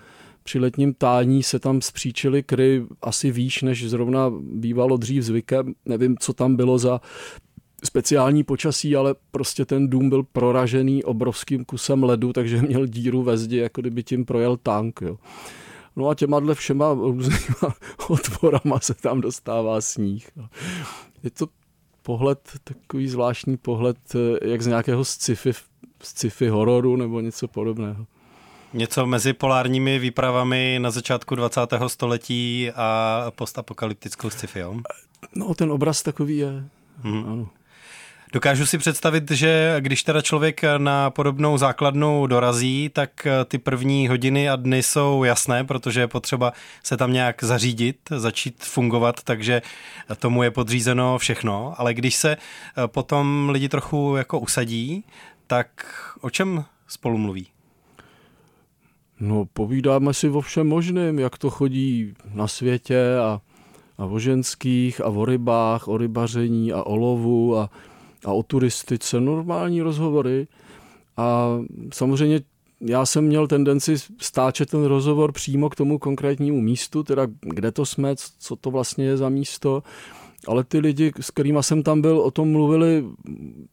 Při 0.42 0.58
letním 0.58 0.94
tání 0.94 1.42
se 1.42 1.58
tam 1.58 1.80
spříčily 1.80 2.42
kry 2.42 2.84
asi 3.02 3.30
výš, 3.30 3.62
než 3.62 3.88
zrovna 3.88 4.32
bývalo 4.40 4.96
dřív 4.96 5.22
zvykem. 5.22 5.74
Nevím, 5.86 6.16
co 6.20 6.32
tam 6.32 6.56
bylo 6.56 6.78
za 6.78 7.00
speciální 7.86 8.44
počasí, 8.44 8.96
ale 8.96 9.14
prostě 9.30 9.64
ten 9.64 9.90
dům 9.90 10.10
byl 10.10 10.22
proražený 10.22 11.04
obrovským 11.04 11.64
kusem 11.64 12.04
ledu, 12.04 12.32
takže 12.32 12.62
měl 12.62 12.86
díru 12.86 13.22
ve 13.22 13.38
zdi, 13.38 13.56
jako 13.56 13.80
kdyby 13.80 14.02
tím 14.02 14.24
projel 14.24 14.56
tank. 14.56 15.00
Jo. 15.02 15.16
No 15.96 16.08
a 16.08 16.14
těma 16.14 16.40
dle 16.40 16.54
všema 16.54 16.92
různýma 16.92 17.74
otvorama 18.08 18.80
se 18.80 18.94
tam 18.94 19.20
dostává 19.20 19.80
sníh. 19.80 20.30
Je 21.22 21.30
to 21.30 21.46
pohled, 22.02 22.38
takový 22.64 23.08
zvláštní 23.08 23.56
pohled, 23.56 23.96
eh, 24.14 24.48
jak 24.48 24.62
z 24.62 24.66
nějakého 24.66 25.04
sci-fi, 25.04 25.52
sci-fi 26.02 26.48
hororu 26.48 26.96
nebo 26.96 27.20
něco 27.20 27.48
podobného. 27.48 28.06
Něco 28.72 29.06
mezi 29.06 29.32
polárními 29.32 29.98
výpravami 29.98 30.78
na 30.82 30.90
začátku 30.90 31.34
20. 31.34 31.88
století 31.88 32.70
a 32.74 33.26
postapokalyptickou 33.36 34.30
sci-fi, 34.30 34.58
jo? 34.58 34.76
No, 35.34 35.54
ten 35.54 35.72
obraz 35.72 36.02
takový 36.02 36.36
je. 36.36 36.64
Hmm. 37.02 37.24
Ano. 37.26 37.48
Dokážu 38.34 38.66
si 38.66 38.78
představit, 38.78 39.30
že 39.30 39.76
když 39.80 40.02
teda 40.02 40.22
člověk 40.22 40.60
na 40.78 41.10
podobnou 41.10 41.58
základnu 41.58 42.26
dorazí, 42.26 42.90
tak 42.92 43.26
ty 43.44 43.58
první 43.58 44.08
hodiny 44.08 44.48
a 44.48 44.56
dny 44.56 44.82
jsou 44.82 45.24
jasné, 45.24 45.64
protože 45.64 46.00
je 46.00 46.08
potřeba 46.08 46.52
se 46.82 46.96
tam 46.96 47.12
nějak 47.12 47.44
zařídit, 47.44 47.96
začít 48.10 48.64
fungovat, 48.64 49.22
takže 49.24 49.62
tomu 50.18 50.42
je 50.42 50.50
podřízeno 50.50 51.18
všechno. 51.18 51.74
Ale 51.76 51.94
když 51.94 52.16
se 52.16 52.36
potom 52.86 53.48
lidi 53.50 53.68
trochu 53.68 54.14
jako 54.16 54.38
usadí, 54.38 55.04
tak 55.46 55.68
o 56.20 56.30
čem 56.30 56.64
spolu 56.88 57.18
mluví? 57.18 57.46
No, 59.20 59.44
povídáme 59.52 60.14
si 60.14 60.28
o 60.28 60.40
všem 60.40 60.68
možném, 60.68 61.18
jak 61.18 61.38
to 61.38 61.50
chodí 61.50 62.14
na 62.32 62.48
světě 62.48 63.16
a, 63.16 63.40
a 63.98 64.04
o 64.04 64.18
ženských 64.18 65.00
a 65.00 65.06
o 65.06 65.24
rybách, 65.24 65.88
o 65.88 65.96
rybaření 65.96 66.72
a 66.72 66.82
o 66.82 66.96
lovu 66.96 67.58
a 67.58 67.70
a 68.24 68.32
o 68.32 68.42
turistice, 68.42 69.20
normální 69.20 69.82
rozhovory. 69.82 70.46
A 71.16 71.58
samozřejmě 71.92 72.40
já 72.80 73.06
jsem 73.06 73.24
měl 73.24 73.46
tendenci 73.46 73.94
stáčet 74.18 74.70
ten 74.70 74.84
rozhovor 74.84 75.32
přímo 75.32 75.70
k 75.70 75.76
tomu 75.76 75.98
konkrétnímu 75.98 76.60
místu, 76.60 77.02
teda 77.02 77.26
kde 77.40 77.72
to 77.72 77.86
jsme, 77.86 78.14
co 78.38 78.56
to 78.56 78.70
vlastně 78.70 79.04
je 79.04 79.16
za 79.16 79.28
místo. 79.28 79.82
Ale 80.48 80.64
ty 80.64 80.78
lidi, 80.78 81.12
s 81.20 81.30
kterými 81.30 81.58
jsem 81.60 81.82
tam 81.82 82.00
byl, 82.00 82.18
o 82.18 82.30
tom 82.30 82.52
mluvili 82.52 83.04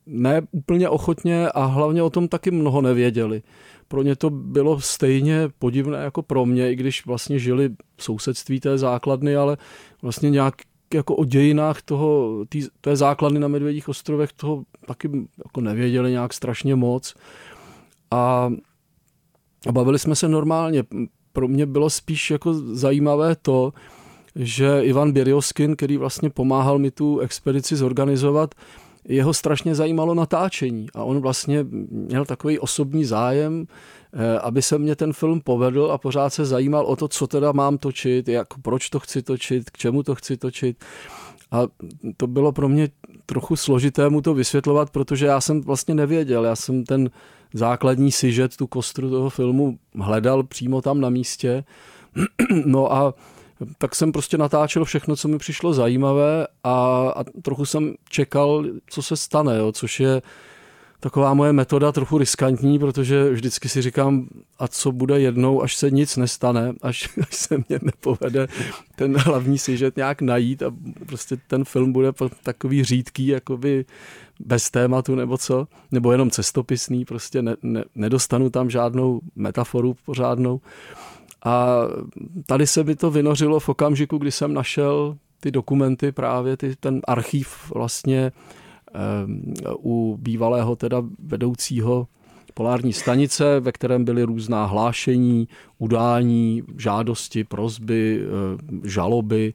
ne 0.05 0.41
úplně 0.51 0.89
ochotně 0.89 1.49
a 1.49 1.65
hlavně 1.65 2.03
o 2.03 2.09
tom 2.09 2.27
taky 2.27 2.51
mnoho 2.51 2.81
nevěděli. 2.81 3.41
Pro 3.87 4.03
ně 4.03 4.15
to 4.15 4.29
bylo 4.29 4.81
stejně 4.81 5.49
podivné 5.59 5.97
jako 5.97 6.21
pro 6.21 6.45
mě, 6.45 6.71
i 6.71 6.75
když 6.75 7.05
vlastně 7.05 7.39
žili 7.39 7.69
v 7.97 8.03
sousedství 8.03 8.59
té 8.59 8.77
základny, 8.77 9.35
ale 9.35 9.57
vlastně 10.01 10.29
nějak 10.29 10.55
jako 10.93 11.15
o 11.15 11.25
dějinách 11.25 11.81
toho, 11.81 12.43
tý, 12.49 12.67
té 12.81 12.95
základny 12.95 13.39
na 13.39 13.47
Medvědích 13.47 13.89
ostrovech 13.89 14.33
toho 14.33 14.63
taky 14.87 15.09
jako 15.45 15.61
nevěděli 15.61 16.11
nějak 16.11 16.33
strašně 16.33 16.75
moc. 16.75 17.15
A, 18.11 18.51
a 19.67 19.71
bavili 19.71 19.99
jsme 19.99 20.15
se 20.15 20.27
normálně. 20.27 20.83
Pro 21.33 21.47
mě 21.47 21.65
bylo 21.65 21.89
spíš 21.89 22.31
jako 22.31 22.53
zajímavé 22.53 23.35
to, 23.35 23.73
že 24.35 24.81
Ivan 24.81 25.11
Běrioskin, 25.11 25.75
který 25.75 25.97
vlastně 25.97 26.29
pomáhal 26.29 26.79
mi 26.79 26.91
tu 26.91 27.19
expedici 27.19 27.75
zorganizovat, 27.75 28.55
jeho 29.07 29.33
strašně 29.33 29.75
zajímalo 29.75 30.13
natáčení 30.13 30.87
a 30.93 31.03
on 31.03 31.19
vlastně 31.19 31.65
měl 31.91 32.25
takový 32.25 32.59
osobní 32.59 33.05
zájem, 33.05 33.65
eh, 34.13 34.39
aby 34.39 34.61
se 34.61 34.77
mě 34.77 34.95
ten 34.95 35.13
film 35.13 35.41
povedl 35.41 35.91
a 35.91 35.97
pořád 35.97 36.29
se 36.29 36.45
zajímal 36.45 36.85
o 36.85 36.95
to, 36.95 37.07
co 37.07 37.27
teda 37.27 37.51
mám 37.51 37.77
točit, 37.77 38.27
jak, 38.27 38.47
proč 38.61 38.89
to 38.89 38.99
chci 38.99 39.21
točit, 39.21 39.69
k 39.69 39.77
čemu 39.77 40.03
to 40.03 40.15
chci 40.15 40.37
točit. 40.37 40.85
A 41.51 41.61
to 42.17 42.27
bylo 42.27 42.51
pro 42.51 42.69
mě 42.69 42.89
trochu 43.25 43.55
složité 43.55 44.09
mu 44.09 44.21
to 44.21 44.33
vysvětlovat, 44.33 44.89
protože 44.89 45.25
já 45.25 45.41
jsem 45.41 45.61
vlastně 45.61 45.95
nevěděl. 45.95 46.45
Já 46.45 46.55
jsem 46.55 46.83
ten 46.83 47.09
základní 47.53 48.11
sižet, 48.11 48.57
tu 48.57 48.67
kostru 48.67 49.09
toho 49.09 49.29
filmu 49.29 49.77
hledal 49.95 50.43
přímo 50.43 50.81
tam 50.81 51.01
na 51.01 51.09
místě. 51.09 51.63
No 52.65 52.93
a 52.93 53.13
tak 53.77 53.95
jsem 53.95 54.11
prostě 54.11 54.37
natáčel 54.37 54.85
všechno, 54.85 55.15
co 55.15 55.27
mi 55.27 55.37
přišlo 55.37 55.73
zajímavé 55.73 56.47
a, 56.63 57.07
a 57.15 57.23
trochu 57.41 57.65
jsem 57.65 57.93
čekal, 58.09 58.65
co 58.87 59.01
se 59.01 59.17
stane, 59.17 59.57
jo, 59.57 59.71
což 59.71 59.99
je 59.99 60.21
taková 61.01 61.33
moje 61.33 61.53
metoda 61.53 61.91
trochu 61.91 62.17
riskantní, 62.17 62.79
protože 62.79 63.29
vždycky 63.29 63.69
si 63.69 63.81
říkám, 63.81 64.27
a 64.59 64.67
co 64.67 64.91
bude 64.91 65.19
jednou, 65.19 65.61
až 65.61 65.75
se 65.75 65.91
nic 65.91 66.17
nestane, 66.17 66.73
až, 66.81 67.09
až 67.21 67.35
se 67.35 67.57
mě 67.57 67.79
nepovede 67.81 68.47
ten 68.95 69.17
hlavní 69.17 69.57
sižet 69.57 69.97
nějak 69.97 70.21
najít 70.21 70.63
a 70.63 70.71
prostě 71.05 71.37
ten 71.47 71.63
film 71.63 71.93
bude 71.93 72.11
takový 72.43 72.83
řídký, 72.83 73.27
jakoby 73.27 73.85
bez 74.39 74.69
tématu 74.69 75.15
nebo 75.15 75.37
co, 75.37 75.67
nebo 75.91 76.11
jenom 76.11 76.29
cestopisný, 76.29 77.05
prostě 77.05 77.41
ne, 77.41 77.55
ne, 77.63 77.83
nedostanu 77.95 78.49
tam 78.49 78.69
žádnou 78.69 79.21
metaforu 79.35 79.95
pořádnou. 80.05 80.61
A 81.45 81.81
tady 82.45 82.67
se 82.67 82.83
by 82.83 82.95
to 82.95 83.11
vynořilo 83.11 83.59
v 83.59 83.69
okamžiku, 83.69 84.17
kdy 84.17 84.31
jsem 84.31 84.53
našel 84.53 85.17
ty 85.39 85.51
dokumenty, 85.51 86.11
právě 86.11 86.57
ty, 86.57 86.75
ten 86.75 87.01
archiv 87.07 87.71
vlastně 87.75 88.31
um, 89.25 89.53
u 89.79 90.17
bývalého 90.21 90.75
teda 90.75 91.03
vedoucího 91.19 92.07
polární 92.53 92.93
stanice, 92.93 93.59
ve 93.59 93.71
kterém 93.71 94.05
byly 94.05 94.23
různá 94.23 94.65
hlášení, 94.65 95.47
udání, 95.77 96.63
žádosti, 96.77 97.43
prozby, 97.43 98.25
žaloby. 98.83 99.53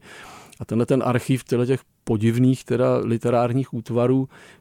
A 0.59 0.65
tenhle 0.65 0.85
ten 0.85 1.03
archiv 1.05 1.43
těch 1.43 1.81
podivných 2.03 2.63
teda 2.63 2.97
literárních 2.97 3.73
útvarů 3.73 4.29
Eh, 4.29 4.56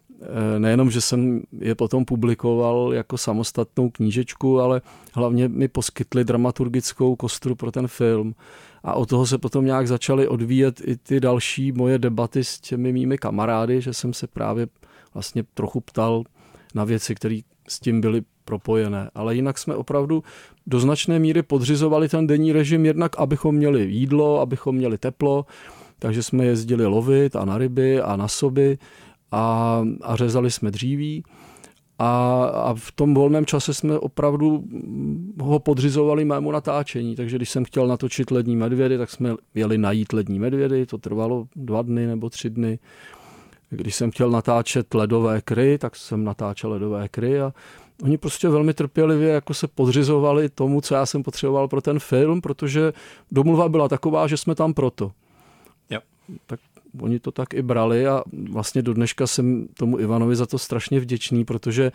nejenom, 0.59 0.91
že 0.91 1.01
jsem 1.01 1.43
je 1.61 1.75
potom 1.75 2.05
publikoval 2.05 2.95
jako 2.95 3.19
samostatnou 3.19 3.91
knížečku, 3.91 4.61
ale 4.61 4.81
hlavně 5.15 5.49
mi 5.49 5.69
poskytli 5.69 6.25
dramaturgickou 6.25 7.17
kostru 7.17 7.55
pro 7.55 7.73
ten 7.73 7.89
film. 7.89 8.35
A 8.83 8.95
od 8.95 9.09
toho 9.09 9.27
se 9.27 9.39
potom 9.39 9.65
nějak 9.65 9.89
začaly 9.89 10.29
odvíjet 10.29 10.81
i 10.85 10.97
ty 10.97 11.21
další 11.21 11.73
moje 11.73 11.99
debaty 11.99 12.45
s 12.45 12.61
těmi 12.61 12.93
mými 12.93 13.19
kamarády, 13.19 13.81
že 13.81 13.95
jsem 13.95 14.13
se 14.13 14.27
právě 14.27 14.67
vlastně 15.15 15.45
trochu 15.55 15.81
ptal 15.81 16.23
na 16.75 16.85
věci, 16.85 17.15
které 17.15 17.41
s 17.69 17.81
tím 17.81 18.01
byly 18.01 18.23
propojené. 18.45 19.11
Ale 19.15 19.35
jinak 19.35 19.59
jsme 19.59 19.75
opravdu 19.75 20.23
do 20.67 20.81
značné 20.81 21.19
míry 21.19 21.43
podřizovali 21.43 22.09
ten 22.09 22.27
denní 22.27 22.53
režim 22.53 22.87
jednak, 22.87 23.19
abychom 23.19 23.55
měli 23.55 23.83
jídlo, 23.83 24.41
abychom 24.41 24.77
měli 24.77 24.99
teplo, 24.99 25.47
takže 25.99 26.23
jsme 26.23 26.45
jezdili 26.45 26.87
lovit 26.87 27.37
a 27.37 27.45
na 27.45 27.59
ryby 27.59 28.01
a 28.01 28.17
na 28.17 28.29
soby 28.29 28.79
a, 29.33 29.83
a 30.03 30.17
řezali 30.17 30.51
jsme 30.51 30.71
dříví. 30.71 31.25
A, 31.99 32.45
a 32.45 32.75
v 32.75 32.93
tom 32.93 33.15
volném 33.15 33.47
čase 33.47 33.75
jsme 33.75 33.99
opravdu 33.99 34.65
ho 35.41 35.59
podřizovali 35.59 36.25
mému 36.25 36.53
natáčení, 36.53 37.17
takže 37.17 37.37
když 37.37 37.51
jsem 37.51 37.65
chtěl 37.65 37.87
natočit 37.87 38.31
lední 38.31 38.57
medvědy, 38.57 38.99
tak 38.99 39.11
jsme 39.11 39.35
jeli 39.55 39.79
najít 39.79 40.13
lední 40.13 40.39
medvědy, 40.39 40.87
to 40.87 40.99
trvalo 40.99 41.47
dva 41.57 41.83
dny 41.83 42.07
nebo 42.07 42.31
tři 42.31 42.51
dny. 42.51 42.79
Když 43.71 43.95
jsem 43.95 44.11
chtěl 44.11 44.31
natáčet 44.31 44.95
ledové 44.95 45.41
kry, 45.41 45.79
tak 45.79 45.97
jsem 45.97 46.25
natáčel 46.25 46.71
ledové 46.71 47.09
kry 47.09 47.41
a 47.41 47.53
oni 48.03 48.19
prostě 48.19 48.49
velmi 48.49 48.75
trpělivě 48.75 49.29
jako 49.29 49.55
se 49.55 49.69
podřizovali 49.69 50.49
tomu, 50.49 50.81
co 50.81 50.95
já 50.95 51.07
jsem 51.07 51.23
potřeboval 51.23 51.69
pro 51.69 51.81
ten 51.81 51.99
film, 51.99 52.41
protože 52.41 52.93
domluva 53.33 53.69
byla 53.69 53.89
taková, 53.89 54.27
že 54.27 54.37
jsme 54.37 54.55
tam 54.55 54.75
proto. 54.75 55.13
Tak 56.47 56.61
oni 57.01 57.21
to 57.21 57.31
tak 57.33 57.55
i 57.55 57.63
brali 57.63 58.07
a 58.07 58.23
vlastně 58.51 58.83
do 58.83 58.95
dneška 58.95 59.27
jsem 59.27 59.69
tomu 59.79 59.99
Ivanovi 59.99 60.37
za 60.37 60.47
to 60.47 60.59
strašně 60.59 61.01
vděčný, 61.01 61.45
protože 61.45 61.93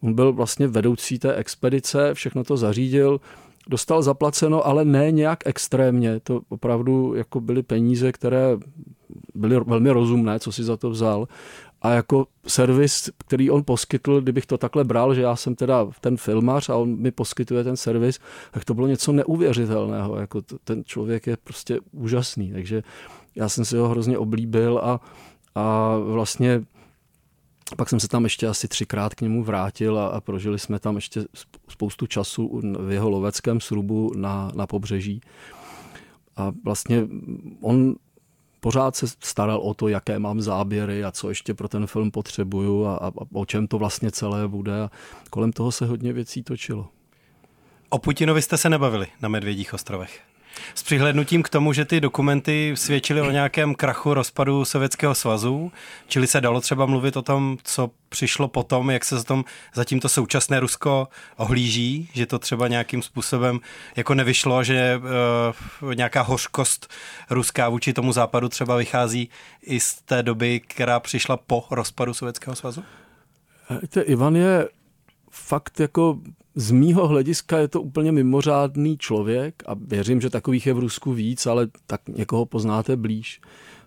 on 0.00 0.14
byl 0.14 0.32
vlastně 0.32 0.68
vedoucí 0.68 1.18
té 1.18 1.34
expedice, 1.34 2.14
všechno 2.14 2.44
to 2.44 2.56
zařídil, 2.56 3.20
dostal 3.68 4.02
zaplaceno, 4.02 4.66
ale 4.66 4.84
ne 4.84 5.10
nějak 5.10 5.46
extrémně. 5.46 6.20
To 6.20 6.40
opravdu 6.48 7.14
jako 7.14 7.40
byly 7.40 7.62
peníze, 7.62 8.12
které 8.12 8.56
byly 9.34 9.60
velmi 9.66 9.90
rozumné, 9.90 10.40
co 10.40 10.52
si 10.52 10.64
za 10.64 10.76
to 10.76 10.90
vzal. 10.90 11.28
A 11.82 11.90
jako 11.90 12.26
servis, 12.46 13.10
který 13.18 13.50
on 13.50 13.64
poskytl, 13.64 14.20
kdybych 14.20 14.46
to 14.46 14.58
takhle 14.58 14.84
bral, 14.84 15.14
že 15.14 15.22
já 15.22 15.36
jsem 15.36 15.54
teda 15.54 15.88
ten 16.00 16.16
filmař 16.16 16.68
a 16.68 16.76
on 16.76 16.96
mi 16.96 17.10
poskytuje 17.10 17.64
ten 17.64 17.76
servis, 17.76 18.18
tak 18.50 18.64
to 18.64 18.74
bylo 18.74 18.86
něco 18.86 19.12
neuvěřitelného. 19.12 20.16
Jako 20.16 20.42
ten 20.64 20.84
člověk 20.84 21.26
je 21.26 21.36
prostě 21.36 21.78
úžasný. 21.92 22.52
Takže 22.52 22.82
já 23.34 23.48
jsem 23.48 23.64
si 23.64 23.76
ho 23.76 23.88
hrozně 23.88 24.18
oblíbil 24.18 24.78
a, 24.78 25.00
a 25.54 25.96
vlastně 25.98 26.62
pak 27.76 27.88
jsem 27.88 28.00
se 28.00 28.08
tam 28.08 28.24
ještě 28.24 28.46
asi 28.46 28.68
třikrát 28.68 29.14
k 29.14 29.20
němu 29.20 29.44
vrátil 29.44 29.98
a, 29.98 30.06
a 30.06 30.20
prožili 30.20 30.58
jsme 30.58 30.78
tam 30.78 30.96
ještě 30.96 31.24
spoustu 31.68 32.06
času 32.06 32.60
v 32.78 32.92
jeho 32.92 33.10
loveckém 33.10 33.60
srubu 33.60 34.12
na, 34.16 34.52
na 34.54 34.66
pobřeží. 34.66 35.20
A 36.36 36.52
vlastně 36.64 37.06
on 37.60 37.94
pořád 38.60 38.96
se 38.96 39.06
staral 39.20 39.58
o 39.58 39.74
to, 39.74 39.88
jaké 39.88 40.18
mám 40.18 40.40
záběry 40.40 41.04
a 41.04 41.10
co 41.10 41.28
ještě 41.28 41.54
pro 41.54 41.68
ten 41.68 41.86
film 41.86 42.10
potřebuju 42.10 42.86
a, 42.86 42.96
a 42.96 43.10
o 43.32 43.46
čem 43.46 43.66
to 43.66 43.78
vlastně 43.78 44.10
celé 44.10 44.48
bude. 44.48 44.82
A 44.82 44.90
kolem 45.30 45.52
toho 45.52 45.72
se 45.72 45.86
hodně 45.86 46.12
věcí 46.12 46.42
točilo. 46.42 46.88
O 47.88 47.98
Putinovi 47.98 48.42
jste 48.42 48.56
se 48.56 48.70
nebavili 48.70 49.06
na 49.22 49.28
Medvědích 49.28 49.74
ostrovech? 49.74 50.29
S 50.74 50.82
přihlednutím 50.82 51.42
k 51.42 51.48
tomu, 51.48 51.72
že 51.72 51.84
ty 51.84 52.00
dokumenty 52.00 52.72
svědčily 52.74 53.20
o 53.20 53.30
nějakém 53.30 53.74
krachu 53.74 54.14
rozpadu 54.14 54.64
Sovětského 54.64 55.14
svazu, 55.14 55.72
čili 56.08 56.26
se 56.26 56.40
dalo 56.40 56.60
třeba 56.60 56.86
mluvit 56.86 57.16
o 57.16 57.22
tom, 57.22 57.58
co 57.62 57.90
přišlo 58.08 58.48
potom, 58.48 58.90
jak 58.90 59.04
se 59.04 59.16
za 59.16 59.24
tom 59.24 59.44
zatím 59.74 60.00
to 60.00 60.08
současné 60.08 60.60
Rusko 60.60 61.08
ohlíží, 61.36 62.10
že 62.12 62.26
to 62.26 62.38
třeba 62.38 62.68
nějakým 62.68 63.02
způsobem 63.02 63.60
jako 63.96 64.14
nevyšlo, 64.14 64.64
že 64.64 65.00
uh, 65.82 65.94
nějaká 65.94 66.22
hořkost 66.22 66.92
ruská 67.30 67.68
vůči 67.68 67.92
tomu 67.92 68.12
západu 68.12 68.48
třeba 68.48 68.76
vychází 68.76 69.30
i 69.62 69.80
z 69.80 69.94
té 69.94 70.22
doby, 70.22 70.60
která 70.60 71.00
přišla 71.00 71.36
po 71.36 71.64
rozpadu 71.70 72.14
Sovětského 72.14 72.56
svazu? 72.56 72.84
Víte, 73.82 74.00
Ivan 74.00 74.36
je 74.36 74.68
fakt 75.30 75.80
jako 75.80 76.18
z 76.54 76.70
mýho 76.70 77.08
hlediska 77.08 77.58
je 77.58 77.68
to 77.68 77.82
úplně 77.82 78.12
mimořádný 78.12 78.98
člověk 78.98 79.62
a 79.66 79.74
věřím, 79.74 80.20
že 80.20 80.30
takových 80.30 80.66
je 80.66 80.74
v 80.74 80.78
Rusku 80.78 81.12
víc, 81.12 81.46
ale 81.46 81.68
tak 81.86 82.00
někoho 82.08 82.46
poznáte 82.46 82.96
blíž. 82.96 83.40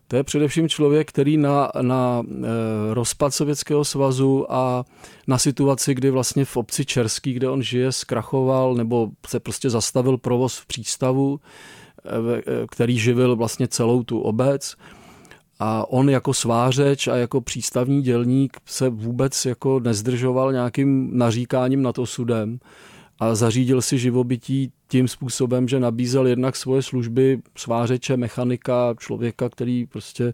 To 0.07 0.15
je 0.15 0.23
především 0.23 0.69
člověk, 0.69 1.09
který 1.09 1.37
na, 1.37 1.71
na 1.81 2.23
e, 2.23 2.93
rozpad 2.93 3.33
Sovětského 3.33 3.85
svazu 3.85 4.53
a 4.53 4.83
na 5.27 5.37
situaci, 5.37 5.93
kdy 5.93 6.09
vlastně 6.09 6.45
v 6.45 6.57
obci 6.57 6.85
Český, 6.85 7.33
kde 7.33 7.49
on 7.49 7.63
žije, 7.63 7.91
zkrachoval 7.91 8.75
nebo 8.75 9.09
se 9.27 9.39
prostě 9.39 9.69
zastavil 9.69 10.17
provoz 10.17 10.57
v 10.57 10.65
přístavu, 10.65 11.39
e, 12.05 12.67
který 12.67 12.99
živil 12.99 13.35
vlastně 13.35 13.67
celou 13.67 14.03
tu 14.03 14.19
obec, 14.19 14.75
a 15.59 15.89
on 15.89 16.09
jako 16.09 16.33
svářeč 16.33 17.07
a 17.07 17.15
jako 17.15 17.41
přístavní 17.41 18.01
dělník 18.01 18.57
se 18.65 18.89
vůbec 18.89 19.45
jako 19.45 19.79
nezdržoval 19.79 20.51
nějakým 20.51 21.17
naříkáním 21.17 21.81
nad 21.81 21.99
osudem 21.99 22.59
a 23.19 23.35
zařídil 23.35 23.81
si 23.81 23.97
živobytí 23.97 24.71
tím 24.87 25.07
způsobem, 25.07 25.67
že 25.67 25.79
nabízel 25.79 26.27
jednak 26.27 26.55
svoje 26.55 26.81
služby 26.81 27.41
svářeče, 27.57 28.17
mechanika, 28.17 28.95
člověka, 28.99 29.49
který 29.49 29.85
prostě 29.85 30.33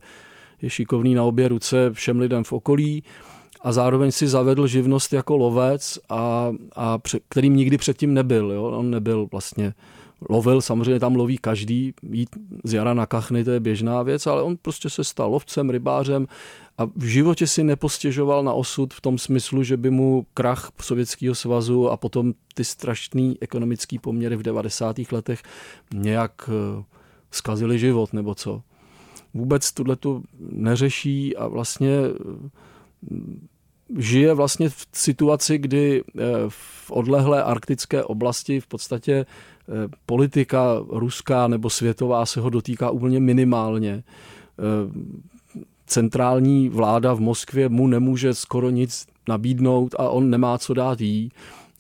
je 0.62 0.70
šikovný 0.70 1.16
na 1.16 1.24
obě 1.24 1.48
ruce 1.48 1.90
všem 1.94 2.20
lidem 2.20 2.44
v 2.44 2.54
okolí 2.54 3.04
a 3.62 3.72
zároveň 3.72 4.12
si 4.12 4.28
zavedl 4.28 4.68
živnost 4.68 5.14
jako 5.14 5.38
lovec, 5.38 6.00
a, 6.10 6.52
a 6.76 7.00
kterým 7.30 7.56
nikdy 7.56 7.78
předtím 7.78 8.14
nebyl. 8.14 8.52
Jo? 8.52 8.64
On 8.64 8.92
nebyl 8.92 9.28
vlastně 9.32 9.74
lovil, 10.30 10.62
samozřejmě 10.62 11.00
tam 11.00 11.16
loví 11.16 11.38
každý, 11.38 11.94
jít 12.12 12.30
z 12.64 12.74
jara 12.74 12.94
na 12.94 13.06
kachny, 13.06 13.44
to 13.44 13.52
je 13.52 13.60
běžná 13.60 14.04
věc, 14.04 14.28
ale 14.28 14.42
on 14.42 14.58
prostě 14.58 14.90
se 14.90 15.04
stal 15.04 15.32
lovcem, 15.32 15.70
rybářem 15.70 16.28
a 16.78 16.86
v 16.86 17.04
životě 17.04 17.48
si 17.48 17.64
nepostěžoval 17.64 18.44
na 18.44 18.54
osud 18.54 18.94
v 18.94 19.02
tom 19.02 19.18
smyslu, 19.18 19.64
že 19.64 19.78
by 19.78 19.90
mu 19.90 20.26
krach 20.34 20.72
Sovětského 20.82 21.36
svazu 21.36 21.90
a 21.90 21.98
potom 21.98 22.34
ty 22.54 22.64
strašné 22.64 23.34
ekonomické 23.42 24.00
poměry 24.00 24.36
v 24.36 24.44
90. 24.44 24.96
letech 25.12 25.44
nějak 25.94 26.50
eh, 26.50 26.84
zkazili 27.32 27.80
život 27.80 28.14
nebo 28.14 28.36
co. 28.36 28.62
Vůbec 29.34 29.72
tuhle 29.72 29.96
tu 29.96 30.24
neřeší 30.40 31.36
a 31.36 31.48
vlastně 31.48 31.92
eh, 31.92 33.20
žije 33.98 34.34
vlastně 34.34 34.70
v 34.70 34.88
situaci, 34.94 35.58
kdy 35.58 36.04
eh, 36.04 36.22
v 36.48 36.92
odlehlé 36.92 37.44
arktické 37.44 38.04
oblasti 38.04 38.60
v 38.60 38.68
podstatě 38.68 39.26
politika 40.06 40.82
ruská 40.90 41.48
nebo 41.48 41.70
světová 41.70 42.26
se 42.26 42.40
ho 42.40 42.50
dotýká 42.50 42.90
úplně 42.90 43.20
minimálně. 43.20 44.04
Eh, 44.04 45.64
centrální 45.88 46.70
vláda 46.70 47.14
v 47.14 47.20
Moskvě 47.20 47.70
mu 47.70 47.88
nemůže 47.88 48.34
skoro 48.34 48.70
nic 48.70 49.08
nabídnout 49.28 49.96
a 50.00 50.10
on 50.10 50.30
nemá 50.30 50.58
co 50.58 50.74
dát 50.74 51.02
jí. 51.02 51.32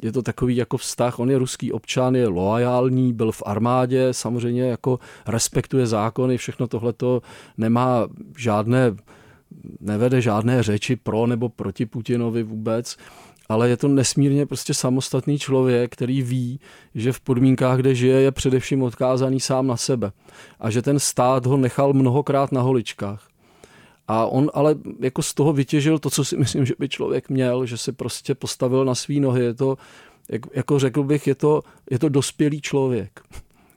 Je 0.03 0.11
to 0.11 0.21
takový 0.21 0.55
jako 0.55 0.77
vztah, 0.77 1.19
on 1.19 1.31
je 1.31 1.37
ruský 1.37 1.71
občan, 1.71 2.15
je 2.15 2.27
loajální, 2.27 3.13
byl 3.13 3.31
v 3.31 3.43
armádě, 3.45 4.07
samozřejmě 4.11 4.63
jako 4.63 4.99
respektuje 5.27 5.87
zákony, 5.87 6.37
všechno 6.37 6.67
tohleto 6.67 7.21
nemá 7.57 8.07
žádné 8.37 8.95
nevede 9.79 10.21
žádné 10.21 10.63
řeči 10.63 10.95
pro 10.95 11.27
nebo 11.27 11.49
proti 11.49 11.85
Putinovi 11.85 12.43
vůbec, 12.43 12.97
ale 13.49 13.69
je 13.69 13.77
to 13.77 13.87
nesmírně 13.87 14.45
prostě 14.45 14.73
samostatný 14.73 15.39
člověk, 15.39 15.93
který 15.93 16.21
ví, 16.21 16.59
že 16.95 17.11
v 17.11 17.19
podmínkách, 17.19 17.79
kde 17.79 17.95
žije, 17.95 18.21
je 18.21 18.31
především 18.31 18.83
odkázaný 18.83 19.39
sám 19.39 19.67
na 19.67 19.77
sebe 19.77 20.11
a 20.59 20.69
že 20.69 20.81
ten 20.81 20.99
stát 20.99 21.45
ho 21.45 21.57
nechal 21.57 21.93
mnohokrát 21.93 22.51
na 22.51 22.61
holičkách. 22.61 23.27
A 24.07 24.25
on 24.25 24.51
ale 24.53 24.75
jako 24.99 25.21
z 25.21 25.33
toho 25.33 25.53
vytěžil 25.53 25.99
to, 25.99 26.09
co 26.09 26.25
si 26.25 26.37
myslím, 26.43 26.65
že 26.65 26.73
by 26.79 26.89
člověk 26.89 27.29
měl, 27.29 27.65
že 27.65 27.77
se 27.77 27.91
prostě 27.91 28.35
postavil 28.35 28.85
na 28.85 28.95
svý 28.95 29.19
nohy. 29.19 29.43
Je 29.43 29.53
to, 29.53 29.77
jako 30.53 30.79
řekl 30.79 31.03
bych, 31.03 31.27
je 31.27 31.35
to, 31.35 31.61
je 31.91 31.99
to 31.99 32.09
dospělý 32.09 32.61
člověk, 32.61 33.21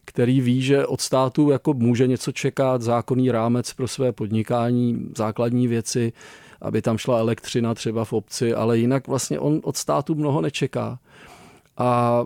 který 0.04 0.40
ví, 0.40 0.62
že 0.62 0.86
od 0.86 1.00
státu 1.00 1.50
jako 1.50 1.74
může 1.74 2.06
něco 2.06 2.32
čekat, 2.32 2.82
zákonný 2.82 3.30
rámec 3.30 3.72
pro 3.72 3.88
své 3.88 4.12
podnikání, 4.12 5.08
základní 5.16 5.68
věci, 5.68 6.12
aby 6.62 6.82
tam 6.82 6.98
šla 6.98 7.18
elektřina 7.18 7.74
třeba 7.74 8.04
v 8.04 8.12
obci, 8.12 8.54
ale 8.54 8.78
jinak 8.78 9.08
vlastně 9.08 9.38
on 9.38 9.60
od 9.64 9.76
státu 9.76 10.14
mnoho 10.14 10.40
nečeká. 10.40 10.98
A 11.76 12.20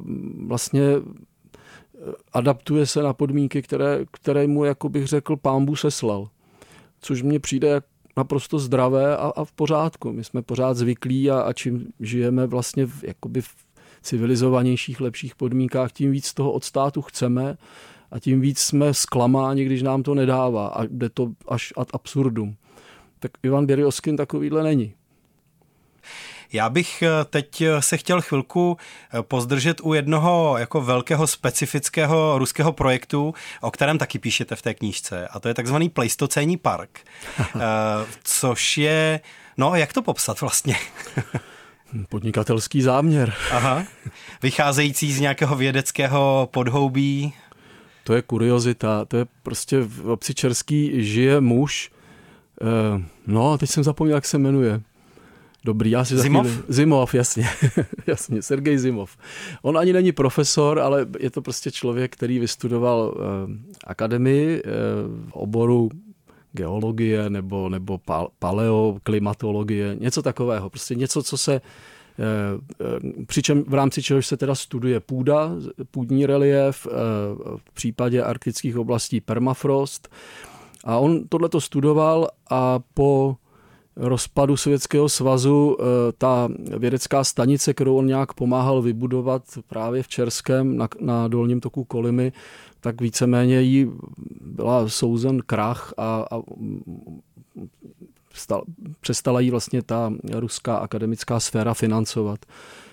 vlastně 0.47 0.83
eh, 0.83 2.13
adaptuje 2.33 2.87
se 2.87 3.03
na 3.03 3.13
podmínky, 3.13 3.63
které, 3.63 4.05
které 4.11 4.47
mu, 4.47 4.65
jako 4.65 4.89
bych 4.89 5.07
řekl, 5.07 5.37
pámbu 5.37 5.77
seslal. 5.77 6.29
Což 7.01 7.23
mně 7.23 7.41
přijde 7.41 7.83
naprosto 8.17 8.59
zdravé 8.59 9.17
a, 9.17 9.33
a 9.37 9.45
v 9.45 9.53
pořádku. 9.53 10.13
My 10.13 10.25
jsme 10.25 10.43
pořád 10.43 10.77
zvyklí 10.77 11.31
a, 11.31 11.41
a 11.41 11.53
čím 11.53 11.87
žijeme 12.01 12.47
vlastně 12.47 12.87
v, 12.87 13.05
jakoby 13.05 13.41
v 13.41 13.55
civilizovanějších, 14.03 15.01
lepších 15.01 15.35
podmínkách, 15.35 15.93
tím 15.93 16.11
víc 16.11 16.35
toho 16.35 16.53
od 16.53 16.65
státu 16.65 17.03
chceme 17.03 17.57
a 18.11 18.19
tím 18.19 18.41
víc 18.41 18.59
jsme 18.59 18.95
zklamáni, 18.95 19.65
když 19.65 19.83
nám 19.83 20.03
to 20.03 20.15
nedává 20.15 20.67
a 20.67 20.85
jde 20.85 21.09
to 21.09 21.33
až 21.49 21.73
ad 21.77 21.89
absurdum. 21.93 22.57
Tak 23.21 23.33
Ivan 23.43 23.67
Běrioskin 23.67 24.17
takovýhle 24.17 24.63
není. 24.63 24.95
Já 26.53 26.71
bych 26.71 27.03
eh, 27.03 27.09
teď 27.31 27.61
eh, 27.61 27.83
se 27.83 27.97
chtěl 27.97 28.21
chvilku 28.21 28.77
eh, 29.13 29.23
pozdržet 29.23 29.81
u 29.83 29.95
jednoho 29.95 30.55
jako 30.59 30.81
velkého 30.81 31.27
specifického 31.27 32.39
ruského 32.39 32.73
projektu, 32.73 33.35
o 33.61 33.71
kterém 33.71 33.99
taky 33.99 34.19
píšete 34.19 34.57
v 34.57 34.63
té 34.63 34.75
knížce, 34.75 35.29
a 35.29 35.41
to 35.41 35.49
je 35.49 35.55
takzvaný 35.55 35.89
Pleistocénní 35.89 36.57
park, 36.57 37.01
což 38.23 38.79
je, 38.79 39.21
no 39.57 39.75
jak 39.75 39.93
to 39.93 40.03
popsat 40.03 40.41
vlastně? 40.41 40.77
Podnikatelský 42.09 42.83
záměr. 42.83 43.35
Aha. 43.51 43.85
Vycházející 44.43 45.13
z 45.13 45.21
nějakého 45.21 45.57
vědeckého 45.57 46.49
podhoubí. 46.53 47.33
To 48.05 48.15
je 48.15 48.23
kuriozita. 48.23 49.05
To 49.05 49.17
je 49.17 49.27
prostě 49.43 49.81
v 49.81 50.11
obci 50.11 50.35
Český 50.35 51.05
žije 51.05 51.41
muž. 51.41 51.91
No, 53.27 53.59
teď 53.59 53.71
jsem 53.71 53.85
zapomněl, 53.85 54.17
jak 54.17 54.27
se 54.27 54.39
jmenuje. 54.39 54.81
Dobrý, 55.65 55.91
já 55.91 56.05
si 56.05 56.19
Zimov? 56.19 56.47
Chvíli... 56.47 56.63
Zimov, 56.69 57.15
jasně. 57.15 57.49
jasně, 58.07 58.43
Sergej 58.43 58.79
Zimov. 58.79 59.17
On 59.63 59.79
ani 59.79 59.93
není 59.93 60.13
profesor, 60.13 60.79
ale 60.79 61.07
je 61.19 61.31
to 61.31 61.43
prostě 61.43 61.71
člověk, 61.71 62.13
který 62.13 62.39
vystudoval 62.39 63.15
uh, 63.17 63.23
akademii 63.85 64.63
uh, 64.63 64.71
v 65.31 65.33
oboru 65.33 65.89
geologie 66.53 67.31
nebo, 67.31 67.69
nebo 67.69 68.01
paleoklimatologie, 68.39 69.97
něco 70.01 70.23
takového. 70.23 70.71
Prostě 70.71 70.95
něco, 70.95 71.23
co 71.23 71.39
se 71.39 71.61
Přičem 73.27 73.65
v 73.69 73.75
rámci 73.75 74.03
čehož 74.03 74.27
se 74.27 74.37
teda 74.37 74.55
studuje 74.55 75.01
půda, 75.01 75.51
půdní 75.91 76.27
relief, 76.27 76.87
v 77.57 77.75
případě 77.75 78.23
arktických 78.23 78.79
oblastí 78.79 79.21
permafrost. 79.21 80.09
A 80.87 80.99
on 80.99 81.29
tohleto 81.29 81.61
studoval 81.61 82.29
a 82.51 82.79
po 82.95 83.37
rozpadu 83.97 84.57
Sovětského 84.57 85.09
svazu 85.09 85.77
eh, 85.81 85.85
ta 86.19 86.49
vědecká 86.79 87.25
stanice, 87.25 87.75
kterou 87.75 87.97
on 87.97 88.07
nějak 88.07 88.33
pomáhal 88.33 88.83
vybudovat 88.83 89.43
právě 89.67 90.03
v 90.03 90.09
Českém 90.09 90.77
na, 90.77 90.89
na 91.01 91.29
dolním 91.29 91.61
toku 91.61 91.85
Kolimy, 91.85 92.33
tak 92.81 93.01
víceméně 93.01 93.61
jí 93.61 93.91
byla 94.41 94.89
souzen 94.89 95.43
krach 95.47 95.95
a, 95.97 96.27
a 96.31 96.43
stal, 98.35 98.63
přestala 99.01 99.41
jí 99.41 99.51
vlastně 99.51 99.83
ta 99.83 100.13
ruská 100.33 100.77
akademická 100.77 101.41
sféra 101.41 101.75
financovat. 101.75 102.39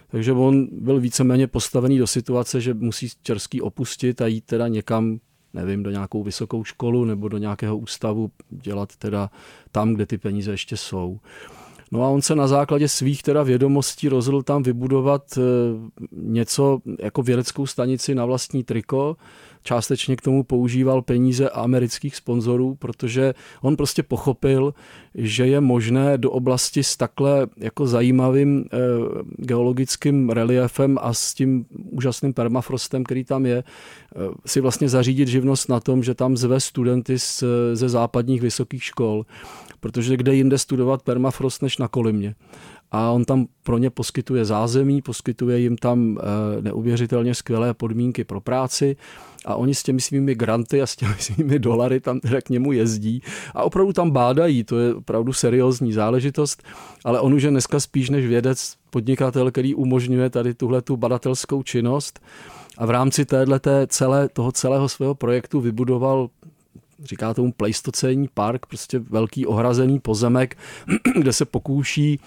Takže 0.08 0.34
on 0.34 0.68
byl 0.72 1.00
víceméně 1.00 1.48
postavený 1.48 1.98
do 1.98 2.08
situace, 2.08 2.62
že 2.62 2.74
musí 2.74 3.10
Český 3.24 3.62
opustit 3.62 4.22
a 4.22 4.28
jít 4.28 4.46
teda 4.46 4.68
někam 4.68 5.20
nevím, 5.54 5.84
do 5.84 5.92
nějakou 5.92 6.24
vysokou 6.24 6.64
školu 6.64 7.06
nebo 7.06 7.28
do 7.28 7.38
nějakého 7.38 7.78
ústavu 7.78 8.32
dělat 8.50 8.96
teda 8.96 9.30
tam, 9.72 9.94
kde 9.94 10.06
ty 10.06 10.18
peníze 10.18 10.52
ještě 10.52 10.78
jsou. 10.78 11.20
No 11.92 12.04
a 12.04 12.08
on 12.08 12.22
se 12.22 12.36
na 12.36 12.48
základě 12.48 12.88
svých 12.88 13.24
teda 13.24 13.44
vědomostí 13.44 14.10
rozhodl 14.10 14.44
tam 14.44 14.64
vybudovat 14.64 15.38
eh, 15.38 15.42
něco 16.12 16.80
jako 17.00 17.24
vědeckou 17.24 17.66
stanici 17.66 18.16
na 18.16 18.26
vlastní 18.26 18.64
triko, 18.64 19.16
částečně 19.64 20.16
k 20.16 20.22
tomu 20.22 20.44
používal 20.44 21.02
peníze 21.02 21.50
amerických 21.50 22.16
sponzorů, 22.16 22.76
protože 22.76 23.34
on 23.62 23.76
prostě 23.76 24.04
pochopil, 24.04 24.74
že 25.16 25.48
je 25.48 25.62
možné 25.62 26.18
do 26.18 26.32
oblasti 26.32 26.84
s 26.84 26.98
takhle 26.98 27.48
jako 27.58 27.88
zajímavým 27.88 28.66
e, 28.66 28.78
geologickým 29.38 30.30
reliefem 30.30 30.98
a 31.02 31.14
s 31.14 31.34
tím 31.34 31.66
úžasným 31.92 32.34
permafrostem, 32.34 33.04
který 33.04 33.24
tam 33.24 33.46
je, 33.46 33.58
e, 33.58 33.64
si 34.46 34.62
vlastně 34.62 34.90
zařídit 34.90 35.28
živnost 35.28 35.70
na 35.70 35.80
tom, 35.80 36.04
že 36.04 36.14
tam 36.14 36.38
zve 36.38 36.60
studenty 36.60 37.20
z, 37.20 37.44
ze 37.74 37.90
západních 37.90 38.42
vysokých 38.42 38.84
škol, 38.84 39.26
protože 39.80 40.18
kde 40.18 40.36
jinde 40.36 40.58
studovat 40.58 41.02
permafrost 41.02 41.62
než 41.62 41.78
na 41.78 41.88
Kolimě 41.88 42.36
a 42.94 43.12
on 43.12 43.26
tam 43.26 43.48
pro 43.64 43.78
ně 43.78 43.90
poskytuje 43.90 44.46
zázemí, 44.46 45.02
poskytuje 45.02 45.60
jim 45.60 45.78
tam 45.78 46.18
neuvěřitelně 46.62 47.36
skvělé 47.36 47.74
podmínky 47.74 48.24
pro 48.24 48.42
práci. 48.42 48.96
A 49.46 49.56
oni 49.56 49.76
s 49.76 49.84
těmi 49.84 50.02
svými 50.02 50.36
granty 50.36 50.82
a 50.82 50.88
s 50.88 50.96
těmi 50.96 51.14
svými 51.20 51.60
dolary 51.60 52.00
tam 52.00 52.20
teda 52.20 52.42
k 52.42 52.50
němu 52.50 52.72
jezdí 52.72 53.22
a 53.54 53.64
opravdu 53.64 53.94
tam 53.94 54.12
bádají, 54.12 54.64
to 54.64 54.80
je 54.80 54.96
opravdu 54.96 55.34
seriózní 55.34 55.94
záležitost, 55.94 56.64
ale 57.06 57.20
on 57.20 57.34
už 57.34 57.44
je 57.44 57.50
dneska 57.50 57.80
spíš 57.80 58.10
než 58.10 58.26
vědec, 58.26 58.76
podnikatel, 58.90 59.52
který 59.52 59.76
umožňuje 59.76 60.30
tady 60.30 60.54
tuhle 60.54 60.82
tu 60.82 60.98
badatelskou 60.98 61.64
činnost. 61.64 62.20
A 62.78 62.86
v 62.86 62.90
rámci 62.90 63.26
téhleté 63.26 63.88
celé, 63.88 64.30
toho 64.30 64.52
celého 64.52 64.90
svého 64.90 65.16
projektu 65.16 65.62
vybudoval 65.62 66.30
říká 67.04 67.34
tomu 67.34 67.52
pleistocénní 67.52 68.30
park, 68.34 68.66
prostě 68.66 69.00
velký 69.00 69.46
ohrazený 69.46 70.00
pozemek, 70.00 70.58
kde 71.20 71.34
se 71.34 71.46
pokouší, 71.46 72.20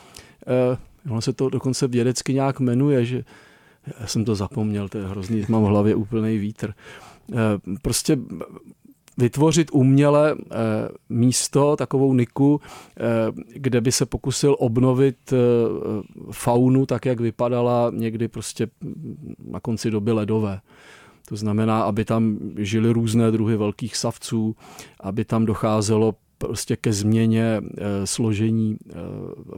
eh, 0.46 0.78
ono 1.10 1.20
se 1.20 1.32
to 1.32 1.48
dokonce 1.48 1.88
vědecky 1.88 2.34
nějak 2.34 2.60
jmenuje, 2.60 3.04
že 3.04 3.24
já 4.00 4.06
jsem 4.06 4.24
to 4.24 4.34
zapomněl, 4.34 4.88
to 4.88 4.98
je 4.98 5.06
hrozný, 5.06 5.44
mám 5.48 5.62
v 5.62 5.66
hlavě 5.66 5.94
úplný 5.94 6.38
vítr. 6.38 6.74
Eh, 7.32 7.36
prostě 7.82 8.18
vytvořit 9.18 9.70
uměle 9.72 10.36
eh, 10.38 10.56
místo, 11.08 11.76
takovou 11.76 12.14
niku, 12.14 12.60
eh, 12.96 13.02
kde 13.54 13.80
by 13.80 13.92
se 13.92 14.06
pokusil 14.06 14.56
obnovit 14.58 15.32
faunu 16.30 16.86
tak, 16.86 17.06
jak 17.06 17.20
vypadala 17.20 17.92
někdy 17.94 18.28
prostě 18.28 18.66
na 19.50 19.60
konci 19.60 19.90
doby 19.90 20.12
ledové. 20.12 20.60
To 21.28 21.36
znamená, 21.36 21.82
aby 21.82 22.04
tam 22.04 22.38
žili 22.58 22.90
různé 22.90 23.30
druhy 23.30 23.56
velkých 23.56 23.96
savců, 23.96 24.56
aby 25.00 25.24
tam 25.24 25.46
docházelo 25.46 26.14
prostě 26.38 26.76
ke 26.76 26.92
změně 26.92 27.60
složení 28.04 28.78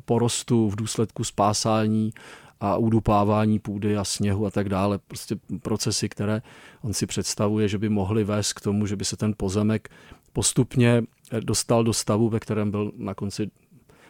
porostu 0.04 0.68
v 0.68 0.76
důsledku 0.76 1.24
spásání 1.24 2.12
a 2.60 2.76
udupávání 2.76 3.58
půdy 3.58 3.96
a 3.96 4.04
sněhu 4.04 4.46
a 4.46 4.50
tak 4.50 4.68
dále. 4.68 4.98
Prostě 4.98 5.36
procesy, 5.62 6.08
které 6.08 6.42
on 6.82 6.92
si 6.92 7.06
představuje, 7.06 7.68
že 7.68 7.78
by 7.78 7.88
mohly 7.88 8.24
vést 8.24 8.52
k 8.52 8.60
tomu, 8.60 8.86
že 8.86 8.96
by 8.96 9.04
se 9.04 9.16
ten 9.16 9.34
pozemek 9.36 9.88
postupně 10.32 11.02
dostal 11.40 11.84
do 11.84 11.92
stavu, 11.92 12.28
ve 12.28 12.40
kterém 12.40 12.70
byl 12.70 12.92
na 12.96 13.14
konci 13.14 13.50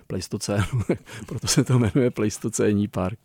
Pleistocénu. 0.06 0.64
Proto 1.26 1.46
se 1.46 1.64
to 1.64 1.78
jmenuje 1.78 2.10
Pleistocénní 2.10 2.88
park. 2.88 3.18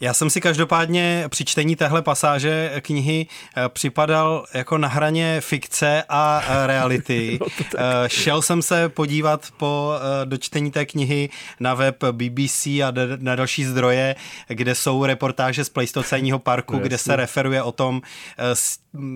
Já 0.00 0.14
jsem 0.14 0.30
si 0.30 0.40
každopádně 0.40 1.24
při 1.28 1.44
čtení 1.44 1.76
téhle 1.76 2.02
pasáže 2.02 2.72
knihy 2.80 3.26
eh, 3.56 3.68
připadal 3.68 4.46
jako 4.54 4.78
na 4.78 4.88
hraně 4.88 5.40
fikce 5.40 6.04
a 6.08 6.42
eh, 6.48 6.66
reality. 6.66 7.38
no 7.40 7.46
eh, 7.76 8.08
Šel 8.08 8.42
jsem 8.42 8.62
se 8.62 8.88
podívat 8.88 9.48
po 9.56 9.92
dočtení 10.24 10.70
té 10.70 10.86
knihy 10.86 11.28
na 11.60 11.74
web 11.74 12.04
BBC 12.12 12.66
a 12.66 12.92
na 13.18 13.36
další 13.36 13.64
zdroje, 13.64 14.16
kde 14.48 14.74
jsou 14.74 15.04
reportáže 15.04 15.64
z 15.64 15.68
Pleistocénního 15.68 16.38
parku, 16.38 16.72
no, 16.72 16.78
kde 16.78 16.98
se 16.98 17.16
referuje 17.16 17.62
o 17.62 17.72
tom 17.72 18.02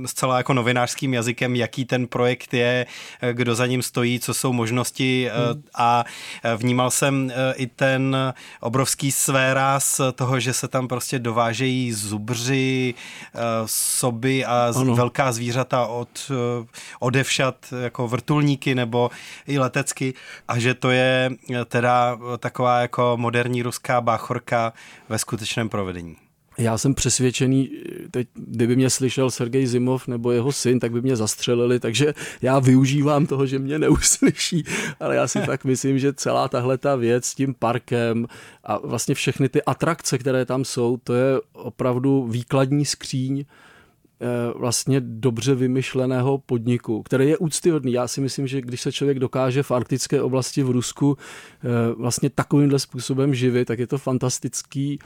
zcela 0.07 0.37
jako 0.37 0.55
novinářským 0.55 1.15
jazykem, 1.15 1.57
jaký 1.57 1.85
ten 1.85 2.07
projekt 2.07 2.55
je, 2.55 2.87
kdo 3.33 3.55
za 3.55 3.67
ním 3.67 3.83
stojí, 3.83 4.21
co 4.21 4.35
jsou 4.35 4.53
možnosti 4.53 5.31
hmm. 5.33 5.63
a 5.75 6.05
vnímal 6.57 6.91
jsem 6.91 7.33
i 7.55 7.67
ten 7.67 8.17
obrovský 8.61 9.13
svéraz 9.13 10.01
toho, 10.15 10.41
že 10.41 10.53
se 10.53 10.69
tam 10.71 10.89
prostě 10.89 11.19
dovážejí 11.19 11.93
zubři, 11.93 12.95
eh, 13.35 13.39
soby 13.67 14.45
a 14.45 14.73
ano. 14.77 14.95
velká 14.95 15.33
zvířata 15.33 15.87
od 15.87 16.31
eh, 16.31 16.67
odevšat 17.01 17.57
jako 17.83 18.09
vrtulníky 18.09 18.75
nebo 18.75 19.11
i 19.47 19.59
letecky 19.59 20.15
a 20.49 20.59
že 20.59 20.75
to 20.75 20.91
je 20.91 21.31
eh, 21.55 21.65
teda 21.65 22.19
taková 22.39 22.81
jako 22.81 23.13
moderní 23.17 23.63
ruská 23.63 24.01
báchorka 24.01 24.73
ve 25.09 25.19
skutečném 25.19 25.69
provedení. 25.69 26.30
Já 26.61 26.79
jsem 26.79 26.95
přesvědčený, 26.95 27.71
teď 28.11 28.29
kdyby 28.35 28.77
mě 28.77 28.91
slyšel 28.91 29.31
Sergej 29.31 29.67
Zimov 29.67 30.09
nebo 30.09 30.31
jeho 30.31 30.53
syn, 30.53 30.81
tak 30.81 30.93
by 30.93 31.03
mě 31.03 31.17
zastřelili, 31.17 31.81
takže 31.81 32.15
já 32.43 32.59
využívám 32.59 33.27
toho, 33.27 33.47
že 33.47 33.59
mě 33.59 33.79
neuslyší, 33.79 34.65
ale 35.01 35.17
já 35.17 35.29
si 35.29 35.41
tak 35.47 35.65
myslím, 35.65 35.99
že 35.99 36.13
celá 36.13 36.49
tahle 36.49 36.79
ta 36.79 36.97
věc 36.97 37.25
s 37.25 37.35
tím 37.35 37.55
parkem 37.55 38.27
a 38.65 38.79
vlastně 38.79 39.15
všechny 39.15 39.49
ty 39.49 39.63
atrakce, 39.63 40.19
které 40.19 40.45
tam 40.45 40.65
jsou, 40.65 40.97
to 41.05 41.15
je 41.15 41.41
opravdu 41.53 42.27
výkladní 42.31 42.85
skříň 42.85 43.45
vlastně 44.57 45.01
dobře 45.01 45.55
vymyšleného 45.55 46.39
podniku, 46.39 47.03
který 47.03 47.29
je 47.29 47.39
úctyhodný. 47.39 47.93
Já 47.93 48.09
si 48.09 48.21
myslím, 48.21 48.47
že 48.47 48.61
když 48.61 48.81
se 48.81 48.93
člověk 48.93 49.19
dokáže 49.19 49.63
v 49.63 49.71
arktické 49.71 50.23
oblasti 50.23 50.63
v 50.63 50.71
Rusku 50.71 51.17
eh, 51.19 51.69
vlastně 51.97 52.31
takovýmhle 52.31 52.79
způsobem 52.79 53.35
živit, 53.35 53.65
tak 53.65 53.79
je 53.79 53.87
to 53.87 53.99
fantastický 53.99 54.99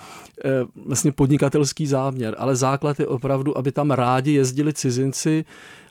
eh, 0.45 0.51
vlastně 0.87 1.13
podnikatelský 1.13 1.87
záměr. 1.87 2.35
Ale 2.39 2.57
základ 2.57 3.01
je 3.01 3.07
opravdu, 3.07 3.59
aby 3.59 3.73
tam 3.73 3.91
rádi 3.91 4.33
jezdili 4.33 4.73
cizinci, 4.73 5.45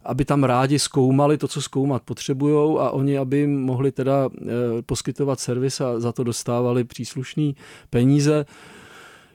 aby 0.05 0.25
tam 0.25 0.43
rádi 0.43 0.79
zkoumali 0.79 1.37
to, 1.37 1.47
co 1.47 1.61
zkoumat 1.61 2.01
potřebují 2.03 2.79
a 2.79 2.89
oni, 2.89 3.17
aby 3.17 3.47
mohli 3.47 3.91
teda 3.91 4.29
poskytovat 4.85 5.39
servis 5.39 5.81
a 5.81 5.99
za 5.99 6.11
to 6.11 6.23
dostávali 6.23 6.83
příslušné 6.83 7.51
peníze. 7.89 8.45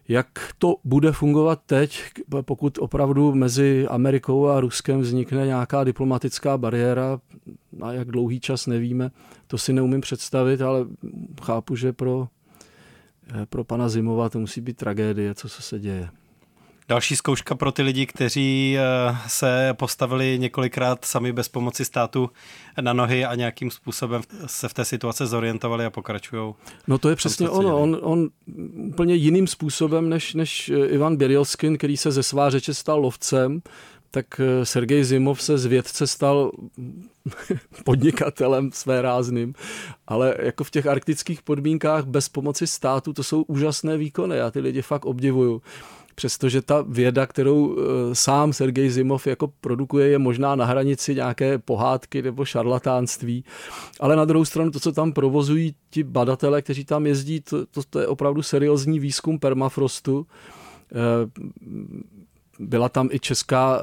Jak 0.09 0.27
to 0.59 0.77
bude 0.85 1.13
fungovat 1.13 1.61
teď, 1.67 2.03
pokud 2.43 2.79
opravdu 2.79 3.35
mezi 3.35 3.87
Amerikou 3.89 4.47
a 4.47 4.61
Ruskem 4.61 5.01
vznikne 5.01 5.47
nějaká 5.47 5.85
diplomatická 5.85 6.59
bariéra, 6.59 7.21
na 7.73 7.93
jak 7.93 8.11
dlouhý 8.11 8.41
čas 8.41 8.67
nevíme, 8.67 9.11
to 9.47 9.59
si 9.59 9.73
neumím 9.73 10.01
představit, 10.01 10.63
ale 10.63 10.87
chápu, 11.43 11.77
že 11.77 11.93
pro, 11.93 12.29
eh, 13.43 13.47
pro 13.47 13.65
pana 13.65 13.89
Zimova 13.89 14.29
to 14.29 14.39
musí 14.39 14.61
být 14.61 14.77
tragédie, 14.77 15.35
co 15.35 15.49
se 15.49 15.79
děje. 15.79 16.09
Další 16.89 17.17
zkouška 17.17 17.55
pro 17.55 17.73
ty 17.73 17.83
lidi, 17.83 18.07
kteří 18.07 18.77
eh, 18.79 19.17
se 19.27 19.75
postavili 19.79 20.39
několikrát 20.39 21.05
sami 21.05 21.33
bez 21.33 21.49
pomoci 21.49 21.85
státu 21.85 22.31
na 22.81 22.93
nohy 22.93 23.25
a 23.25 23.35
nějakým 23.35 23.71
způsobem 23.71 24.23
se 24.47 24.69
v 24.69 24.75
té 24.75 24.85
situaci 24.85 25.27
zorientovali 25.27 25.85
a 25.85 25.91
pokračují. 25.91 26.55
No 26.87 26.99
to 26.99 27.09
je 27.09 27.17
přesně 27.17 27.49
ono. 27.49 27.81
On, 27.81 27.99
on 28.03 28.29
úplně 28.75 29.15
jiným 29.15 29.47
způsobem 29.47 30.09
než, 30.09 30.35
než 30.35 30.69
eh, 30.69 30.87
Ivan 30.87 31.17
Běrilskin, 31.17 31.79
který 31.79 31.97
se 31.97 32.13
ze 32.13 32.23
svářeče 32.23 32.75
stal 32.75 33.01
lovcem, 33.01 33.63
tak 34.11 34.41
eh, 34.41 34.65
Sergej 34.65 35.05
Zimov 35.05 35.43
se 35.43 35.59
z 35.59 35.67
vědce 35.67 36.07
stal 36.07 36.53
podnikatelem 37.85 38.73
své 38.73 39.03
rázným, 39.03 39.55
ale 40.07 40.35
jako 40.39 40.65
v 40.65 40.71
těch 40.71 40.87
arktických 40.87 41.43
podmínkách 41.43 42.05
bez 42.05 42.29
pomoci 42.29 42.67
státu 42.67 43.13
to 43.13 43.23
jsou 43.23 43.43
úžasné 43.43 43.97
výkony. 43.97 44.37
Já 44.37 44.51
ty 44.51 44.61
lidi 44.61 44.83
fakt 44.83 45.05
obdivuju 45.05 45.63
přestože 46.19 46.63
ta 46.63 46.85
věda, 46.89 47.27
kterou 47.27 47.77
eh, 47.79 48.15
sám 48.15 48.53
Sergej 48.53 48.91
Zimov 48.91 49.27
jako 49.27 49.53
produkuje, 49.61 50.09
je 50.09 50.19
možná 50.19 50.55
na 50.55 50.65
hranici 50.65 51.15
nějaké 51.15 51.59
pohádky 51.59 52.23
nebo 52.23 52.45
šarlatánství. 52.45 53.45
Ale 54.01 54.17
na 54.17 54.25
druhou 54.25 54.45
stranu 54.45 54.71
to, 54.71 54.81
co 54.81 54.93
tam 54.93 55.13
provozují 55.13 55.75
ti 55.91 56.03
badatelé, 56.03 56.63
kteří 56.63 56.85
tam 56.85 57.07
jezdí, 57.07 57.41
to, 57.41 57.67
to, 57.67 57.81
to 57.91 58.01
je 58.01 58.07
opravdu 58.07 58.43
seriózní 58.43 59.01
výzkum 59.01 59.39
permafrostu. 59.39 60.27
Eh, 60.93 61.31
byla 62.59 62.89
tam 62.89 63.09
i 63.13 63.19
česká 63.19 63.79
eh, 63.79 63.83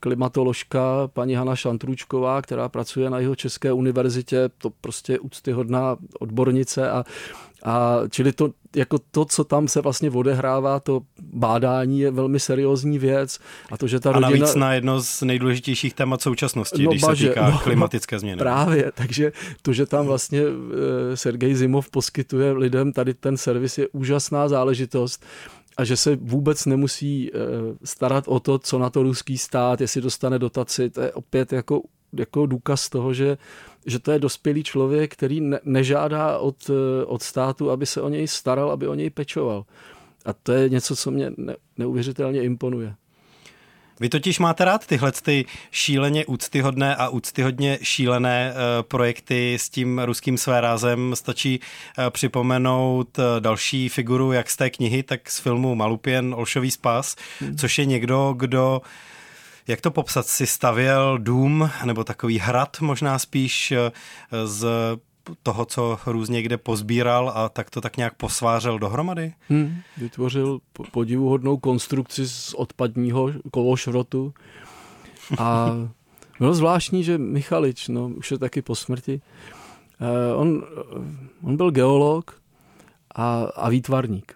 klimatoložka 0.00 1.08
paní 1.12 1.34
Hana 1.34 1.56
Šantručková, 1.56 2.42
která 2.42 2.68
pracuje 2.68 3.10
na 3.10 3.18
jeho 3.18 3.36
České 3.36 3.72
univerzitě, 3.72 4.48
to 4.58 4.70
prostě 4.70 5.12
je 5.12 5.18
úctyhodná 5.18 5.96
odbornice 6.20 6.90
a 6.90 7.04
a 7.64 8.00
čili 8.10 8.32
to, 8.32 8.50
jako 8.76 8.98
to, 9.10 9.24
co 9.24 9.44
tam 9.44 9.68
se 9.68 9.80
vlastně 9.80 10.10
odehrává, 10.10 10.80
to 10.80 11.00
bádání 11.22 12.00
je 12.00 12.10
velmi 12.10 12.40
seriózní 12.40 12.98
věc. 12.98 13.38
A, 13.70 13.76
to, 13.76 13.86
že 13.86 14.00
ta 14.00 14.12
rodina... 14.12 14.28
a 14.28 14.30
navíc 14.30 14.54
na 14.54 14.74
jedno 14.74 15.00
z 15.00 15.22
nejdůležitějších 15.22 15.94
témat 15.94 16.22
současnosti, 16.22 16.82
no, 16.82 16.90
když 16.90 17.02
baže, 17.02 17.26
se 17.26 17.32
týká 17.32 17.50
no, 17.50 17.58
klimatické 17.58 18.18
změny. 18.18 18.38
Právě, 18.38 18.92
takže 18.94 19.32
to, 19.62 19.72
že 19.72 19.86
tam 19.86 20.06
vlastně 20.06 20.40
eh, 20.40 21.16
Sergej 21.16 21.54
Zimov 21.54 21.90
poskytuje 21.90 22.52
lidem 22.52 22.92
tady 22.92 23.14
ten 23.14 23.36
servis, 23.36 23.78
je 23.78 23.88
úžasná 23.88 24.48
záležitost 24.48 25.24
a 25.76 25.84
že 25.84 25.96
se 25.96 26.16
vůbec 26.16 26.66
nemusí 26.66 27.30
eh, 27.30 27.38
starat 27.84 28.24
o 28.28 28.40
to, 28.40 28.58
co 28.58 28.78
na 28.78 28.90
to 28.90 29.02
ruský 29.02 29.38
stát, 29.38 29.80
jestli 29.80 30.00
dostane 30.00 30.38
dotaci, 30.38 30.90
to 30.90 31.00
je 31.00 31.12
opět 31.12 31.52
jako, 31.52 31.82
jako 32.18 32.46
důkaz 32.46 32.88
toho, 32.88 33.14
že 33.14 33.38
že 33.86 33.98
to 33.98 34.12
je 34.12 34.18
dospělý 34.18 34.64
člověk, 34.64 35.12
který 35.12 35.40
ne, 35.40 35.60
nežádá 35.64 36.38
od, 36.38 36.70
eh, 36.70 37.04
od 37.04 37.22
státu, 37.22 37.70
aby 37.70 37.86
se 37.86 38.00
o 38.00 38.08
něj 38.08 38.28
staral, 38.28 38.70
aby 38.70 38.88
o 38.88 38.94
něj 38.94 39.10
pečoval. 39.10 39.64
A 40.24 40.32
to 40.32 40.52
je 40.52 40.68
něco, 40.68 40.96
co 40.96 41.10
mě 41.10 41.30
ne, 41.36 41.56
neuvěřitelně 41.78 42.42
imponuje. 42.42 42.94
Vy 44.00 44.08
totiž 44.08 44.38
máte 44.38 44.64
rád 44.64 44.86
tyhle 44.86 45.12
ty 45.12 45.44
šíleně 45.70 46.26
úctyhodné 46.26 46.96
a 46.96 47.08
úctyhodně 47.08 47.78
šílené 47.82 48.52
uh, 48.52 48.82
projekty 48.82 49.54
s 49.54 49.68
tím 49.68 49.98
ruským 49.98 50.38
svérázem. 50.38 51.12
Stačí 51.14 51.60
uh, 51.60 52.10
připomenout 52.10 53.18
další 53.40 53.88
figuru 53.88 54.32
jak 54.32 54.50
z 54.50 54.56
té 54.56 54.70
knihy, 54.70 55.02
tak 55.02 55.30
z 55.30 55.38
filmu 55.38 55.74
Malupěn 55.74 56.34
Olšový 56.34 56.70
spas, 56.70 57.16
hmm. 57.40 57.56
což 57.56 57.78
je 57.78 57.84
někdo, 57.84 58.34
kdo 58.36 58.80
uh, 58.84 58.90
jak 59.68 59.80
to 59.80 59.90
popsat? 59.90 60.26
Si 60.26 60.46
stavěl 60.46 61.18
dům 61.18 61.70
nebo 61.84 62.04
takový 62.04 62.38
hrad 62.38 62.80
možná 62.80 63.18
spíš 63.18 63.72
eh, 63.72 63.92
z 64.46 64.66
toho, 65.42 65.64
co 65.64 65.98
různě 66.06 66.42
kde 66.42 66.56
pozbíral 66.56 67.32
a 67.34 67.48
tak 67.48 67.70
to 67.70 67.80
tak 67.80 67.96
nějak 67.96 68.14
posvářel 68.14 68.78
dohromady? 68.78 69.32
Hmm, 69.48 69.76
vytvořil 69.96 70.58
podivuhodnou 70.92 71.56
konstrukci 71.56 72.28
z 72.28 72.54
odpadního 72.54 73.30
kološrotu 73.50 74.34
a 75.38 75.70
bylo 76.38 76.54
zvláštní, 76.54 77.04
že 77.04 77.18
Michalič, 77.18 77.88
no 77.88 78.08
už 78.08 78.30
je 78.30 78.38
taky 78.38 78.62
po 78.62 78.74
smrti, 78.74 79.20
eh, 80.00 80.34
on, 80.34 80.62
on 81.42 81.56
byl 81.56 81.70
geolog 81.70 82.40
a, 83.14 83.44
a 83.56 83.68
výtvarník. 83.68 84.34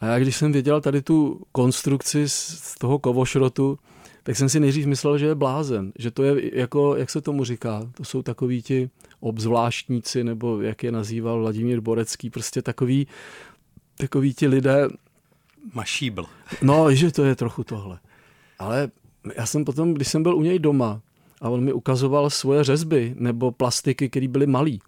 A 0.00 0.06
já 0.06 0.18
když 0.18 0.36
jsem 0.36 0.52
viděl 0.52 0.80
tady 0.80 1.02
tu 1.02 1.42
konstrukci 1.52 2.28
z 2.28 2.74
toho 2.78 2.98
kovošrotu, 2.98 3.78
tak 4.22 4.36
jsem 4.36 4.48
si 4.48 4.60
nejdřív 4.60 4.86
myslel, 4.86 5.18
že 5.18 5.26
je 5.26 5.34
blázen, 5.34 5.92
že 5.98 6.10
to 6.10 6.22
je 6.22 6.58
jako, 6.58 6.96
jak 6.96 7.10
se 7.10 7.20
tomu 7.20 7.44
říká, 7.44 7.90
to 7.94 8.04
jsou 8.04 8.22
takový 8.22 8.62
ti 8.62 8.90
obzvláštníci, 9.20 10.24
nebo 10.24 10.60
jak 10.60 10.82
je 10.82 10.92
nazýval 10.92 11.38
Vladimír 11.38 11.80
Borecký, 11.80 12.30
prostě 12.30 12.62
takový, 12.62 13.06
takový 13.98 14.34
ti 14.34 14.46
lidé. 14.46 14.88
Mašíbl. 15.74 16.26
No, 16.62 16.94
že 16.94 17.12
to 17.12 17.24
je 17.24 17.36
trochu 17.36 17.64
tohle. 17.64 17.98
Ale 18.58 18.90
já 19.36 19.46
jsem 19.46 19.64
potom, 19.64 19.94
když 19.94 20.08
jsem 20.08 20.22
byl 20.22 20.36
u 20.36 20.42
něj 20.42 20.58
doma 20.58 21.00
a 21.40 21.48
on 21.48 21.64
mi 21.64 21.72
ukazoval 21.72 22.30
svoje 22.30 22.64
řezby 22.64 23.14
nebo 23.18 23.52
plastiky, 23.52 24.08
které 24.08 24.28
byly 24.28 24.46
malý, 24.46 24.80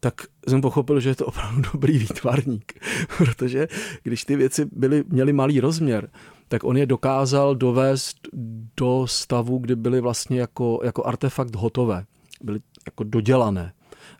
tak 0.00 0.14
jsem 0.48 0.60
pochopil, 0.60 1.00
že 1.00 1.08
je 1.08 1.14
to 1.14 1.26
opravdu 1.26 1.62
dobrý 1.72 1.98
výtvarník. 1.98 2.72
Protože 3.18 3.68
když 4.02 4.24
ty 4.24 4.36
věci 4.36 4.66
byly, 4.72 5.04
měly 5.08 5.32
malý 5.32 5.60
rozměr, 5.60 6.10
tak 6.50 6.64
on 6.64 6.76
je 6.76 6.86
dokázal 6.86 7.54
dovést 7.54 8.28
do 8.76 9.06
stavu, 9.06 9.58
kdy 9.58 9.76
byly 9.76 10.00
vlastně 10.00 10.40
jako, 10.40 10.80
jako 10.84 11.04
artefakt 11.06 11.56
hotové, 11.56 12.04
byly 12.42 12.60
jako 12.86 13.04
dodělané. 13.04 13.72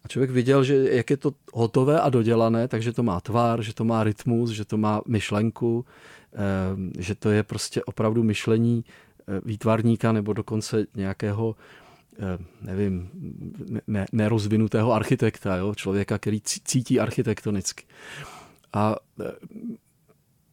A 0.04 0.08
člověk 0.08 0.30
viděl, 0.30 0.64
že 0.64 0.94
jak 0.94 1.10
je 1.10 1.16
to 1.16 1.32
hotové 1.52 2.00
a 2.00 2.10
dodělané, 2.10 2.68
takže 2.68 2.92
to 2.92 3.02
má 3.02 3.20
tvar, 3.20 3.62
že 3.62 3.74
to 3.74 3.84
má 3.84 4.04
rytmus, 4.04 4.50
že 4.50 4.64
to 4.64 4.76
má 4.76 5.00
myšlenku, 5.08 5.84
ehm, 6.32 6.92
že 6.98 7.14
to 7.14 7.30
je 7.30 7.42
prostě 7.42 7.82
opravdu 7.84 8.22
myšlení 8.22 8.84
eh, 8.86 9.40
výtvarníka 9.44 10.12
nebo 10.12 10.32
dokonce 10.32 10.86
nějakého 10.94 11.56
eh, 12.18 12.38
nevím, 12.62 13.10
ne, 13.86 14.06
nerozvinutého 14.12 14.92
architekta, 14.92 15.56
jo? 15.56 15.74
člověka, 15.74 16.18
který 16.18 16.40
cítí 16.40 17.00
architektonicky. 17.00 17.84
A 18.72 18.96
eh, 19.20 19.24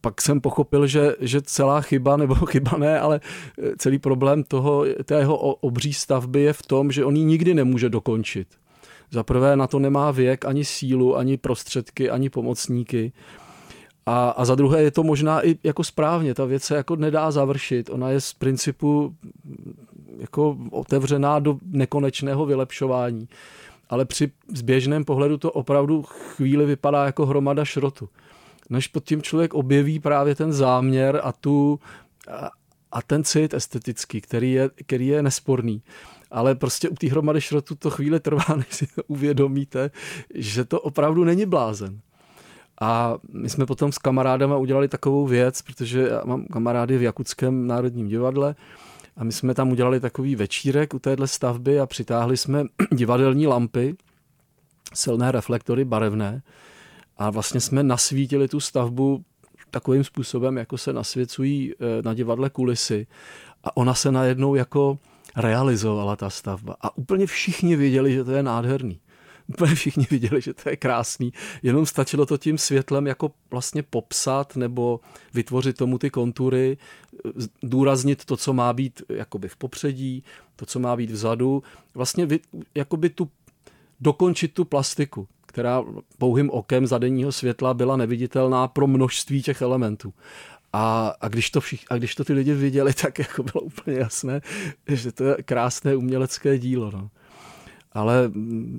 pak 0.08 0.22
jsem 0.22 0.42
pochopil, 0.42 0.88
že, 0.88 1.16
že 1.20 1.42
celá 1.42 1.82
chyba, 1.82 2.18
nebo 2.18 2.36
chyba 2.46 2.78
ne, 2.78 3.00
ale 3.00 3.20
eh, 3.60 3.72
celý 3.78 4.00
problém 4.00 4.44
toho, 4.44 4.86
té 5.06 5.20
jeho 5.20 5.38
obří 5.38 5.94
stavby 5.94 6.42
je 6.42 6.54
v 6.54 6.62
tom, 6.62 6.92
že 6.92 7.06
on 7.06 7.16
ji 7.16 7.24
nikdy 7.24 7.54
nemůže 7.54 7.90
dokončit. 7.90 8.48
Za 9.12 9.24
prvé 9.24 9.56
na 9.56 9.68
to 9.68 9.80
nemá 9.80 10.12
věk, 10.12 10.46
ani 10.46 10.66
sílu, 10.66 11.18
ani 11.18 11.38
prostředky, 11.38 12.10
ani 12.10 12.30
pomocníky. 12.30 13.12
A, 14.06 14.30
a 14.30 14.46
za 14.46 14.56
druhé 14.56 14.84
je 14.84 14.92
to 14.92 15.04
možná 15.04 15.48
i 15.48 15.58
jako 15.64 15.84
správně, 15.84 16.34
ta 16.34 16.46
věc 16.46 16.64
se 16.64 16.76
jako 16.76 16.96
nedá 16.96 17.32
završit. 17.32 17.90
Ona 17.90 18.10
je 18.10 18.22
z 18.22 18.34
principu 18.34 19.16
jako 20.18 20.58
otevřená 20.72 21.40
do 21.40 21.58
nekonečného 21.66 22.46
vylepšování. 22.46 23.28
Ale 23.90 24.06
při 24.06 24.32
zběžném 24.56 25.06
pohledu 25.06 25.38
to 25.38 25.52
opravdu 25.52 26.04
chvíli 26.04 26.66
vypadá 26.66 27.06
jako 27.06 27.26
hromada 27.26 27.66
šrotu 27.66 28.10
než 28.70 28.88
pod 28.88 29.04
tím 29.04 29.22
člověk 29.22 29.54
objeví 29.54 30.00
právě 30.00 30.36
ten 30.36 30.54
záměr 30.54 31.22
a 31.24 31.32
tu 31.32 31.80
a 32.92 33.02
ten 33.02 33.24
cit 33.24 33.54
estetický, 33.54 34.22
který 34.22 34.52
je, 34.52 34.70
který 34.86 35.08
je 35.08 35.24
nesporný. 35.24 35.82
Ale 36.32 36.56
prostě 36.56 36.90
u 36.90 36.96
té 36.96 37.08
hromady 37.08 37.42
šrotu 37.42 37.76
to 37.76 37.90
chvíli 37.90 38.20
trvá, 38.20 38.44
než 38.56 38.68
si 38.70 38.88
uvědomíte, 39.08 39.92
že 40.34 40.66
to 40.66 40.82
opravdu 40.82 41.24
není 41.24 41.46
blázen. 41.46 42.00
A 42.82 43.18
my 43.34 43.50
jsme 43.50 43.66
potom 43.66 43.92
s 43.92 43.98
kamarádama 43.98 44.58
udělali 44.58 44.88
takovou 44.88 45.28
věc, 45.28 45.62
protože 45.62 46.08
já 46.08 46.22
mám 46.26 46.46
kamarády 46.46 46.98
v 46.98 47.02
Jakutském 47.02 47.68
národním 47.68 48.08
divadle 48.08 48.56
a 49.18 49.24
my 49.24 49.32
jsme 49.32 49.54
tam 49.54 49.72
udělali 49.72 50.00
takový 50.00 50.36
večírek 50.36 50.94
u 50.94 51.00
téhle 51.00 51.28
stavby 51.28 51.80
a 51.80 51.86
přitáhli 51.86 52.38
jsme 52.38 52.64
divadelní 52.92 53.48
lampy, 53.48 53.96
silné 54.94 55.32
reflektory 55.32 55.86
barevné 55.86 56.42
a 57.18 57.30
vlastně 57.30 57.60
jsme 57.60 57.84
nasvítili 57.84 58.48
tu 58.48 58.60
stavbu 58.60 59.26
takovým 59.72 60.04
způsobem, 60.04 60.58
jako 60.58 60.78
se 60.78 60.94
nasvěcují 60.94 61.74
eh, 61.74 62.02
na 62.02 62.14
divadle 62.14 62.50
kulisy. 62.50 63.08
A 63.64 63.78
ona 63.78 63.94
se 63.94 64.12
najednou 64.12 64.56
jako 64.56 65.00
realizovala 65.36 66.16
ta 66.16 66.30
stavba. 66.30 66.76
A 66.82 66.98
úplně 66.98 67.28
všichni 67.28 67.76
věděli, 67.76 68.14
že 68.14 68.24
to 68.24 68.32
je 68.32 68.44
nádherný. 68.44 69.00
Úplně 69.48 69.76
všichni 69.76 70.08
viděli, 70.12 70.42
že 70.42 70.54
to 70.54 70.70
je 70.70 70.76
krásný. 70.76 71.34
Jenom 71.64 71.86
stačilo 71.86 72.26
to 72.26 72.38
tím 72.38 72.58
světlem 72.58 73.08
jako 73.08 73.32
vlastně 73.52 73.84
popsat 73.84 74.56
nebo 74.56 75.00
vytvořit 75.34 75.78
tomu 75.78 75.98
ty 75.98 76.10
kontury, 76.10 76.78
důraznit 77.64 78.26
to, 78.26 78.38
co 78.38 78.54
má 78.54 78.74
být 78.74 79.02
jakoby 79.10 79.48
v 79.48 79.56
popředí, 79.56 80.24
to, 80.56 80.66
co 80.66 80.80
má 80.80 80.96
být 80.96 81.12
vzadu. 81.12 81.64
Vlastně 81.94 82.28
jakoby 82.76 83.10
tu, 83.10 83.30
dokončit 84.00 84.54
tu 84.54 84.66
plastiku 84.66 85.28
která 85.58 85.84
pouhým 86.18 86.50
okem 86.50 86.88
za 86.88 86.98
denního 86.98 87.32
světla 87.32 87.74
byla 87.74 87.98
neviditelná 87.98 88.68
pro 88.68 88.88
množství 88.88 89.42
těch 89.42 89.62
elementů. 89.62 90.14
A, 90.74 91.14
a, 91.22 91.28
když 91.28 91.50
to 91.50 91.62
všich, 91.62 91.86
a 91.90 91.98
když 91.98 92.16
to 92.16 92.24
ty 92.24 92.34
lidi 92.34 92.54
viděli, 92.54 92.94
tak 92.94 93.20
jako 93.20 93.44
bylo 93.44 93.62
úplně 93.62 93.98
jasné, 93.98 94.42
že 94.88 95.12
to 95.12 95.24
je 95.24 95.36
krásné 95.46 95.96
umělecké 95.96 96.58
dílo. 96.58 96.92
No. 96.92 97.10
Ale 97.94 98.32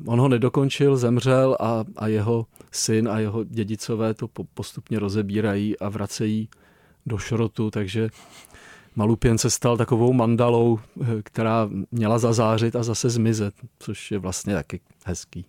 on 0.06 0.20
ho 0.20 0.28
nedokončil, 0.28 0.96
zemřel 0.96 1.56
a, 1.60 1.84
a 1.96 2.06
jeho 2.06 2.46
syn 2.72 3.08
a 3.08 3.18
jeho 3.18 3.44
dědicové 3.44 4.14
to 4.14 4.28
postupně 4.54 4.98
rozebírají 4.98 5.78
a 5.78 5.88
vracejí 5.88 6.48
do 7.06 7.18
šrotu, 7.18 7.70
takže 7.70 8.08
Malupěn 8.96 9.38
se 9.38 9.50
stal 9.50 9.76
takovou 9.76 10.12
mandalou, 10.12 10.80
která 11.22 11.70
měla 11.90 12.18
zazářit 12.18 12.76
a 12.76 12.82
zase 12.82 13.10
zmizet, 13.10 13.54
což 13.78 14.10
je 14.10 14.18
vlastně 14.18 14.54
taky 14.54 14.80
hezký. 15.04 15.46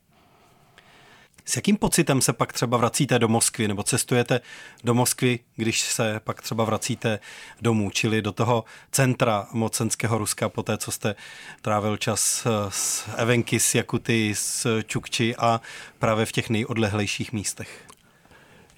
S 1.45 1.55
jakým 1.55 1.77
pocitem 1.77 2.21
se 2.21 2.33
pak 2.33 2.53
třeba 2.53 2.77
vracíte 2.77 3.19
do 3.19 3.27
Moskvy 3.27 3.67
nebo 3.67 3.83
cestujete 3.83 4.41
do 4.83 4.93
Moskvy, 4.93 5.39
když 5.55 5.81
se 5.81 6.21
pak 6.23 6.41
třeba 6.41 6.63
vracíte 6.63 7.19
domů, 7.61 7.89
čili 7.89 8.21
do 8.21 8.31
toho 8.31 8.63
centra 8.91 9.47
mocenského 9.53 10.17
Ruska, 10.17 10.49
po 10.49 10.63
té, 10.63 10.77
co 10.77 10.91
jste 10.91 11.15
trávil 11.61 11.97
čas 11.97 12.47
s 12.69 13.09
Evenky, 13.15 13.59
s 13.59 13.75
Jakuty, 13.75 14.31
s 14.35 14.81
Čukči 14.83 15.35
a 15.35 15.61
právě 15.99 16.25
v 16.25 16.31
těch 16.31 16.49
nejodlehlejších 16.49 17.33
místech? 17.33 17.89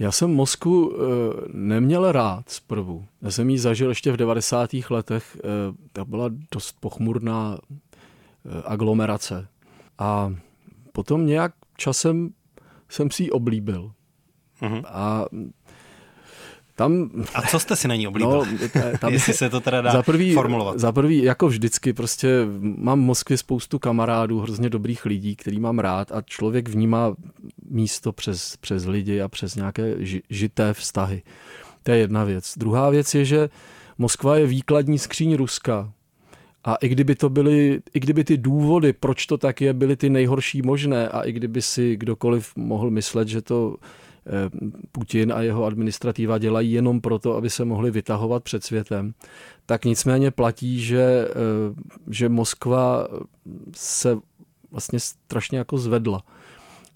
Já 0.02 0.12
jsem 0.12 0.36
Moskvu 0.36 0.94
eh, 0.94 0.98
neměl 1.54 2.12
rád 2.12 2.50
zprvu. 2.50 3.06
Já 3.22 3.32
jsem 3.32 3.50
ji 3.50 3.60
zažil 3.60 3.90
ještě 3.90 4.12
v 4.12 4.18
90. 4.18 4.70
letech. 4.90 5.38
Eh, 5.38 5.42
to 5.94 6.06
byla 6.06 6.30
dost 6.52 6.76
pochmurná 6.80 7.58
eh, 7.58 8.62
aglomerace. 8.66 9.48
A 10.00 10.34
potom 10.92 11.26
nějak 11.26 11.54
časem 11.78 12.30
jsem 12.92 13.12
si 13.12 13.24
ji 13.24 13.32
oblíbil. 13.32 13.92
Mm-hmm. 14.62 14.84
A 14.88 15.26
tam, 16.76 17.10
a 17.34 17.42
co 17.42 17.60
jste 17.60 17.76
si 17.76 17.88
na 17.88 17.96
ní 17.96 18.08
oblíbil? 18.08 18.32
No, 18.32 18.46
tam, 19.00 19.14
Jestli 19.14 19.34
se 19.34 19.50
to 19.50 19.60
teda 19.60 19.82
dá 19.82 19.92
za 19.92 20.04
prvý, 20.04 20.34
formulovat. 20.34 20.80
Za 20.80 20.92
prvý, 20.92 21.24
jako 21.24 21.48
vždycky, 21.48 21.94
prostě 21.94 22.46
mám 22.60 23.00
v 23.00 23.04
Moskvě 23.04 23.38
spoustu 23.38 23.80
kamarádů, 23.80 24.40
hrozně 24.40 24.70
dobrých 24.70 25.06
lidí, 25.06 25.36
který 25.36 25.60
mám 25.60 25.80
rád 25.80 26.12
a 26.12 26.22
člověk 26.22 26.70
vnímá 26.70 27.16
místo 27.70 28.12
přes, 28.12 28.58
přes 28.58 28.86
lidi 28.86 29.22
a 29.22 29.28
přes 29.28 29.56
nějaké 29.56 29.96
žité 30.30 30.74
vztahy. 30.74 31.24
To 31.84 31.92
je 31.92 31.98
jedna 31.98 32.24
věc. 32.24 32.54
Druhá 32.58 32.90
věc 32.90 33.16
je, 33.16 33.26
že 33.26 33.50
Moskva 33.98 34.38
je 34.38 34.48
výkladní 34.48 35.00
skříň 35.00 35.36
Ruska. 35.36 35.94
A 36.64 36.76
i 36.76 36.90
kdyby 36.90 37.16
to 37.16 37.30
byly, 37.30 37.82
i 37.94 38.00
kdyby 38.00 38.24
ty 38.24 38.38
důvody, 38.38 38.94
proč 38.94 39.26
to 39.26 39.38
tak 39.38 39.62
je, 39.62 39.74
byly 39.74 39.96
ty 39.96 40.10
nejhorší 40.10 40.62
možné 40.62 41.10
a 41.10 41.22
i 41.22 41.32
kdyby 41.32 41.62
si 41.62 41.96
kdokoliv 41.96 42.56
mohl 42.56 42.90
myslet, 42.90 43.28
že 43.28 43.42
to 43.42 43.76
eh, 44.28 44.50
Putin 44.92 45.34
a 45.34 45.42
jeho 45.42 45.66
administrativa 45.66 46.38
dělají 46.38 46.72
jenom 46.72 47.02
proto, 47.02 47.36
aby 47.36 47.50
se 47.50 47.66
mohli 47.66 47.92
vytahovat 47.92 48.44
před 48.44 48.64
světem, 48.64 49.14
tak 49.66 49.86
nicméně 49.86 50.32
platí, 50.32 50.80
že, 50.80 51.28
eh, 51.30 51.34
že 52.10 52.30
Moskva 52.30 53.08
se 53.76 54.18
vlastně 54.72 55.00
strašně 55.00 55.58
jako 55.58 55.78
zvedla. 55.78 56.24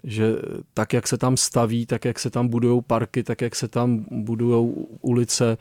Že 0.04 0.34
tak, 0.74 0.92
jak 0.92 1.06
se 1.06 1.18
tam 1.18 1.36
staví, 1.36 1.86
tak, 1.86 2.04
jak 2.04 2.18
se 2.18 2.30
tam 2.30 2.48
budují 2.48 2.82
parky, 2.86 3.22
tak, 3.22 3.40
jak 3.40 3.56
se 3.56 3.68
tam 3.68 4.04
budují 4.10 4.74
ulice, 5.00 5.58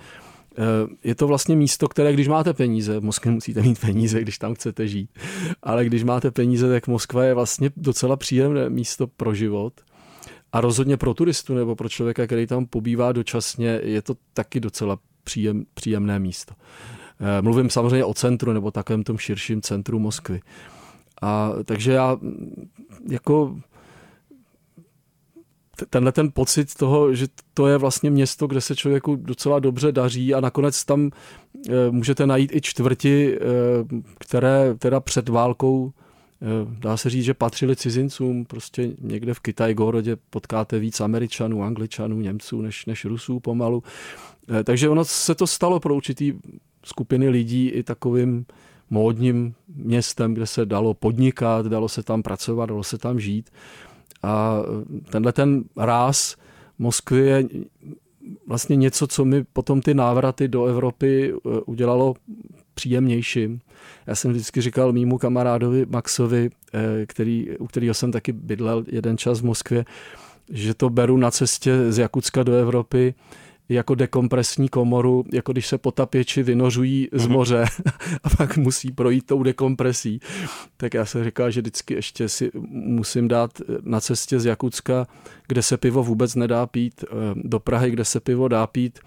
je 1.03 1.15
to 1.15 1.27
vlastně 1.27 1.55
místo, 1.55 1.87
které, 1.87 2.13
když 2.13 2.27
máte 2.27 2.53
peníze, 2.53 2.99
v 2.99 3.03
Moskvě 3.03 3.31
musíte 3.31 3.61
mít 3.61 3.79
peníze, 3.79 4.21
když 4.21 4.37
tam 4.37 4.55
chcete 4.55 4.87
žít, 4.87 5.09
ale 5.63 5.85
když 5.85 6.03
máte 6.03 6.31
peníze, 6.31 6.69
tak 6.69 6.87
Moskva 6.87 7.23
je 7.23 7.33
vlastně 7.33 7.69
docela 7.77 8.15
příjemné 8.15 8.69
místo 8.69 9.07
pro 9.07 9.33
život. 9.33 9.73
A 10.51 10.61
rozhodně 10.61 10.97
pro 10.97 11.13
turistu 11.13 11.55
nebo 11.55 11.75
pro 11.75 11.89
člověka, 11.89 12.25
který 12.25 12.47
tam 12.47 12.65
pobývá 12.65 13.11
dočasně, 13.11 13.79
je 13.83 14.01
to 14.01 14.15
taky 14.33 14.59
docela 14.59 14.97
příjem, 15.23 15.65
příjemné 15.73 16.19
místo. 16.19 16.53
Eh, 17.19 17.41
mluvím 17.41 17.69
samozřejmě 17.69 18.05
o 18.05 18.13
centru 18.13 18.53
nebo 18.53 18.71
takovém 18.71 19.03
tom 19.03 19.17
širším 19.17 19.61
centru 19.61 19.99
Moskvy. 19.99 20.41
A 21.21 21.51
takže 21.65 21.91
já 21.91 22.17
jako 23.09 23.59
tenhle 25.89 26.11
ten 26.11 26.31
pocit 26.31 26.75
toho, 26.75 27.13
že 27.13 27.27
to 27.53 27.67
je 27.67 27.77
vlastně 27.77 28.09
město, 28.09 28.47
kde 28.47 28.61
se 28.61 28.75
člověku 28.75 29.15
docela 29.15 29.59
dobře 29.59 29.91
daří 29.91 30.33
a 30.33 30.39
nakonec 30.39 30.85
tam 30.85 31.11
e, 31.69 31.91
můžete 31.91 32.27
najít 32.27 32.55
i 32.55 32.61
čtvrti, 32.61 33.35
e, 33.35 33.39
které 34.19 34.75
teda 34.79 34.99
před 34.99 35.29
válkou 35.29 35.91
e, 35.91 36.45
dá 36.79 36.97
se 36.97 37.09
říct, 37.09 37.23
že 37.23 37.33
patřili 37.33 37.75
cizincům, 37.75 38.45
prostě 38.45 38.89
někde 39.01 39.33
v 39.33 39.41
Kitaj-Gorodě 39.41 40.17
potkáte 40.29 40.79
víc 40.79 41.01
Američanů, 41.01 41.63
Angličanů, 41.63 42.21
Němců 42.21 42.61
než, 42.61 42.85
než 42.85 43.05
Rusů 43.05 43.39
pomalu. 43.39 43.83
Takže 44.63 44.89
ono 44.89 45.05
se 45.05 45.35
to 45.35 45.47
stalo 45.47 45.79
pro 45.79 45.95
určitý 45.95 46.33
skupiny 46.83 47.29
lidí 47.29 47.69
i 47.69 47.83
takovým 47.83 48.45
módním 48.89 49.53
městem, 49.75 50.33
kde 50.33 50.47
se 50.47 50.65
dalo 50.65 50.93
podnikat, 50.93 51.65
dalo 51.65 51.89
se 51.89 52.03
tam 52.03 52.23
pracovat, 52.23 52.65
dalo 52.65 52.83
se 52.83 52.97
tam 52.97 53.19
žít. 53.19 53.49
A 54.25 54.63
tenhle 55.09 55.31
ten 55.33 55.63
ráz 55.77 56.35
Moskvy 56.79 57.19
je 57.19 57.45
vlastně 58.47 58.75
něco, 58.75 59.07
co 59.07 59.25
mi 59.25 59.43
potom 59.43 59.81
ty 59.81 59.93
návraty 59.93 60.47
do 60.47 60.65
Evropy 60.65 61.33
eh, 61.33 61.49
udělalo 61.65 62.15
příjemnějším. 62.73 63.59
Já 64.07 64.15
jsem 64.15 64.31
vždycky 64.31 64.61
říkal 64.61 64.93
mýmu 64.93 65.17
kamarádovi 65.17 65.85
Maxovi, 65.85 66.49
eh, 66.73 67.05
který, 67.05 67.57
u 67.57 67.67
kterého 67.67 67.93
jsem 67.93 68.11
taky 68.11 68.31
bydlel 68.31 68.83
jeden 68.87 69.17
čas 69.17 69.41
v 69.41 69.45
Moskvě, 69.45 69.85
že 70.49 70.73
to 70.73 70.89
beru 70.89 71.17
na 71.17 71.31
cestě 71.31 71.91
z 71.91 71.97
Jakutska 71.97 72.43
do 72.43 72.53
Evropy 72.53 73.13
jako 73.69 73.95
dekompresní 73.95 74.69
komoru, 74.69 75.25
jako 75.33 75.51
když 75.51 75.67
se 75.67 75.77
potapěči 75.77 76.43
vynořují 76.43 77.09
z 77.11 77.25
mhm. 77.25 77.33
moře 77.33 77.65
a 78.23 78.29
pak 78.29 78.57
musí 78.57 78.91
projít 78.91 79.25
tou 79.25 79.43
dekompresí. 79.43 80.19
Tak 80.77 80.93
já 80.93 81.05
jsem 81.05 81.23
říkal, 81.23 81.51
že 81.51 81.61
vždycky 81.61 81.93
ještě 81.93 82.29
si 82.29 82.51
musím 82.69 83.27
dát 83.27 83.51
na 83.81 84.01
cestě 84.01 84.39
z 84.39 84.45
Jakutska, 84.45 85.07
kde 85.47 85.61
se 85.61 85.77
pivo 85.77 86.03
vůbec 86.03 86.35
nedá 86.35 86.67
pít, 86.67 87.03
eh, 87.03 87.15
do 87.35 87.59
Prahy, 87.59 87.91
kde 87.91 88.05
se 88.05 88.19
pivo 88.19 88.47
dá 88.47 88.67
pít, 88.67 88.99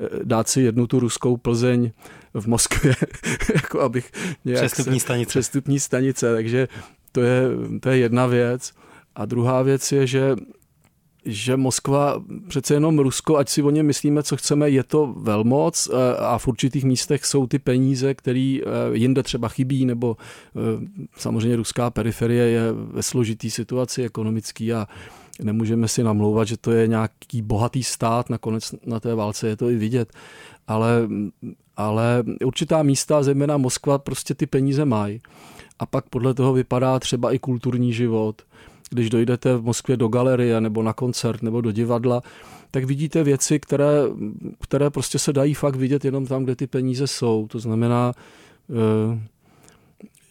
eh, 0.00 0.08
dát 0.24 0.48
si 0.48 0.60
jednu 0.60 0.86
tu 0.86 1.00
ruskou 1.00 1.36
Plzeň 1.36 1.90
v 2.34 2.46
Moskvě, 2.46 2.94
jako 3.54 3.80
abych 3.80 4.12
nějak 4.44 4.64
přestupní 4.64 5.00
stanice. 5.00 5.28
Přestupní 5.28 5.80
stanice, 5.80 6.34
takže 6.34 6.68
to 7.12 7.20
je, 7.20 7.42
to 7.80 7.90
je 7.90 7.98
jedna 7.98 8.26
věc. 8.26 8.72
A 9.16 9.24
druhá 9.24 9.62
věc 9.62 9.92
je, 9.92 10.06
že 10.06 10.36
že 11.26 11.56
Moskva, 11.56 12.22
přece 12.48 12.74
jenom 12.74 12.98
Rusko, 12.98 13.36
ať 13.36 13.48
si 13.48 13.62
o 13.62 13.70
něm 13.70 13.86
myslíme, 13.86 14.22
co 14.22 14.36
chceme, 14.36 14.70
je 14.70 14.84
to 14.84 15.14
velmoc 15.16 15.88
eh, 15.92 16.16
a 16.16 16.38
v 16.38 16.48
určitých 16.48 16.84
místech 16.84 17.26
jsou 17.26 17.46
ty 17.46 17.58
peníze, 17.58 18.14
které 18.14 18.58
eh, 18.60 18.66
jinde 18.92 19.22
třeba 19.22 19.48
chybí, 19.48 19.84
nebo 19.84 20.16
eh, 20.16 20.60
samozřejmě 21.16 21.56
ruská 21.56 21.90
periferie 21.90 22.44
je 22.44 22.72
ve 22.72 23.02
složitý 23.02 23.50
situaci 23.50 24.02
ekonomický 24.02 24.72
a 24.72 24.86
nemůžeme 25.42 25.88
si 25.88 26.02
namlouvat, 26.02 26.48
že 26.48 26.56
to 26.56 26.72
je 26.72 26.88
nějaký 26.88 27.42
bohatý 27.42 27.82
stát, 27.82 28.30
nakonec 28.30 28.74
na 28.86 29.00
té 29.00 29.14
válce 29.14 29.48
je 29.48 29.56
to 29.56 29.70
i 29.70 29.76
vidět, 29.76 30.12
ale, 30.66 31.08
ale 31.76 32.24
určitá 32.44 32.82
místa, 32.82 33.22
zejména 33.22 33.56
Moskva, 33.56 33.98
prostě 33.98 34.34
ty 34.34 34.46
peníze 34.46 34.84
mají. 34.84 35.20
A 35.78 35.86
pak 35.86 36.08
podle 36.08 36.34
toho 36.34 36.52
vypadá 36.52 36.98
třeba 36.98 37.32
i 37.32 37.38
kulturní 37.38 37.92
život– 37.92 38.42
když 38.94 39.10
dojdete 39.10 39.56
v 39.56 39.62
Moskvě 39.62 39.96
do 39.96 40.08
galerie 40.08 40.60
nebo 40.60 40.82
na 40.82 40.92
koncert 40.92 41.42
nebo 41.42 41.60
do 41.60 41.72
divadla, 41.72 42.22
tak 42.70 42.84
vidíte 42.84 43.24
věci, 43.24 43.60
které, 43.60 44.02
které 44.60 44.90
prostě 44.90 45.18
se 45.18 45.32
dají 45.32 45.54
fakt 45.54 45.76
vidět 45.76 46.04
jenom 46.04 46.26
tam, 46.26 46.44
kde 46.44 46.56
ty 46.56 46.66
peníze 46.66 47.06
jsou. 47.06 47.46
To 47.50 47.58
znamená, 47.58 48.12
eh, 48.70 49.18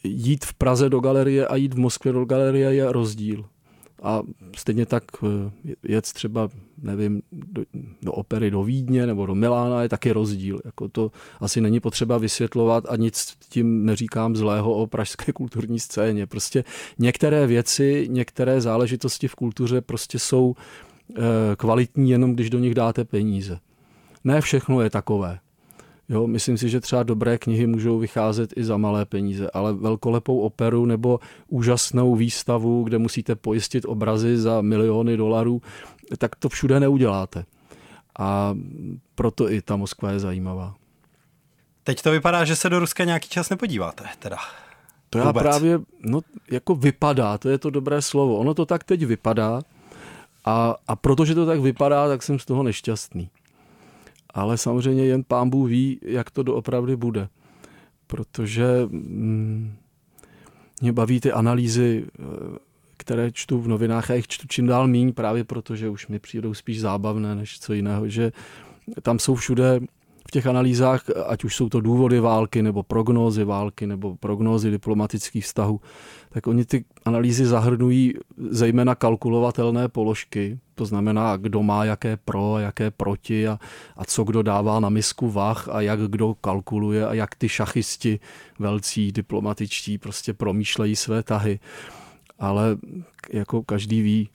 jít 0.04 0.46
v 0.46 0.54
Praze 0.54 0.90
do 0.90 1.00
galerie 1.00 1.48
a 1.48 1.56
jít 1.56 1.74
v 1.74 1.80
Moskvě 1.80 2.14
do 2.14 2.26
galerie 2.26 2.74
je 2.74 2.92
rozdíl. 2.92 3.46
A 4.04 4.22
stejně 4.58 4.86
tak 4.86 5.04
eh, 5.24 5.74
jet 5.84 6.14
třeba, 6.14 6.50
nevím, 6.82 7.22
do, 7.32 7.64
do 8.02 8.12
opery 8.12 8.52
do 8.52 8.64
Vídně 8.64 9.08
nebo 9.08 9.26
do 9.26 9.36
Milána 9.36 9.82
je 9.82 9.90
taky 9.90 10.12
rozdíl. 10.12 10.60
Jako 10.66 10.88
to 10.88 11.12
asi 11.40 11.62
není 11.62 11.80
potřeba 11.80 12.18
vysvětlovat 12.18 12.84
a 12.90 12.96
nic 12.96 13.38
tím 13.50 13.86
neříkám 13.86 14.36
zlého 14.36 14.74
o 14.74 14.88
pražské 14.88 15.32
kulturní 15.34 15.80
scéně. 15.80 16.28
Prostě 16.28 16.64
některé 17.00 17.48
věci, 17.48 18.08
některé 18.12 18.62
záležitosti 18.62 19.28
v 19.28 19.36
kultuře 19.36 19.82
prostě 19.82 20.20
jsou 20.20 20.56
eh, 21.18 21.22
kvalitní 21.58 22.12
jenom, 22.12 22.34
když 22.34 22.50
do 22.50 22.60
nich 22.60 22.76
dáte 22.76 23.06
peníze. 23.06 23.60
Ne 24.24 24.42
všechno 24.42 24.82
je 24.82 24.90
takové. 24.90 25.40
Jo, 26.10 26.28
myslím 26.28 26.58
si, 26.58 26.70
že 26.70 26.80
třeba 26.80 27.04
dobré 27.04 27.38
knihy 27.38 27.68
můžou 27.68 28.00
vycházet 28.00 28.54
i 28.56 28.64
za 28.64 28.78
malé 28.78 29.06
peníze, 29.06 29.50
ale 29.54 29.74
velkolepou 29.74 30.40
operu 30.40 30.86
nebo 30.86 31.20
úžasnou 31.48 32.16
výstavu, 32.16 32.84
kde 32.84 32.98
musíte 32.98 33.36
pojistit 33.36 33.86
obrazy 33.86 34.38
za 34.38 34.62
miliony 34.62 35.18
dolarů, 35.18 35.62
tak 36.18 36.36
to 36.36 36.50
všude 36.50 36.80
neuděláte. 36.80 37.46
A 38.20 38.56
proto 39.16 39.52
i 39.52 39.62
ta 39.62 39.76
Moskva 39.76 40.12
je 40.12 40.20
zajímavá. 40.20 40.76
Teď 41.84 42.02
to 42.02 42.12
vypadá, 42.12 42.46
že 42.46 42.56
se 42.56 42.70
do 42.70 42.80
Ruska 42.80 43.04
nějaký 43.04 43.30
čas 43.30 43.50
nepodíváte, 43.50 44.04
teda. 44.20 44.38
To 45.10 45.18
já 45.18 45.26
Vůbec. 45.26 45.44
právě, 45.44 45.80
no 46.00 46.22
jako 46.52 46.76
vypadá, 46.76 47.38
to 47.38 47.50
je 47.50 47.58
to 47.58 47.70
dobré 47.70 48.02
slovo. 48.02 48.38
Ono 48.38 48.54
to 48.54 48.66
tak 48.66 48.84
teď 48.84 49.06
vypadá 49.06 49.62
a, 50.46 50.76
a 50.88 50.96
protože 50.96 51.36
to 51.36 51.46
tak 51.46 51.60
vypadá, 51.60 52.08
tak 52.08 52.24
jsem 52.24 52.40
z 52.40 52.46
toho 52.46 52.64
nešťastný 52.64 53.30
ale 54.34 54.58
samozřejmě 54.58 55.06
jen 55.06 55.24
pán 55.24 55.50
Bůh 55.50 55.70
ví, 55.70 56.00
jak 56.02 56.32
to 56.32 56.44
doopravdy 56.44 56.96
bude. 56.96 57.30
Protože 58.08 58.66
mm, 58.90 59.76
mě 60.82 60.92
baví 60.92 61.20
ty 61.20 61.32
analýzy, 61.32 62.06
eh, 62.06 62.24
které 62.98 63.32
čtu 63.32 63.62
v 63.62 63.68
novinách 63.68 64.12
a 64.12 64.14
jich 64.14 64.28
čtu 64.28 64.48
čím 64.48 64.68
dál 64.68 64.88
míň, 64.88 65.14
právě 65.14 65.44
protože 65.44 65.90
už 65.90 66.08
mi 66.08 66.20
přijdou 66.20 66.54
spíš 66.54 66.82
zábavné 66.82 67.36
než 67.36 67.60
co 67.60 67.74
jiného, 67.74 68.10
že 68.10 68.32
tam 69.02 69.20
jsou 69.20 69.36
všude 69.36 69.80
těch 70.34 70.48
analýzách, 70.48 71.04
ať 71.28 71.44
už 71.44 71.56
jsou 71.56 71.70
to 71.70 71.82
důvody 71.82 72.20
války, 72.20 72.62
nebo 72.62 72.84
prognózy 72.84 73.44
války, 73.44 73.88
nebo 73.88 74.16
prognózy 74.16 74.72
diplomatických 74.72 75.46
vztahů, 75.46 75.82
tak 76.30 76.48
oni 76.48 76.66
ty 76.66 76.86
analýzy 77.06 77.46
zahrnují 77.46 78.14
zejména 78.38 78.96
kalkulovatelné 78.96 79.88
položky, 79.88 80.60
to 80.76 80.86
znamená, 80.86 81.38
kdo 81.38 81.64
má 81.64 81.86
jaké 81.86 82.18
pro, 82.18 82.60
jaké 82.60 82.92
proti 82.92 83.48
a, 83.48 83.60
a 83.98 84.06
co 84.06 84.24
kdo 84.24 84.42
dává 84.42 84.80
na 84.80 84.90
misku 84.90 85.30
vah 85.30 85.70
a 85.70 85.82
jak 85.82 86.00
kdo 86.00 86.34
kalkuluje 86.34 87.08
a 87.08 87.14
jak 87.14 87.36
ty 87.36 87.50
šachisti 87.50 88.20
velcí, 88.60 89.12
diplomatičtí 89.12 89.98
prostě 89.98 90.34
promýšlejí 90.34 90.96
své 90.96 91.24
tahy. 91.24 91.60
Ale 92.40 92.78
jako 93.30 93.64
každý 93.64 94.02
ví, 94.02 94.30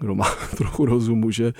kdo 0.00 0.14
má 0.14 0.30
trochu 0.56 0.86
rozumu, 0.86 1.30
že, 1.30 1.52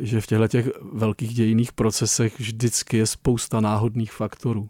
že 0.00 0.20
v 0.20 0.26
těchto 0.26 0.48
těch 0.48 0.68
velkých 0.92 1.34
dějiných 1.34 1.72
procesech 1.72 2.40
vždycky 2.40 2.96
je 2.96 3.06
spousta 3.06 3.60
náhodných 3.60 4.12
faktorů. 4.12 4.68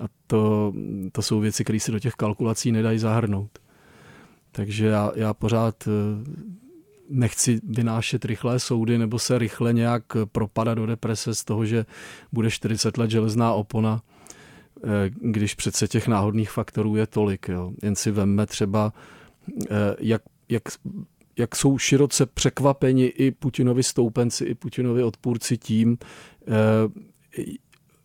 A 0.00 0.04
to, 0.26 0.72
to 1.12 1.22
jsou 1.22 1.40
věci, 1.40 1.64
které 1.64 1.80
se 1.80 1.92
do 1.92 1.98
těch 1.98 2.14
kalkulací 2.14 2.72
nedají 2.72 2.98
zahrnout. 2.98 3.58
Takže 4.52 4.86
já, 4.86 5.12
já 5.14 5.34
pořád 5.34 5.88
eh, 5.88 5.90
nechci 7.08 7.60
vynášet 7.64 8.24
rychlé 8.24 8.60
soudy 8.60 8.98
nebo 8.98 9.18
se 9.18 9.38
rychle 9.38 9.72
nějak 9.72 10.02
propadat 10.32 10.74
do 10.74 10.86
deprese 10.86 11.34
z 11.34 11.44
toho, 11.44 11.66
že 11.66 11.86
bude 12.32 12.50
40 12.50 12.98
let 12.98 13.10
železná 13.10 13.52
opona, 13.52 14.02
eh, 14.76 15.10
když 15.10 15.54
přece 15.54 15.88
těch 15.88 16.08
náhodných 16.08 16.50
faktorů 16.50 16.96
je 16.96 17.06
tolik. 17.06 17.48
Jo. 17.48 17.72
Jen 17.82 17.96
si 17.96 18.10
vemme 18.10 18.46
třeba, 18.46 18.92
eh, 19.70 19.96
jak, 20.00 20.22
jak, 20.48 20.62
jak 21.38 21.56
jsou 21.56 21.78
široce 21.78 22.26
překvapeni 22.26 23.04
i 23.04 23.30
Putinovi 23.30 23.82
stoupenci, 23.82 24.44
i 24.44 24.54
Putinovi 24.54 25.02
odpůrci 25.02 25.58
tím, 25.58 25.98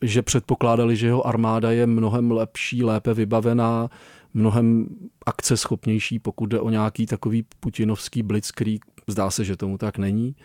že 0.02 0.22
předpokládali, 0.22 0.96
že 0.96 1.08
jeho 1.08 1.28
armáda 1.28 1.72
je 1.72 1.88
mnohem 1.88 2.32
lepší, 2.32 2.84
lépe 2.84 3.14
vybavená, 3.14 3.90
mnohem 4.34 4.88
akceschopnější, 5.26 6.20
pokud 6.20 6.46
jde 6.46 6.60
o 6.60 6.70
nějaký 6.70 7.06
takový 7.06 7.46
putinovský 7.60 8.24
blitzkrieg. 8.24 8.82
Zdá 9.08 9.32
se, 9.32 9.46
že 9.46 9.58
tomu 9.58 9.78
tak 9.78 9.98
není. 9.98 10.36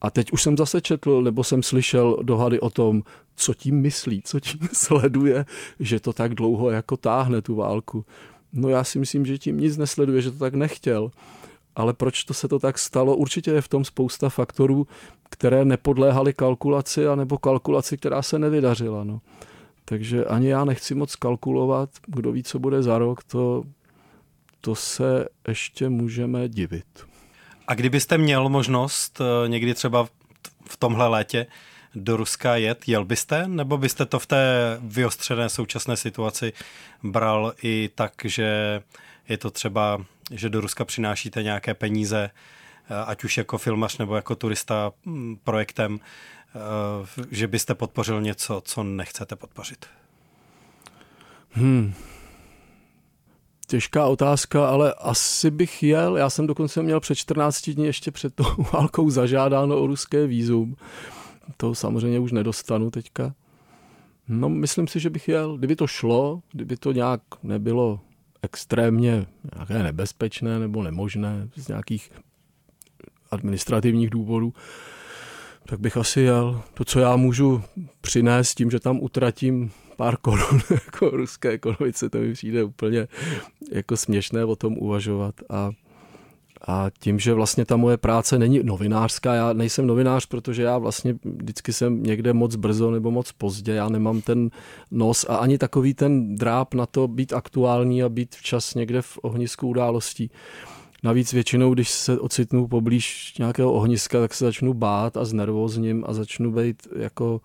A 0.00 0.10
teď 0.10 0.32
už 0.32 0.42
jsem 0.42 0.56
zase 0.56 0.80
četl, 0.80 1.22
nebo 1.22 1.44
jsem 1.44 1.62
slyšel 1.62 2.18
dohady 2.22 2.60
o 2.60 2.70
tom, 2.70 3.02
co 3.36 3.54
tím 3.54 3.80
myslí, 3.80 4.22
co 4.24 4.40
tím 4.40 4.60
sleduje, 4.72 5.44
že 5.80 6.00
to 6.00 6.12
tak 6.12 6.34
dlouho 6.34 6.70
jako 6.70 6.96
táhne 6.96 7.42
tu 7.42 7.54
válku. 7.54 8.04
No 8.52 8.68
já 8.68 8.84
si 8.84 8.98
myslím, 8.98 9.26
že 9.26 9.38
tím 9.38 9.60
nic 9.60 9.76
nesleduje, 9.76 10.22
že 10.22 10.30
to 10.30 10.38
tak 10.38 10.54
nechtěl 10.54 11.10
ale 11.76 11.92
proč 11.92 12.24
to 12.24 12.34
se 12.34 12.48
to 12.48 12.58
tak 12.58 12.78
stalo? 12.78 13.16
Určitě 13.16 13.50
je 13.50 13.60
v 13.60 13.68
tom 13.68 13.84
spousta 13.84 14.28
faktorů, 14.28 14.86
které 15.30 15.64
nepodléhaly 15.64 16.32
kalkulaci, 16.32 17.06
anebo 17.06 17.38
kalkulaci, 17.38 17.96
která 17.96 18.22
se 18.22 18.38
nevydařila. 18.38 19.04
No. 19.04 19.20
Takže 19.84 20.24
ani 20.24 20.48
já 20.48 20.64
nechci 20.64 20.94
moc 20.94 21.16
kalkulovat, 21.16 21.90
kdo 22.06 22.32
ví, 22.32 22.42
co 22.42 22.58
bude 22.58 22.82
za 22.82 22.98
rok, 22.98 23.24
to, 23.24 23.64
to 24.60 24.74
se 24.74 25.28
ještě 25.48 25.88
můžeme 25.88 26.48
divit. 26.48 26.86
A 27.66 27.74
kdybyste 27.74 28.18
měl 28.18 28.48
možnost 28.48 29.20
eh, 29.20 29.48
někdy 29.48 29.74
třeba 29.74 30.08
v 30.64 30.76
tomhle 30.76 31.08
létě 31.08 31.46
do 31.94 32.16
Ruska 32.16 32.56
jet, 32.56 32.88
jel 32.88 33.04
byste, 33.04 33.48
nebo 33.48 33.78
byste 33.78 34.06
to 34.06 34.18
v 34.18 34.26
té 34.26 34.76
vyostřené 34.80 35.48
současné 35.48 35.96
situaci 35.96 36.52
bral 37.02 37.52
i 37.62 37.90
tak, 37.94 38.12
že 38.24 38.80
je 39.30 39.38
to 39.38 39.50
třeba 39.50 40.04
že 40.30 40.48
do 40.48 40.60
Ruska 40.60 40.84
přinášíte 40.84 41.42
nějaké 41.42 41.74
peníze, 41.74 42.30
eh, 42.90 43.04
ať 43.06 43.24
už 43.24 43.36
jako 43.38 43.58
filmař 43.58 43.98
nebo 43.98 44.16
jako 44.16 44.34
turista 44.34 44.92
mm, 45.04 45.36
projektem, 45.44 46.00
eh, 46.00 47.26
že 47.30 47.48
byste 47.48 47.74
podpořil 47.74 48.22
něco, 48.22 48.62
co 48.64 48.82
nechcete 48.82 49.36
podpořit? 49.36 49.86
Hmm. 51.50 51.94
Těžká 53.66 54.06
otázka, 54.06 54.68
ale 54.68 54.94
asi 54.94 55.50
bych 55.50 55.82
jel. 55.82 56.16
Já 56.16 56.30
jsem 56.30 56.46
dokonce 56.46 56.82
měl 56.82 57.00
před 57.00 57.14
14 57.14 57.70
dní 57.70 57.86
ještě 57.86 58.10
před 58.10 58.34
tou 58.34 58.44
válkou 58.72 59.10
zažádáno 59.10 59.80
o 59.80 59.86
ruské 59.86 60.26
výzum. 60.26 60.76
To 61.56 61.74
samozřejmě 61.74 62.18
už 62.18 62.32
nedostanu 62.32 62.90
teďka. 62.90 63.34
No, 64.28 64.48
myslím 64.48 64.88
si, 64.88 65.00
že 65.00 65.10
bych 65.10 65.28
jel. 65.28 65.56
Kdyby 65.58 65.76
to 65.76 65.86
šlo, 65.86 66.42
kdyby 66.52 66.76
to 66.76 66.92
nějak 66.92 67.20
nebylo 67.42 68.00
extrémně 68.42 69.26
nějaké 69.54 69.82
nebezpečné 69.82 70.58
nebo 70.58 70.82
nemožné 70.82 71.48
z 71.56 71.68
nějakých 71.68 72.10
administrativních 73.30 74.10
důvodů, 74.10 74.54
tak 75.66 75.80
bych 75.80 75.96
asi 75.96 76.20
jel. 76.20 76.62
To, 76.74 76.84
co 76.84 77.00
já 77.00 77.16
můžu 77.16 77.62
přinést 78.00 78.54
tím, 78.54 78.70
že 78.70 78.80
tam 78.80 78.98
utratím 79.00 79.70
pár 79.96 80.16
korun 80.16 80.60
jako 80.70 81.10
ruské 81.10 81.48
ekonomice, 81.48 82.10
to 82.10 82.18
mi 82.18 82.32
přijde 82.32 82.64
úplně 82.64 83.08
jako 83.72 83.96
směšné 83.96 84.44
o 84.44 84.56
tom 84.56 84.78
uvažovat. 84.78 85.34
A 85.50 85.70
a 86.66 86.90
tím, 86.98 87.18
že 87.18 87.34
vlastně 87.34 87.64
ta 87.64 87.76
moje 87.76 87.96
práce 87.96 88.38
není 88.38 88.60
novinářská, 88.62 89.34
já 89.34 89.52
nejsem 89.52 89.86
novinář, 89.86 90.26
protože 90.26 90.62
já 90.62 90.78
vlastně 90.78 91.14
vždycky 91.24 91.72
jsem 91.72 92.02
někde 92.02 92.32
moc 92.32 92.56
brzo 92.56 92.90
nebo 92.90 93.10
moc 93.10 93.32
pozdě, 93.32 93.72
já 93.72 93.88
nemám 93.88 94.20
ten 94.20 94.50
nos 94.90 95.26
a 95.28 95.36
ani 95.36 95.58
takový 95.58 95.94
ten 95.94 96.36
dráp 96.36 96.74
na 96.74 96.86
to 96.86 97.08
být 97.08 97.32
aktuální 97.32 98.02
a 98.02 98.08
být 98.08 98.34
včas 98.34 98.74
někde 98.74 99.02
v 99.02 99.18
ohnisku 99.22 99.68
událostí. 99.68 100.30
Navíc 101.02 101.32
většinou, 101.32 101.74
když 101.74 101.90
se 101.90 102.20
ocitnu 102.20 102.68
poblíž 102.68 103.34
nějakého 103.38 103.72
ohniska, 103.72 104.20
tak 104.20 104.34
se 104.34 104.44
začnu 104.44 104.74
bát 104.74 105.16
a 105.16 105.24
znervózním 105.24 106.04
a 106.06 106.12
začnu 106.12 106.52
být 106.52 106.88
jako 106.96 107.40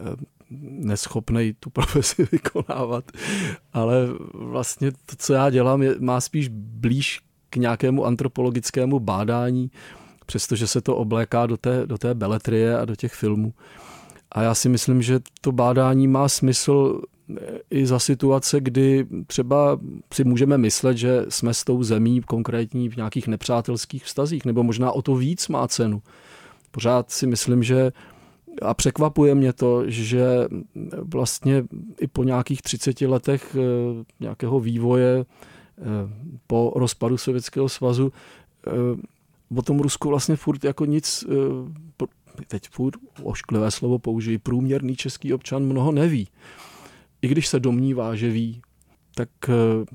eh, 0.00 0.16
neschopnej 0.80 1.54
tu 1.60 1.70
profesi 1.70 2.28
vykonávat. 2.32 3.04
Ale 3.72 4.08
vlastně 4.34 4.92
to, 4.92 5.16
co 5.18 5.32
já 5.32 5.50
dělám, 5.50 5.82
je, 5.82 5.94
má 6.00 6.20
spíš 6.20 6.48
blíž 6.52 7.20
k 7.50 7.56
nějakému 7.56 8.06
antropologickému 8.06 9.00
bádání, 9.00 9.70
přestože 10.26 10.66
se 10.66 10.80
to 10.80 10.96
obléká 10.96 11.46
do 11.46 11.56
té, 11.56 11.86
do 11.86 11.98
té 11.98 12.14
beletrie 12.14 12.78
a 12.78 12.84
do 12.84 12.96
těch 12.96 13.14
filmů. 13.14 13.52
A 14.32 14.42
já 14.42 14.54
si 14.54 14.68
myslím, 14.68 15.02
že 15.02 15.20
to 15.40 15.52
bádání 15.52 16.08
má 16.08 16.28
smysl 16.28 17.02
eh, 17.30 17.58
i 17.70 17.86
za 17.86 17.98
situace, 17.98 18.60
kdy 18.60 19.06
třeba 19.26 19.80
si 20.12 20.24
můžeme 20.24 20.58
myslet, 20.58 20.96
že 20.96 21.24
jsme 21.28 21.54
s 21.54 21.64
tou 21.64 21.82
zemí 21.82 22.20
konkrétní 22.20 22.88
v 22.88 22.96
nějakých 22.96 23.28
nepřátelských 23.28 24.04
vztazích, 24.04 24.44
nebo 24.44 24.62
možná 24.62 24.92
o 24.92 25.02
to 25.02 25.16
víc 25.16 25.48
má 25.48 25.68
cenu. 25.68 26.02
Pořád 26.70 27.10
si 27.10 27.26
myslím, 27.26 27.62
že 27.62 27.92
a 28.62 28.74
překvapuje 28.74 29.34
mě 29.34 29.52
to, 29.52 29.90
že 29.90 30.26
vlastně 31.02 31.64
i 32.00 32.06
po 32.06 32.24
nějakých 32.24 32.62
30 32.62 33.00
letech 33.00 33.56
eh, 33.56 34.04
nějakého 34.20 34.60
vývoje 34.60 35.24
po 36.46 36.72
rozpadu 36.76 37.18
Sovětského 37.18 37.68
svazu 37.68 38.12
eh, 38.66 38.70
o 39.56 39.62
tom 39.62 39.80
Rusku 39.80 40.08
vlastně 40.08 40.36
furt 40.36 40.64
jako 40.64 40.84
nic, 40.84 41.24
eh, 41.28 42.04
teď 42.46 42.68
furt 42.70 42.94
ošklivé 43.22 43.70
slovo 43.70 43.98
použijí, 43.98 44.38
průměrný 44.38 44.96
český 44.96 45.34
občan 45.34 45.62
mnoho 45.64 45.92
neví. 45.92 46.28
I 47.22 47.28
když 47.28 47.46
se 47.46 47.60
domnívá, 47.60 48.14
že 48.14 48.30
ví, 48.30 48.62
tak 49.14 49.28
eh, 49.48 49.52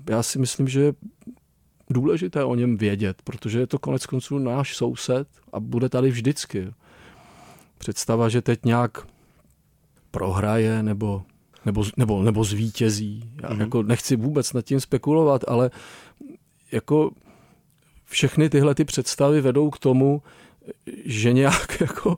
já 0.10 0.24
si 0.24 0.40
myslím, 0.40 0.68
že 0.68 0.94
důležité 1.90 2.44
o 2.44 2.56
něm 2.56 2.78
vědět, 2.78 3.22
protože 3.22 3.60
je 3.60 3.68
to 3.68 3.80
konec 3.80 4.06
konců 4.06 4.38
náš 4.38 4.76
soused 4.76 5.28
a 5.54 5.60
bude 5.60 5.90
tady 5.90 6.10
vždycky. 6.10 6.74
Představa, 7.78 8.30
že 8.30 8.42
teď 8.42 8.66
nějak 8.66 9.08
prohraje 10.12 10.84
nebo, 10.84 11.24
nebo, 11.66 11.84
nebo, 11.98 12.24
nebo 12.24 12.44
zvítězí. 12.44 13.30
Já 13.44 13.50
mm-hmm. 13.50 13.60
jako 13.60 13.84
nechci 13.84 14.16
vůbec 14.16 14.54
nad 14.54 14.62
tím 14.62 14.80
spekulovat, 14.80 15.42
ale 15.48 15.72
jako 16.72 17.12
všechny 18.06 18.50
tyhle 18.50 18.76
ty 18.76 18.86
představy 18.86 19.42
vedou 19.42 19.70
k 19.70 19.80
tomu, 19.80 20.22
že 21.06 21.34
nějak 21.34 21.78
jako, 21.82 22.18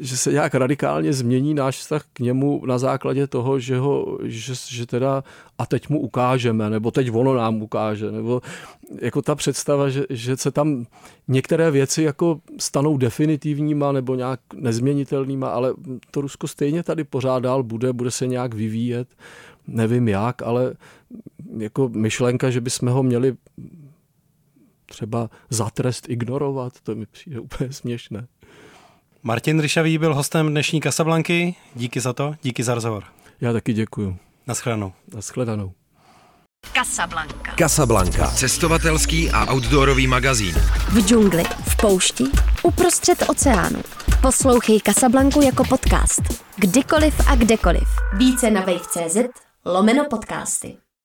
že 0.00 0.16
se 0.16 0.32
nějak 0.32 0.54
radikálně 0.54 1.12
změní 1.12 1.54
náš 1.54 1.78
vztah 1.78 2.04
k 2.12 2.20
němu 2.20 2.66
na 2.66 2.78
základě 2.78 3.26
toho, 3.26 3.58
že 3.58 3.78
ho, 3.78 4.18
že, 4.22 4.54
že 4.68 4.86
teda 4.86 5.24
a 5.58 5.66
teď 5.66 5.88
mu 5.88 6.00
ukážeme, 6.00 6.70
nebo 6.70 6.90
teď 6.90 7.10
ono 7.12 7.34
nám 7.34 7.62
ukáže, 7.62 8.10
nebo 8.10 8.42
jako 9.00 9.22
ta 9.22 9.34
představa, 9.34 9.88
že, 9.88 10.04
že 10.10 10.36
se 10.36 10.50
tam 10.50 10.86
některé 11.28 11.70
věci 11.70 12.02
jako 12.02 12.40
stanou 12.58 12.96
definitivníma 12.96 13.92
nebo 13.92 14.14
nějak 14.14 14.40
nezměnitelnýma, 14.54 15.48
ale 15.48 15.74
to 16.10 16.20
Rusko 16.20 16.48
stejně 16.48 16.82
tady 16.82 17.04
pořád 17.04 17.38
dál 17.38 17.62
bude, 17.62 17.92
bude 17.92 18.10
se 18.10 18.26
nějak 18.26 18.54
vyvíjet, 18.54 19.08
nevím 19.66 20.08
jak, 20.08 20.42
ale 20.42 20.74
jako 21.58 21.88
myšlenka, 21.88 22.50
že 22.50 22.60
bychom 22.60 22.88
ho 22.88 23.02
měli 23.02 23.36
třeba 24.86 25.30
za 25.50 25.70
trest 25.70 26.08
ignorovat, 26.08 26.72
to 26.82 26.94
mi 26.94 27.06
přijde 27.06 27.40
úplně 27.46 27.72
směšné. 27.72 28.26
Martin 29.22 29.60
Ryšavý 29.60 29.98
byl 29.98 30.14
hostem 30.14 30.48
dnešní 30.48 30.80
Kasablanky. 30.80 31.54
Díky 31.74 32.00
za 32.00 32.12
to, 32.12 32.34
díky 32.42 32.62
za 32.62 32.74
rozhovor. 32.74 33.04
Já 33.40 33.52
taky 33.52 33.72
děkuju. 33.72 34.16
Naschledanou. 34.46 34.92
Naschledanou. 35.14 35.72
Casablanca. 36.74 37.54
Casablanca. 37.58 38.30
Cestovatelský 38.30 39.30
a 39.30 39.52
outdoorový 39.52 40.06
magazín. 40.06 40.54
V 40.88 41.06
džungli, 41.06 41.44
v 41.44 41.76
poušti, 41.76 42.24
uprostřed 42.62 43.24
oceánu. 43.28 43.82
Poslouchej 44.22 44.80
Casablanku 44.80 45.42
jako 45.42 45.64
podcast. 45.64 46.22
Kdykoliv 46.56 47.14
a 47.28 47.34
kdekoliv. 47.36 47.88
Více 48.18 48.50
na 48.50 48.60
wave.cz 48.60 49.16
lomeno 49.64 50.04
podcasty. 50.10 50.76